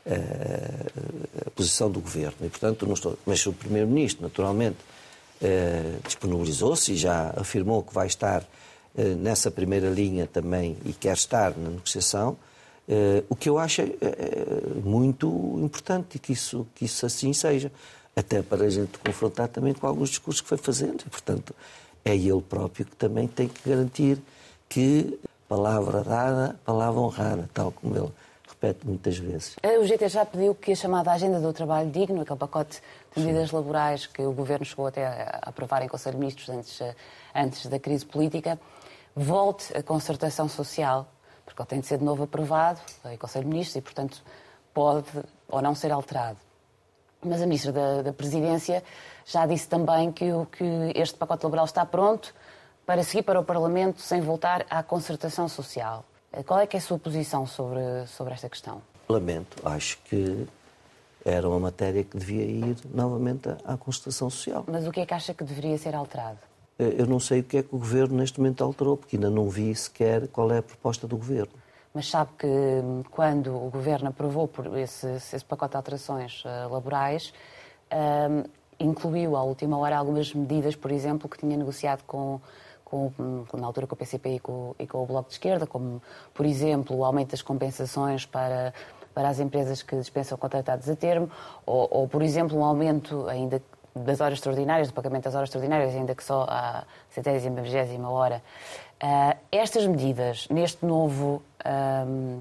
a 0.06 1.50
posição 1.50 1.90
do 1.90 2.00
governo. 2.00 2.38
E, 2.42 2.48
portanto, 2.48 2.86
não 2.86 2.94
estou. 2.94 3.18
Mas 3.26 3.44
o 3.46 3.52
primeiro-ministro, 3.52 4.22
naturalmente, 4.22 4.78
uh, 5.42 6.00
disponibilizou-se 6.06 6.92
e 6.92 6.96
já 6.96 7.32
afirmou 7.36 7.82
que 7.82 7.92
vai 7.92 8.06
estar 8.06 8.42
uh, 8.42 9.02
nessa 9.16 9.50
primeira 9.50 9.88
linha 9.90 10.26
também 10.26 10.76
e 10.84 10.92
quer 10.92 11.14
estar 11.14 11.56
na 11.56 11.70
negociação. 11.70 12.36
o 13.28 13.36
que 13.36 13.48
eu 13.48 13.56
acho 13.56 13.82
muito 14.84 15.28
importante 15.62 16.16
e 16.16 16.18
que 16.18 16.32
isso, 16.32 16.66
que 16.74 16.86
isso 16.86 17.06
assim 17.06 17.32
seja, 17.32 17.70
até 18.16 18.42
para 18.42 18.64
a 18.64 18.70
gente 18.70 18.98
confrontar 18.98 19.46
também 19.48 19.72
com 19.72 19.86
alguns 19.86 20.08
discursos 20.08 20.40
que 20.40 20.48
foi 20.48 20.58
fazendo. 20.58 21.04
E, 21.06 21.10
portanto, 21.10 21.54
é 22.04 22.16
ele 22.16 22.40
próprio 22.40 22.84
que 22.84 22.96
também 22.96 23.28
tem 23.28 23.46
que 23.46 23.68
garantir 23.68 24.18
que 24.68 25.18
palavra 25.48 26.02
dada, 26.02 26.56
palavra 26.64 27.00
honrada, 27.00 27.50
tal 27.52 27.72
como 27.72 27.96
ele 27.96 28.10
repete 28.60 28.86
muitas 28.86 29.16
vezes. 29.16 29.56
O 29.80 29.84
GT 29.84 30.08
já 30.08 30.26
pediu 30.26 30.54
que 30.54 30.72
a 30.72 30.76
chamada 30.76 31.10
Agenda 31.10 31.40
do 31.40 31.52
Trabalho 31.52 31.90
Digno, 31.90 32.20
aquele 32.20 32.38
pacote 32.38 32.82
de 33.14 33.22
medidas 33.22 33.48
Sim. 33.48 33.56
laborais 33.56 34.06
que 34.06 34.22
o 34.22 34.32
Governo 34.32 34.66
chegou 34.66 34.86
até 34.86 35.06
a 35.06 35.40
aprovar 35.42 35.82
em 35.82 35.88
Conselho 35.88 36.16
de 36.16 36.20
Ministros 36.20 36.48
antes, 36.50 36.80
antes 37.34 37.66
da 37.66 37.78
crise 37.78 38.04
política, 38.04 38.60
volte 39.16 39.76
à 39.76 39.82
concertação 39.82 40.48
social, 40.48 41.08
porque 41.44 41.60
ele 41.62 41.68
tem 41.68 41.80
de 41.80 41.86
ser 41.86 41.98
de 41.98 42.04
novo 42.04 42.24
aprovado 42.24 42.80
em 43.06 43.16
Conselho 43.16 43.44
de 43.44 43.50
Ministros 43.50 43.76
e, 43.76 43.80
portanto, 43.80 44.22
pode 44.74 45.08
ou 45.48 45.62
não 45.62 45.74
ser 45.74 45.90
alterado. 45.90 46.38
Mas 47.22 47.42
a 47.42 47.46
Ministra 47.46 47.72
da, 47.72 48.02
da 48.02 48.12
Presidência 48.12 48.84
já 49.24 49.46
disse 49.46 49.68
também 49.68 50.12
que, 50.12 50.32
o, 50.32 50.46
que 50.46 50.64
este 50.94 51.16
pacote 51.16 51.44
laboral 51.44 51.64
está 51.64 51.84
pronto 51.84 52.34
para 52.86 53.02
seguir 53.02 53.22
para 53.22 53.40
o 53.40 53.44
Parlamento 53.44 54.00
sem 54.00 54.20
voltar 54.20 54.66
à 54.70 54.82
concertação 54.82 55.48
social. 55.48 56.04
Qual 56.46 56.60
é, 56.60 56.66
que 56.66 56.76
é 56.76 56.78
a 56.78 56.82
sua 56.82 56.98
posição 56.98 57.46
sobre, 57.46 58.06
sobre 58.06 58.34
esta 58.34 58.48
questão? 58.48 58.80
Lamento. 59.08 59.56
Acho 59.64 59.98
que 60.04 60.46
era 61.24 61.48
uma 61.48 61.58
matéria 61.58 62.04
que 62.04 62.16
devia 62.16 62.44
ir 62.44 62.76
novamente 62.92 63.48
à 63.64 63.76
concertação 63.76 64.30
social. 64.30 64.64
Mas 64.68 64.86
o 64.86 64.92
que 64.92 65.00
é 65.00 65.06
que 65.06 65.12
acha 65.12 65.34
que 65.34 65.42
deveria 65.42 65.76
ser 65.76 65.94
alterado? 65.94 66.38
Eu 66.78 67.06
não 67.06 67.20
sei 67.20 67.40
o 67.40 67.44
que 67.44 67.58
é 67.58 67.62
que 67.62 67.74
o 67.74 67.78
Governo 67.78 68.16
neste 68.16 68.40
momento 68.40 68.64
alterou, 68.64 68.96
porque 68.96 69.16
ainda 69.16 69.28
não 69.28 69.50
vi 69.50 69.74
sequer 69.74 70.28
qual 70.28 70.50
é 70.50 70.58
a 70.58 70.62
proposta 70.62 71.06
do 71.06 71.16
Governo. 71.16 71.52
Mas 71.92 72.08
sabe 72.08 72.30
que 72.38 72.46
hum, 72.46 73.02
quando 73.10 73.54
o 73.54 73.68
Governo 73.68 74.08
aprovou 74.08 74.48
esse, 74.76 75.06
esse 75.08 75.44
pacote 75.44 75.72
de 75.72 75.76
alterações 75.76 76.42
uh, 76.44 76.72
laborais, 76.72 77.34
uh, 77.92 78.48
incluiu 78.78 79.36
à 79.36 79.42
última 79.42 79.76
hora 79.76 79.98
algumas 79.98 80.32
medidas, 80.32 80.74
por 80.74 80.90
exemplo, 80.90 81.28
que 81.28 81.36
tinha 81.36 81.56
negociado 81.56 82.02
com, 82.06 82.40
com, 82.90 83.12
com, 83.46 83.56
na 83.56 83.66
altura 83.66 83.86
com 83.86 83.94
o 83.94 83.98
PCP 83.98 84.36
e 84.36 84.40
com, 84.40 84.74
e 84.78 84.86
com 84.86 85.02
o 85.02 85.06
Bloco 85.06 85.28
de 85.28 85.34
Esquerda, 85.34 85.66
como, 85.66 86.02
por 86.34 86.44
exemplo, 86.44 86.96
o 86.96 87.04
aumento 87.04 87.30
das 87.30 87.42
compensações 87.42 88.26
para, 88.26 88.74
para 89.14 89.28
as 89.28 89.38
empresas 89.38 89.82
que 89.82 89.96
dispensam 89.96 90.36
contratados 90.36 90.88
a 90.88 90.96
termo, 90.96 91.30
ou, 91.64 91.88
ou 91.90 92.08
por 92.08 92.22
exemplo, 92.22 92.58
um 92.58 92.64
aumento 92.64 93.28
ainda 93.28 93.62
das 93.94 94.20
horas 94.20 94.38
extraordinárias, 94.38 94.88
do 94.88 94.94
pagamento 94.94 95.24
das 95.24 95.34
horas 95.34 95.48
extraordinárias, 95.48 95.94
ainda 95.94 96.14
que 96.14 96.24
só 96.24 96.46
à 96.48 96.84
centésima, 97.10 97.60
vigésima 97.60 98.10
hora. 98.10 98.42
Uh, 99.02 99.36
estas 99.50 99.86
medidas, 99.86 100.46
neste 100.48 100.84
novo 100.84 101.42
um, 102.06 102.40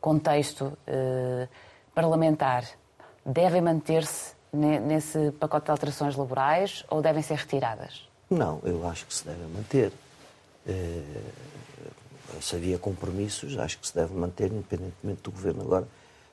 contexto 0.00 0.64
uh, 0.64 1.48
parlamentar, 1.94 2.64
devem 3.24 3.60
manter-se 3.60 4.34
nesse 4.52 5.30
pacote 5.32 5.66
de 5.66 5.70
alterações 5.70 6.16
laborais 6.16 6.84
ou 6.90 7.00
devem 7.00 7.22
ser 7.22 7.36
retiradas? 7.36 8.09
Não, 8.30 8.60
eu 8.62 8.86
acho 8.86 9.06
que 9.06 9.14
se 9.14 9.24
devem 9.24 9.48
manter. 9.48 9.92
Eh, 10.66 11.02
se 12.40 12.54
havia 12.54 12.78
compromissos, 12.78 13.58
acho 13.58 13.78
que 13.78 13.88
se 13.88 13.94
deve 13.94 14.14
manter, 14.14 14.52
independentemente 14.52 15.22
do 15.22 15.32
governo 15.32 15.62
agora 15.62 15.88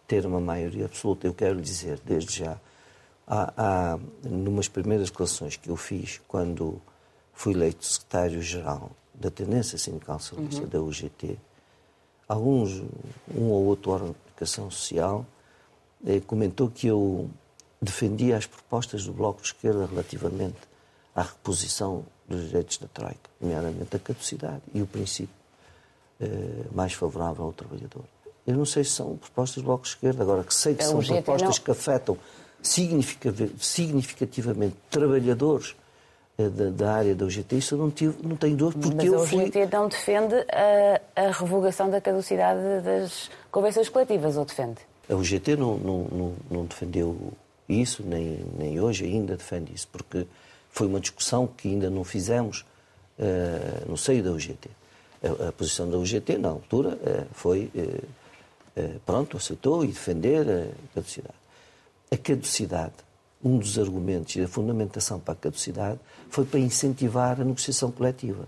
ter 0.08 0.26
uma 0.26 0.40
maioria 0.40 0.86
absoluta. 0.86 1.26
Eu 1.26 1.34
quero 1.34 1.60
dizer, 1.60 2.00
desde 2.06 2.40
já, 2.40 2.58
há, 3.28 3.54
há 3.58 4.00
numas 4.24 4.68
primeiras 4.68 5.10
declarações 5.10 5.58
que 5.58 5.70
eu 5.70 5.76
fiz 5.76 6.22
quando 6.28 6.80
fui 7.34 7.54
eleito 7.54 7.86
secretário-geral 7.86 8.92
da 9.14 9.32
Tendência 9.32 9.78
Sindical 9.78 10.20
Socialista 10.20 10.64
uhum. 10.64 10.70
da 10.70 10.82
UGT, 10.82 11.38
alguns, 12.28 12.84
um 13.36 13.50
ou 13.50 13.66
outro 13.66 13.92
órgão 13.92 14.10
de 14.10 14.16
comunicação 14.16 14.70
social 14.70 15.26
eh, 16.06 16.20
comentou 16.20 16.70
que 16.70 16.88
eu 16.88 17.30
defendia 17.82 18.38
as 18.38 18.46
propostas 18.46 19.06
do 19.06 19.14
Bloco 19.14 19.42
de 19.42 19.48
Esquerda 19.48 19.88
relativamente 19.88 20.58
à 21.18 21.24
reposição 21.24 22.06
dos 22.30 22.46
direitos 22.46 22.78
da 22.78 22.88
Troika, 22.88 23.30
nomeadamente 23.42 23.94
a 23.96 24.00
caducidade 24.00 24.62
e 24.74 24.84
o 24.84 24.88
princípio 24.88 25.34
eh, 26.22 26.28
mais 26.72 26.94
favorável 26.94 27.46
ao 27.46 27.54
trabalhador. 27.54 28.04
Eu 28.46 28.56
não 28.56 28.66
sei 28.66 28.84
se 28.84 28.92
são 28.92 29.18
propostas 29.18 29.64
do 29.64 29.66
Bloco 29.66 29.82
de 29.84 29.90
Esquerda, 29.90 30.22
agora 30.22 30.44
que 30.44 30.54
sei 30.54 30.76
que 30.76 30.84
é, 30.84 30.86
são 30.86 31.02
propostas 31.02 31.58
não... 31.58 31.66
que 31.66 31.72
afetam 31.72 32.16
significativamente 32.62 34.76
trabalhadores 34.92 35.76
eh, 36.38 36.50
da, 36.50 36.70
da, 36.70 36.94
área 36.94 37.16
da 37.16 37.26
UGT, 37.26 37.58
isso 37.58 37.74
eu 37.74 37.80
não, 37.80 37.90
tive, 37.90 38.16
não 38.22 38.36
tenho 38.36 38.56
dúvida, 38.56 38.82
porque 38.82 38.96
Mas 38.96 39.06
eu 39.06 39.18
a 39.18 39.24
UGT 39.24 39.66
não 39.74 39.88
defende 39.88 40.36
a, 40.36 41.02
a 41.16 41.32
revogação 41.32 41.90
da 41.90 42.00
caducidade 42.00 42.62
das 42.84 43.32
convenções 43.50 43.90
coletivas, 43.90 44.38
ou 44.38 44.46
defende? 44.46 44.78
A 45.10 45.16
UGT 45.16 45.56
não, 45.56 45.78
não, 45.78 46.04
não, 46.12 46.36
não 46.52 46.66
defendeu 46.66 47.34
isso, 47.68 48.04
nem, 48.04 48.46
nem 48.58 48.80
hoje 48.80 49.06
ainda 49.06 49.36
defende 49.36 49.74
isso, 49.74 49.88
porque 49.92 50.28
foi 50.72 50.88
uma 50.88 51.00
discussão 51.00 51.48
que 51.48 51.70
ainda 51.70 51.90
não 51.90 52.04
fizemos 52.04 52.66
uh, 53.20 53.90
no 53.90 53.98
seio 53.98 54.24
da 54.24 54.32
UGT. 54.32 54.70
A, 55.24 55.50
a, 55.50 55.52
posição 55.52 55.90
da 55.90 55.98
UGT, 55.98 56.38
na 56.38 56.50
altura, 56.50 56.90
uh, 56.90 57.28
foi, 57.34 57.72
uh, 57.76 59.00
pronto, 59.06 59.38
aceitou 59.38 59.84
e 59.84 59.88
defender 59.88 60.46
a 60.50 60.94
caducidade. 60.94 61.36
A 62.12 62.18
caducidade, 62.18 62.94
um 63.44 63.58
dos 63.58 63.78
argumentos 63.78 64.36
e 64.36 64.42
a 64.42 64.48
fundamentação 64.48 65.20
para 65.20 65.34
a 65.34 65.38
caducidade 65.38 66.00
foi 66.30 66.46
para 66.46 66.60
incentivar 66.60 67.42
a 67.42 67.44
negociação 67.44 67.92
coletiva. 67.92 68.48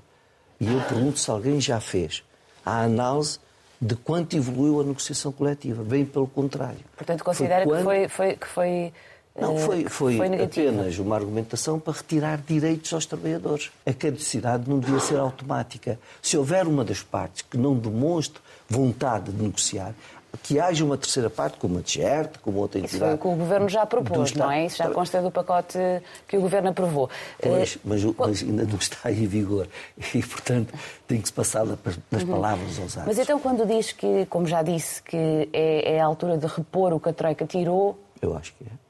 E 0.60 0.68
eu 0.68 0.82
pergunto 0.82 1.20
se 1.20 1.30
alguém 1.32 1.60
já 1.60 1.80
fez 1.80 2.24
a 2.66 2.84
análise 2.84 3.40
de 3.82 3.96
quanto 3.96 4.36
evoluiu 4.36 4.82
a 4.82 4.84
negociação 4.84 5.32
coletiva. 5.32 5.84
Bem 5.84 6.06
pelo 6.06 6.28
contrário. 6.28 6.80
Portanto, 6.96 7.24
considera 7.24 7.64
foi 7.64 7.74
quando... 7.74 7.80
que 7.80 7.84
foi, 7.84 8.08
foi, 8.10 8.36
que 8.36 8.48
foi 8.48 8.94
não, 9.42 9.58
foi, 9.58 9.86
foi, 9.86 10.18
foi 10.18 10.44
apenas 10.44 10.98
uma 11.00 11.16
argumentação 11.16 11.80
para 11.80 11.94
retirar 11.94 12.42
direitos 12.46 12.94
aos 12.94 13.06
trabalhadores. 13.06 13.72
A 13.86 13.94
caducidade 13.94 14.70
não 14.70 14.80
devia 14.80 15.00
ser 15.00 15.18
automática. 15.18 16.00
Se 16.22 16.38
houver 16.38 16.68
uma 16.68 16.84
das 16.84 17.02
partes 17.02 17.44
que 17.44 17.58
não 17.58 17.76
demonstre 17.76 18.42
vontade 18.70 19.32
de 19.32 19.42
negociar, 19.42 19.94
que 20.44 20.60
haja 20.60 20.86
uma 20.86 20.98
terceira 20.98 21.30
parte, 21.30 21.58
como 21.58 21.80
a 21.80 21.82
DGERT, 21.82 22.38
como 22.40 22.60
outra 22.60 22.80
entidade. 22.80 22.96
Isso 22.96 23.06
foi 23.06 23.16
o 23.16 23.18
que 23.18 23.28
o 23.28 23.44
Governo 23.44 23.70
já 23.70 23.86
propôs, 23.86 24.34
não 24.34 24.52
é? 24.52 24.66
Isso 24.66 24.78
já 24.78 24.90
consta 24.90 25.22
do 25.22 25.32
pacote 25.32 25.78
que 26.28 26.38
o 26.38 26.42
Governo 26.42 26.70
aprovou. 26.70 27.10
Pois, 27.42 27.76
eh, 27.76 27.80
mas, 27.84 28.04
mas, 28.04 28.44
ainda 28.44 28.64
não 28.64 28.78
está 28.78 29.12
em 29.12 29.26
vigor 29.26 29.68
e, 30.14 30.22
portanto, 30.22 30.74
tem 31.08 31.20
que 31.20 31.28
se 31.28 31.34
passar 31.34 31.66
das 31.66 32.24
uhum. 32.24 32.30
palavras 32.30 32.80
aos 32.80 32.98
atos. 32.98 33.08
Mas 33.08 33.20
então, 33.20 33.40
quando 33.40 33.66
diz 33.66 33.92
que, 33.92 34.26
como 34.28 34.46
já 34.46 34.62
disse, 34.62 35.02
que 35.02 35.50
é, 35.52 35.96
é 35.96 36.00
a 36.00 36.06
altura 36.06 36.38
de 36.38 36.46
repor 36.46 36.94
o 36.94 37.00
que 37.00 37.10
a 37.10 37.14
Troika 37.14 37.46
tirou... 37.46 38.00
Eu 38.22 38.38
acho 38.38 38.54
que 38.54 38.66
é. 38.66 38.89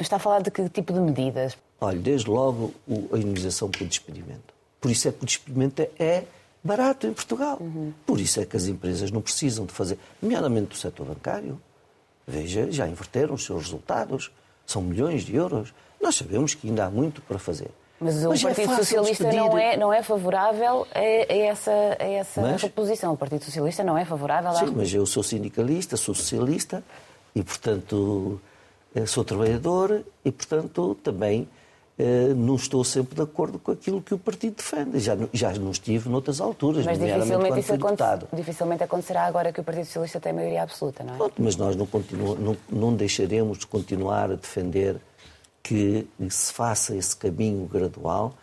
Está 0.00 0.16
a 0.16 0.18
falar 0.18 0.42
de 0.42 0.50
que 0.50 0.68
tipo 0.68 0.92
de 0.92 1.00
medidas? 1.00 1.56
Olha, 1.80 1.98
desde 1.98 2.28
logo 2.28 2.72
a 3.12 3.16
indenização 3.16 3.70
por 3.70 3.86
despedimento. 3.86 4.54
Por 4.80 4.90
isso 4.90 5.08
é 5.08 5.12
que 5.12 5.22
o 5.22 5.26
despedimento 5.26 5.82
é 5.98 6.24
barato 6.62 7.06
em 7.06 7.12
Portugal. 7.12 7.58
Uhum. 7.60 7.92
Por 8.06 8.20
isso 8.20 8.40
é 8.40 8.44
que 8.44 8.56
as 8.56 8.66
empresas 8.66 9.10
não 9.10 9.20
precisam 9.20 9.66
de 9.66 9.72
fazer, 9.72 9.98
nomeadamente 10.20 10.68
do 10.68 10.76
setor 10.76 11.06
bancário. 11.06 11.60
Veja, 12.26 12.70
já 12.70 12.86
inverteram 12.88 13.34
os 13.34 13.44
seus 13.44 13.64
resultados. 13.64 14.30
São 14.64 14.80
milhões 14.80 15.24
de 15.24 15.34
euros. 15.34 15.74
Nós 16.00 16.14
sabemos 16.16 16.54
que 16.54 16.68
ainda 16.68 16.84
há 16.84 16.90
muito 16.90 17.20
para 17.22 17.38
fazer. 17.38 17.70
Mas 18.00 18.24
o 18.24 18.30
Mas 18.30 18.40
é 18.40 18.46
Partido 18.46 18.72
é 18.72 18.76
Socialista 18.76 19.24
despedir... 19.24 19.40
não, 19.40 19.58
é, 19.58 19.76
não 19.76 19.92
é 19.92 20.02
favorável 20.02 20.86
a, 20.92 20.98
a 20.98 21.36
essa, 21.36 21.96
a 21.98 22.04
essa 22.04 22.40
mas... 22.40 22.62
reposição. 22.62 23.12
O 23.12 23.16
Partido 23.16 23.44
Socialista 23.44 23.84
não 23.84 23.96
é 23.96 24.04
favorável 24.04 24.50
à 24.50 24.54
Sim, 24.54 24.72
mas 24.74 24.92
eu 24.92 25.06
sou 25.06 25.22
sindicalista, 25.22 25.96
sou 25.96 26.14
socialista 26.14 26.82
e, 27.34 27.42
portanto, 27.42 28.40
sou 29.06 29.24
trabalhador 29.24 30.02
e, 30.24 30.30
portanto, 30.30 30.94
também 31.02 31.48
eh, 31.98 32.32
não 32.34 32.56
estou 32.56 32.82
sempre 32.84 33.14
de 33.14 33.22
acordo 33.22 33.58
com 33.58 33.70
aquilo 33.70 34.02
que 34.02 34.14
o 34.14 34.18
partido 34.18 34.56
defende. 34.56 34.98
Já, 34.98 35.16
já 35.32 35.52
não 35.52 35.70
estive 35.70 36.08
noutras 36.08 36.40
alturas, 36.40 36.84
mas 36.84 36.98
dificilmente 36.98 37.60
isso 37.60 37.72
aconte 37.74 38.02
dificilmente 38.32 38.82
acontecerá 38.82 39.24
agora 39.24 39.52
que 39.52 39.60
o 39.60 39.64
Partido 39.64 39.84
Socialista 39.84 40.18
tem 40.18 40.32
maioria 40.32 40.62
absoluta, 40.62 41.04
não 41.04 41.14
é? 41.14 41.16
Pronto, 41.16 41.34
mas 41.38 41.56
nós 41.56 41.76
não, 41.76 41.86
continu, 41.86 42.34
não, 42.36 42.56
não 42.70 42.94
deixaremos 42.94 43.58
de 43.58 43.66
continuar 43.66 44.30
a 44.30 44.34
defender 44.34 44.96
que 45.62 46.06
se 46.28 46.52
faça 46.52 46.96
esse 46.96 47.14
caminho 47.14 47.66
gradual 47.66 48.34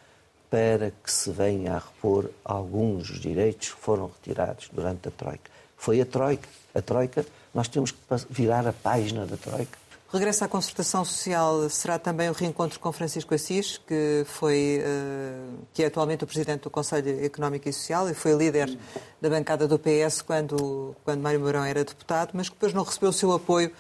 para 0.50 0.92
que 1.04 1.12
se 1.12 1.30
venha 1.32 1.74
a 1.74 1.80
repor 1.80 2.30
alguns 2.46 3.10
dos 3.10 3.20
direitos 3.20 3.74
que 3.74 3.80
foram 3.80 4.08
retirados 4.08 4.70
durante 4.72 5.08
a 5.08 5.12
Troika. 5.12 5.52
Foi 5.76 6.00
a 6.02 6.06
Troika. 6.06 6.48
A 6.74 6.82
Troika, 6.82 7.26
nós 7.54 7.68
temos 7.68 7.92
que 7.92 8.00
virar 8.30 8.66
a 8.68 8.74
página 8.74 9.26
da 9.26 9.38
Troika 9.38 9.78
Regresso 10.12 10.44
à 10.44 10.48
concertação 10.48 11.06
social 11.06 11.70
será 11.70 12.00
também 12.00 12.30
o 12.30 12.34
reencontro 12.34 12.80
com 12.80 12.92
Francisco 12.92 13.36
Assis, 13.36 13.78
que, 13.78 14.24
foi, 14.26 14.82
uh, 14.82 15.60
que 15.72 15.84
é 15.84 15.86
atualmente 15.86 16.24
o 16.24 16.28
Presidente 16.28 16.62
do 16.62 16.70
Conselho 16.72 17.24
Económico 17.24 17.70
e 17.70 17.74
Social 17.74 18.10
e 18.10 18.16
foi 18.16 18.34
líder 18.34 18.76
da 19.22 19.30
bancada 19.30 19.68
do 19.68 19.78
PS 19.78 20.24
quando, 20.24 20.96
quando 21.06 21.22
Mário 21.22 21.40
Mourão 21.40 21.64
era 21.64 21.84
deputado, 21.84 22.32
mas 22.34 22.50
que 22.50 22.56
depois 22.56 22.74
não 22.74 22.84
recebeu 22.84 23.10
o 23.10 23.14
seu 23.14 23.32
apoio 23.32 23.72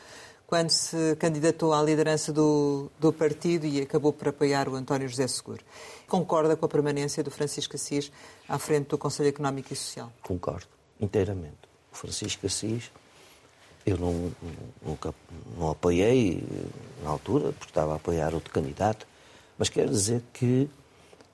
quando 0.45 0.69
se 0.69 1.15
candidatou 1.15 1.73
à 1.73 1.82
liderança 1.82 2.32
do, 2.32 2.91
do 2.99 3.11
partido 3.11 3.65
e 3.65 3.82
acabou 3.82 4.13
por 4.13 4.27
apoiar 4.27 4.69
o 4.69 4.75
António 4.75 5.09
José 5.09 5.27
Seguro. 5.27 5.63
Concorda 6.07 6.55
com 6.55 6.63
a 6.63 6.69
permanência 6.69 7.23
do 7.23 7.32
Francisco 7.32 7.75
Assis 7.75 8.11
à 8.47 8.59
frente 8.59 8.89
do 8.89 8.99
Conselho 8.99 9.30
Económico 9.30 9.73
e 9.73 9.75
Social? 9.75 10.13
Concordo, 10.21 10.67
inteiramente. 11.01 11.57
O 11.91 11.95
Francisco 11.95 12.45
Assis 12.45 12.91
eu 13.89 13.97
não, 13.97 14.31
nunca 14.85 15.13
não 15.57 15.71
apoiei 15.71 16.43
na 17.03 17.09
altura, 17.09 17.51
porque 17.53 17.71
estava 17.71 17.93
a 17.93 17.95
apoiar 17.95 18.33
outro 18.33 18.51
candidato, 18.51 19.07
mas 19.57 19.69
quero 19.69 19.89
dizer 19.89 20.23
que 20.33 20.69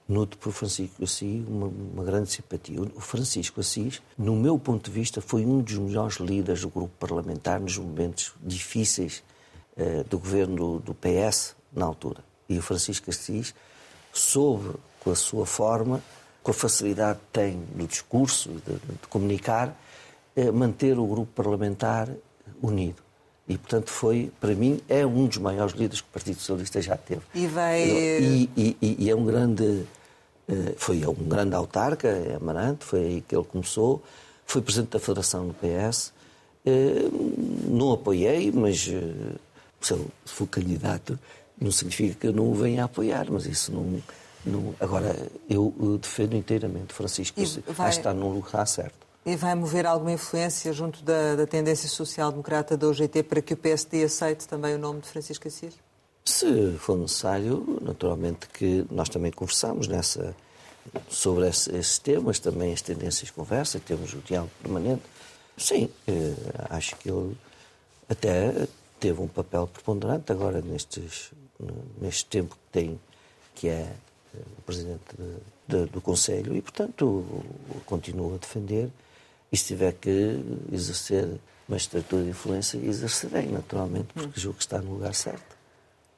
noto 0.08 0.38
por 0.38 0.51
Francisco 0.51 1.03
Assis 1.03 1.43
uma, 1.47 1.68
uma, 1.68 2.03
grande 2.03 2.30
simpatia. 2.30 2.80
O 2.82 3.01
Francisco 3.01 3.60
Assis, 3.60 4.01
no 4.18 4.36
meu 4.36 4.58
ponto 4.58 4.89
de 4.89 4.91
vista, 4.91 5.20
foi 5.22 5.45
um 5.45 5.62
dos 5.62 5.78
melhores 5.78 6.18
líderes 6.18 6.62
do 6.62 6.70
grupo 6.70 6.93
parlamentar 6.99 7.60
nos 7.60 7.78
momentos 7.78 8.34
difíceis 8.41 9.24
uh, 9.78 10.03
do 10.03 10.20
governo 10.20 10.56
do, 10.56 10.80
do, 10.80 10.93
PS 10.93 11.56
na 11.74 11.86
altura. 11.86 12.24
E 12.47 12.58
o 12.58 12.62
Francisco 12.62 13.10
Assis 13.10 13.53
soube, 14.14 14.76
com 14.99 15.12
a 15.12 15.16
sua 15.16 15.45
forma, 15.45 16.01
com 16.43 16.51
a 16.51 16.53
facilidade 16.53 17.20
que 17.20 17.39
tem 17.39 17.60
no 17.76 17.88
discurso, 17.88 18.49
de, 18.49 18.74
de 18.74 19.08
comunicar, 19.10 19.76
uh, 20.36 20.53
manter 20.53 20.99
o 20.99 21.08
grupo 21.08 21.32
parlamentar 21.34 22.10
unido. 22.62 23.06
E, 23.48 23.58
portanto, 23.58 23.91
foi, 23.91 24.32
para 24.39 24.56
mim, 24.56 24.82
é 24.89 25.06
um 25.06 25.28
dos 25.28 25.38
maiores 25.38 25.76
líderes 25.76 26.02
que 26.02 26.08
o 26.08 26.12
Partido 26.12 26.39
Socialista 26.39 26.82
já 26.82 26.98
teve. 26.98 27.22
E 27.34 27.46
vai... 27.46 27.84
E, 27.84 28.50
e, 28.58 28.96
e 29.00 29.10
é 29.10 29.16
um 29.16 29.24
grande... 29.24 29.86
Eh, 30.48 30.74
foi 30.78 31.06
um 31.06 31.14
grande 31.14 31.56
autarca, 31.56 32.08
é 32.08 32.36
Amarante, 32.36 32.86
foi 32.86 33.00
aí 33.00 33.22
que 33.22 33.36
ele 33.36 33.46
começou. 33.46 34.02
Foi 34.46 34.62
presidente 34.62 34.91
da 34.91 35.00
Federação 35.00 35.48
do 35.48 35.54
PS. 35.54 36.12
Eh, 36.66 37.08
não 37.68 37.91
apoiei, 37.91 38.52
mas 38.52 38.88
eh, 38.89 39.36
se 39.80 39.93
eu 39.93 40.08
for 40.26 40.48
candidato, 40.48 41.20
não 41.62 41.72
significa 41.72 42.16
que 42.16 42.28
eu 42.28 42.34
não 42.34 42.50
o 42.50 42.56
venha 42.56 42.82
a 42.82 42.86
apoiar, 42.86 43.28
mas 43.30 43.46
isso 43.46 43.72
não... 43.72 44.02
não... 44.43 44.74
Agora, 44.80 45.16
eu 45.48 46.00
defendo 46.02 46.36
inteiramente 46.36 46.93
Francisco. 46.93 47.39
Vai... 47.68 47.89
Acho 47.89 47.98
que 47.98 48.08
está 48.08 48.14
num 48.14 48.30
lugar 48.30 48.66
certo. 48.66 49.05
E 49.26 49.36
vai 49.36 49.56
mover 49.56 49.88
alguma 49.88 50.12
influência 50.12 50.72
junto 50.72 51.02
da, 51.04 51.36
da 51.36 51.48
tendência 51.48 51.90
social-democrata 51.90 52.78
da 52.78 52.88
UGT 52.88 53.24
para 53.24 53.42
que 53.42 53.56
o 53.56 53.58
PSD 53.58 54.04
aceite 54.04 54.48
também 54.48 54.76
o 54.76 54.78
nome 54.78 55.02
de 55.02 55.08
Francisco 55.08 55.48
Assis? 55.48 55.74
Se 56.24 56.74
for 56.78 56.96
necessário, 56.96 57.80
naturalmente 57.82 58.48
que 58.48 58.86
nós 58.92 59.10
também 59.10 59.32
conversamos 59.32 59.88
nessa, 59.88 60.36
sobre 61.10 61.48
esses 61.48 61.98
temas, 61.98 62.38
também 62.38 62.72
as 62.72 62.84
tendências 62.84 63.28
de 63.28 63.34
conversa, 63.34 63.80
temos 63.80 64.14
o 64.14 64.18
diálogo 64.18 64.52
permanente. 64.62 65.02
Sim, 65.58 65.90
eh, 66.08 66.36
acho 66.70 66.96
que 66.98 67.10
ele 67.10 67.36
até 68.08 68.68
teve 69.00 69.22
um 69.22 69.28
papel 69.28 69.66
preponderante 69.66 70.32
agora 70.32 70.62
nestes, 70.62 71.32
neste 72.00 72.26
tempo 72.28 72.56
que 72.56 72.72
tem, 72.72 73.00
que 73.56 73.70
é 73.70 73.92
eh, 74.36 74.38
o 74.60 74.62
Presidente 74.62 75.02
de, 75.18 75.80
de, 75.80 75.92
do 75.92 76.00
Conselho, 76.00 76.56
e, 76.56 76.62
portanto, 76.62 77.26
continuo 77.88 78.36
a 78.36 78.38
defender 78.38 78.92
e 79.52 79.58
se 79.58 79.66
tiver 79.66 79.93
que 79.93 80.43
exercer 80.72 81.28
uma 81.68 81.78
estrutura 81.78 82.24
de 82.24 82.30
influência, 82.30 82.78
exercerei, 82.78 83.48
naturalmente, 83.48 84.08
porque 84.14 84.39
julgo 84.39 84.58
que 84.58 84.64
está 84.64 84.80
no 84.80 84.91
lugar 84.91 85.14
certo. 85.16 85.56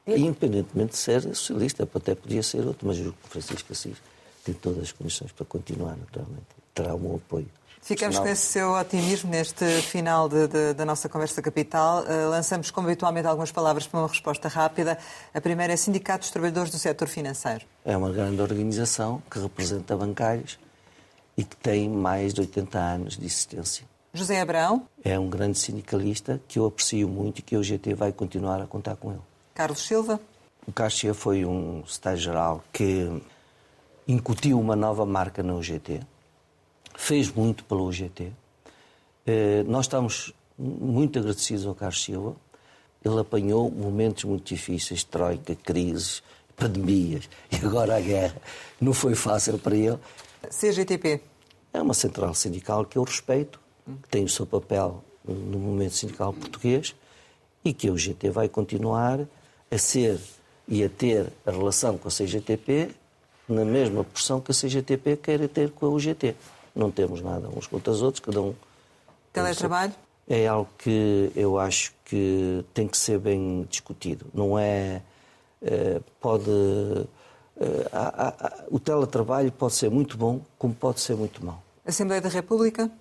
E, 0.05 0.13
independentemente 0.21 0.91
de 0.91 0.97
ser 0.97 1.21
socialista, 1.21 1.88
até 1.93 2.15
podia 2.15 2.41
ser 2.41 2.65
outro, 2.65 2.88
mas 2.88 2.97
julgo 2.97 3.17
que 3.23 3.30
Francisco 3.30 3.73
Assis 3.73 3.97
tem 4.43 4.53
todas 4.53 4.84
as 4.84 4.91
condições 4.91 5.32
para 5.32 5.45
continuar, 5.45 5.97
naturalmente. 5.97 6.45
Terá 6.73 6.95
o 6.95 6.99
meu 6.99 7.15
apoio. 7.15 7.47
Ficamos 7.82 8.19
com 8.19 8.28
esse 8.28 8.45
seu 8.45 8.71
otimismo 8.73 9.30
neste 9.32 9.65
final 9.82 10.28
de, 10.28 10.47
de, 10.47 10.73
da 10.73 10.86
nossa 10.86 11.07
conversa 11.07 11.41
capital. 11.41 12.03
Uh, 12.03 12.30
lançamos, 12.30 12.69
como 12.69 12.88
habitualmente, 12.88 13.28
algumas 13.28 13.51
palavras 13.51 13.88
para 13.88 13.99
uma 14.01 14.07
resposta 14.07 14.49
rápida. 14.49 14.97
A 15.34 15.39
primeira 15.39 15.71
é 15.71 15.78
Sindicato 15.78 16.19
dos 16.19 16.32
Trabalhadores 16.32 16.69
do 16.69 16.78
Setor 16.78 17.07
Financeiro. 17.07 17.63
É 17.86 17.95
uma 17.95 18.11
grande 18.11 18.41
organização 18.41 19.21
que 19.32 19.39
representa 19.39 19.95
bancários 19.95 20.59
e 21.38 21.43
que 21.43 21.55
tem 21.55 21.88
mais 21.88 22.33
de 22.33 22.41
80 22.41 22.79
anos 22.79 23.17
de 23.17 23.25
existência. 23.25 23.85
José 24.13 24.41
Abrão? 24.41 24.88
É 25.03 25.19
um 25.19 25.29
grande 25.29 25.59
sindicalista 25.59 26.41
que 26.47 26.57
eu 26.57 26.65
aprecio 26.65 27.07
muito 27.07 27.39
e 27.39 27.41
que 27.43 27.55
o 27.55 27.63
GT 27.63 27.93
vai 27.93 28.11
continuar 28.11 28.61
a 28.61 28.65
contar 28.65 28.95
com 28.95 29.11
ele. 29.11 29.21
Carlos 29.53 29.85
Silva? 29.85 30.19
O 30.65 30.71
Carlos 30.71 30.97
Silva 30.97 31.13
foi 31.13 31.45
um 31.45 31.85
secretário-geral 31.85 32.63
que 32.73 33.21
incutiu 34.07 34.59
uma 34.59 34.75
nova 34.75 35.05
marca 35.05 35.43
na 35.43 35.53
UGT, 35.53 36.01
fez 36.95 37.31
muito 37.31 37.63
pela 37.65 37.81
UGT. 37.81 38.31
Eh, 39.25 39.63
nós 39.67 39.85
estamos 39.85 40.33
muito 40.57 41.19
agradecidos 41.19 41.65
ao 41.65 41.75
Carlos 41.75 42.03
Silva. 42.03 42.35
Ele 43.03 43.19
apanhou 43.19 43.69
momentos 43.69 44.23
muito 44.23 44.47
difíceis, 44.47 45.03
troika, 45.03 45.55
crises, 45.55 46.23
pandemias 46.55 47.29
e 47.51 47.57
agora 47.65 47.95
a 47.95 48.01
guerra. 48.01 48.35
Não 48.81 48.93
foi 48.93 49.13
fácil 49.13 49.59
para 49.59 49.75
ele, 49.75 49.99
CGTP? 50.49 51.21
É 51.73 51.81
uma 51.81 51.93
central 51.93 52.33
sindical 52.33 52.85
que 52.85 52.97
eu 52.97 53.03
respeito, 53.03 53.59
que 54.03 54.09
tem 54.09 54.23
o 54.23 54.29
seu 54.29 54.45
papel 54.45 55.03
no 55.23 55.59
movimento 55.59 55.93
sindical 55.93 56.33
português 56.33 56.95
e 57.63 57.73
que 57.73 57.89
a 57.89 57.91
UGT 57.91 58.29
vai 58.29 58.47
continuar 58.47 59.19
a 59.69 59.77
ser 59.77 60.19
e 60.67 60.83
a 60.83 60.89
ter 60.89 61.31
a 61.45 61.51
relação 61.51 61.97
com 61.97 62.07
a 62.07 62.11
CGTP 62.11 62.91
na 63.47 63.63
mesma 63.63 64.03
porção 64.03 64.41
que 64.41 64.51
a 64.51 64.55
CGTP 64.55 65.17
queira 65.17 65.47
ter 65.47 65.71
com 65.71 65.85
a 65.85 65.89
UGT. 65.89 66.35
Não 66.75 66.91
temos 66.91 67.21
nada 67.21 67.49
uns 67.49 67.67
contra 67.67 67.91
os 67.91 68.01
outros, 68.01 68.19
cada 68.19 68.41
um. 68.41 68.53
Teletrabalho? 69.31 69.93
É 70.27 70.47
algo 70.47 70.69
que 70.77 71.31
eu 71.35 71.57
acho 71.57 71.93
que 72.03 72.63
tem 72.73 72.87
que 72.87 72.97
ser 72.97 73.17
bem 73.19 73.65
discutido. 73.69 74.25
Não 74.33 74.59
é. 74.59 75.01
É 77.60 77.66
pode 77.66 78.64
uh, 78.70 78.76
o 78.76 78.80
teletrabalho 78.80 79.51
pode 79.51 79.74
ser 79.74 79.89
muito 79.89 80.18
bom, 80.18 80.41
como 80.58 80.74
pode 80.74 80.99
ser 80.99 81.16
muito 81.16 81.43
mau. 81.43 81.62
Assembleia 81.86 82.22
da 82.22 82.30
República? 82.30 82.91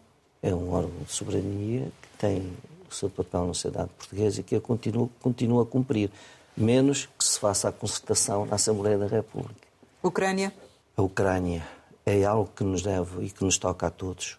É 0.43 0.55
um 0.55 0.73
órgão 0.73 1.03
de 1.05 1.13
soberania 1.13 1.91
que 2.01 2.09
tem 2.19 2.57
o 2.89 2.95
seu 2.95 3.11
papel 3.11 3.47
na 3.47 3.55
sociedade 3.55 3.91
portuguesa 3.99 4.41
e 4.41 4.43
que 4.45 4.59
continua, 4.61 5.09
continua 5.21 5.63
a 5.63 5.67
cumprir, 5.67 6.11
menos 6.57 7.07
que 7.19 7.25
se 7.25 7.39
faça 7.39 7.69
a 7.69 7.73
concertação 7.73 8.47
na 8.47 8.55
Assembleia 8.55 8.97
da 8.97 9.07
República. 9.07 9.67
Ucrânia? 10.03 10.53
A 10.97 11.03
Ucrânia 11.03 11.67
é 12.05 12.25
algo 12.25 12.51
que 12.55 12.63
nos 12.63 12.83
deve 12.83 13.25
e 13.25 13.31
que 13.31 13.45
nos 13.45 13.59
toca 13.59 13.89
a 13.89 13.91
todos 13.91 14.39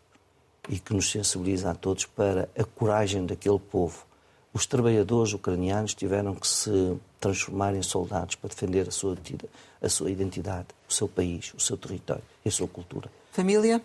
e 0.70 0.80
que 0.80 0.94
nos 0.94 1.10
sensibiliza 1.10 1.72
a 1.72 1.76
todos 1.76 2.06
para 2.06 2.50
a 2.58 2.64
coragem 2.64 3.26
daquele 3.26 3.60
povo. 3.60 4.06
Os 4.54 4.66
trabalhadores 4.66 5.34
ucranianos 5.34 5.94
tiveram 5.94 6.36
que 6.36 6.48
se 6.48 6.98
transformar 7.20 7.76
em 7.76 7.82
soldados 7.82 8.36
para 8.36 8.50
defender 8.50 8.88
a 8.88 8.92
sua, 8.92 9.18
a 9.82 9.90
sua 9.90 10.12
identidade, 10.12 10.68
o 10.88 10.94
seu 10.94 11.08
país, 11.08 11.54
o 11.54 11.60
seu 11.60 11.78
território 11.78 12.24
e 12.46 12.50
a 12.50 12.52
sua 12.52 12.68
cultura. 12.68 13.10
Família? 13.32 13.82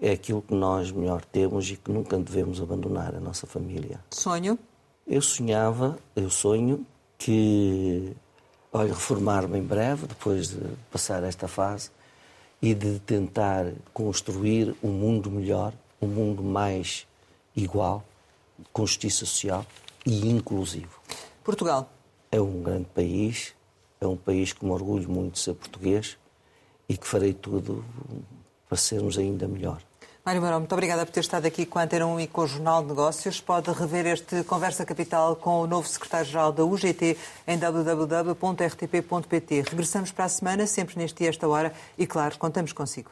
É 0.00 0.12
aquilo 0.12 0.42
que 0.42 0.54
nós 0.54 0.90
melhor 0.90 1.24
temos 1.24 1.70
e 1.70 1.76
que 1.76 1.90
nunca 1.90 2.18
devemos 2.18 2.60
abandonar, 2.60 3.14
a 3.14 3.20
nossa 3.20 3.46
família. 3.46 3.98
Sonho? 4.10 4.58
Eu 5.06 5.22
sonhava, 5.22 5.98
eu 6.14 6.28
sonho 6.28 6.84
que, 7.16 8.12
olha, 8.72 8.92
reformar-me 8.92 9.58
em 9.58 9.62
breve, 9.62 10.06
depois 10.06 10.48
de 10.48 10.60
passar 10.90 11.22
esta 11.22 11.48
fase, 11.48 11.90
e 12.60 12.74
de 12.74 12.98
tentar 13.00 13.72
construir 13.92 14.74
um 14.82 14.90
mundo 14.90 15.30
melhor, 15.30 15.72
um 16.00 16.06
mundo 16.06 16.42
mais 16.42 17.06
igual, 17.54 18.04
com 18.72 18.86
justiça 18.86 19.24
social 19.24 19.64
e 20.04 20.28
inclusivo. 20.28 21.00
Portugal? 21.44 21.88
É 22.30 22.40
um 22.40 22.62
grande 22.62 22.86
país, 22.94 23.54
é 24.00 24.06
um 24.06 24.16
país 24.16 24.52
que 24.52 24.64
me 24.64 24.70
orgulho 24.70 25.08
muito 25.08 25.34
de 25.34 25.40
ser 25.40 25.54
português 25.54 26.18
e 26.88 26.96
que 26.96 27.06
farei 27.06 27.32
tudo 27.32 27.84
para 28.68 28.76
sermos 28.76 29.18
ainda 29.18 29.46
melhor. 29.48 29.82
Mário 30.26 30.42
Marão, 30.42 30.58
muito 30.58 30.72
obrigada 30.72 31.06
por 31.06 31.12
ter 31.12 31.20
estado 31.20 31.46
aqui 31.46 31.64
com 31.64 31.78
a 31.78 31.84
Antena 31.84 32.04
1 32.04 32.18
e 32.18 32.26
com 32.26 32.40
o 32.40 32.46
Jornal 32.48 32.82
de 32.82 32.88
Negócios. 32.88 33.40
Pode 33.40 33.70
rever 33.70 34.06
este 34.06 34.42
Conversa 34.42 34.84
Capital 34.84 35.36
com 35.36 35.60
o 35.60 35.68
novo 35.68 35.86
secretário-geral 35.86 36.50
da 36.50 36.64
UGT 36.64 37.16
em 37.46 37.56
www.rtp.pt. 37.56 38.84
Regressamos 39.70 40.10
para 40.10 40.24
a 40.24 40.28
semana, 40.28 40.66
sempre 40.66 40.98
neste 40.98 41.18
dia, 41.18 41.28
esta 41.28 41.46
hora, 41.46 41.72
e 41.96 42.08
claro, 42.08 42.36
contamos 42.38 42.72
consigo. 42.72 43.08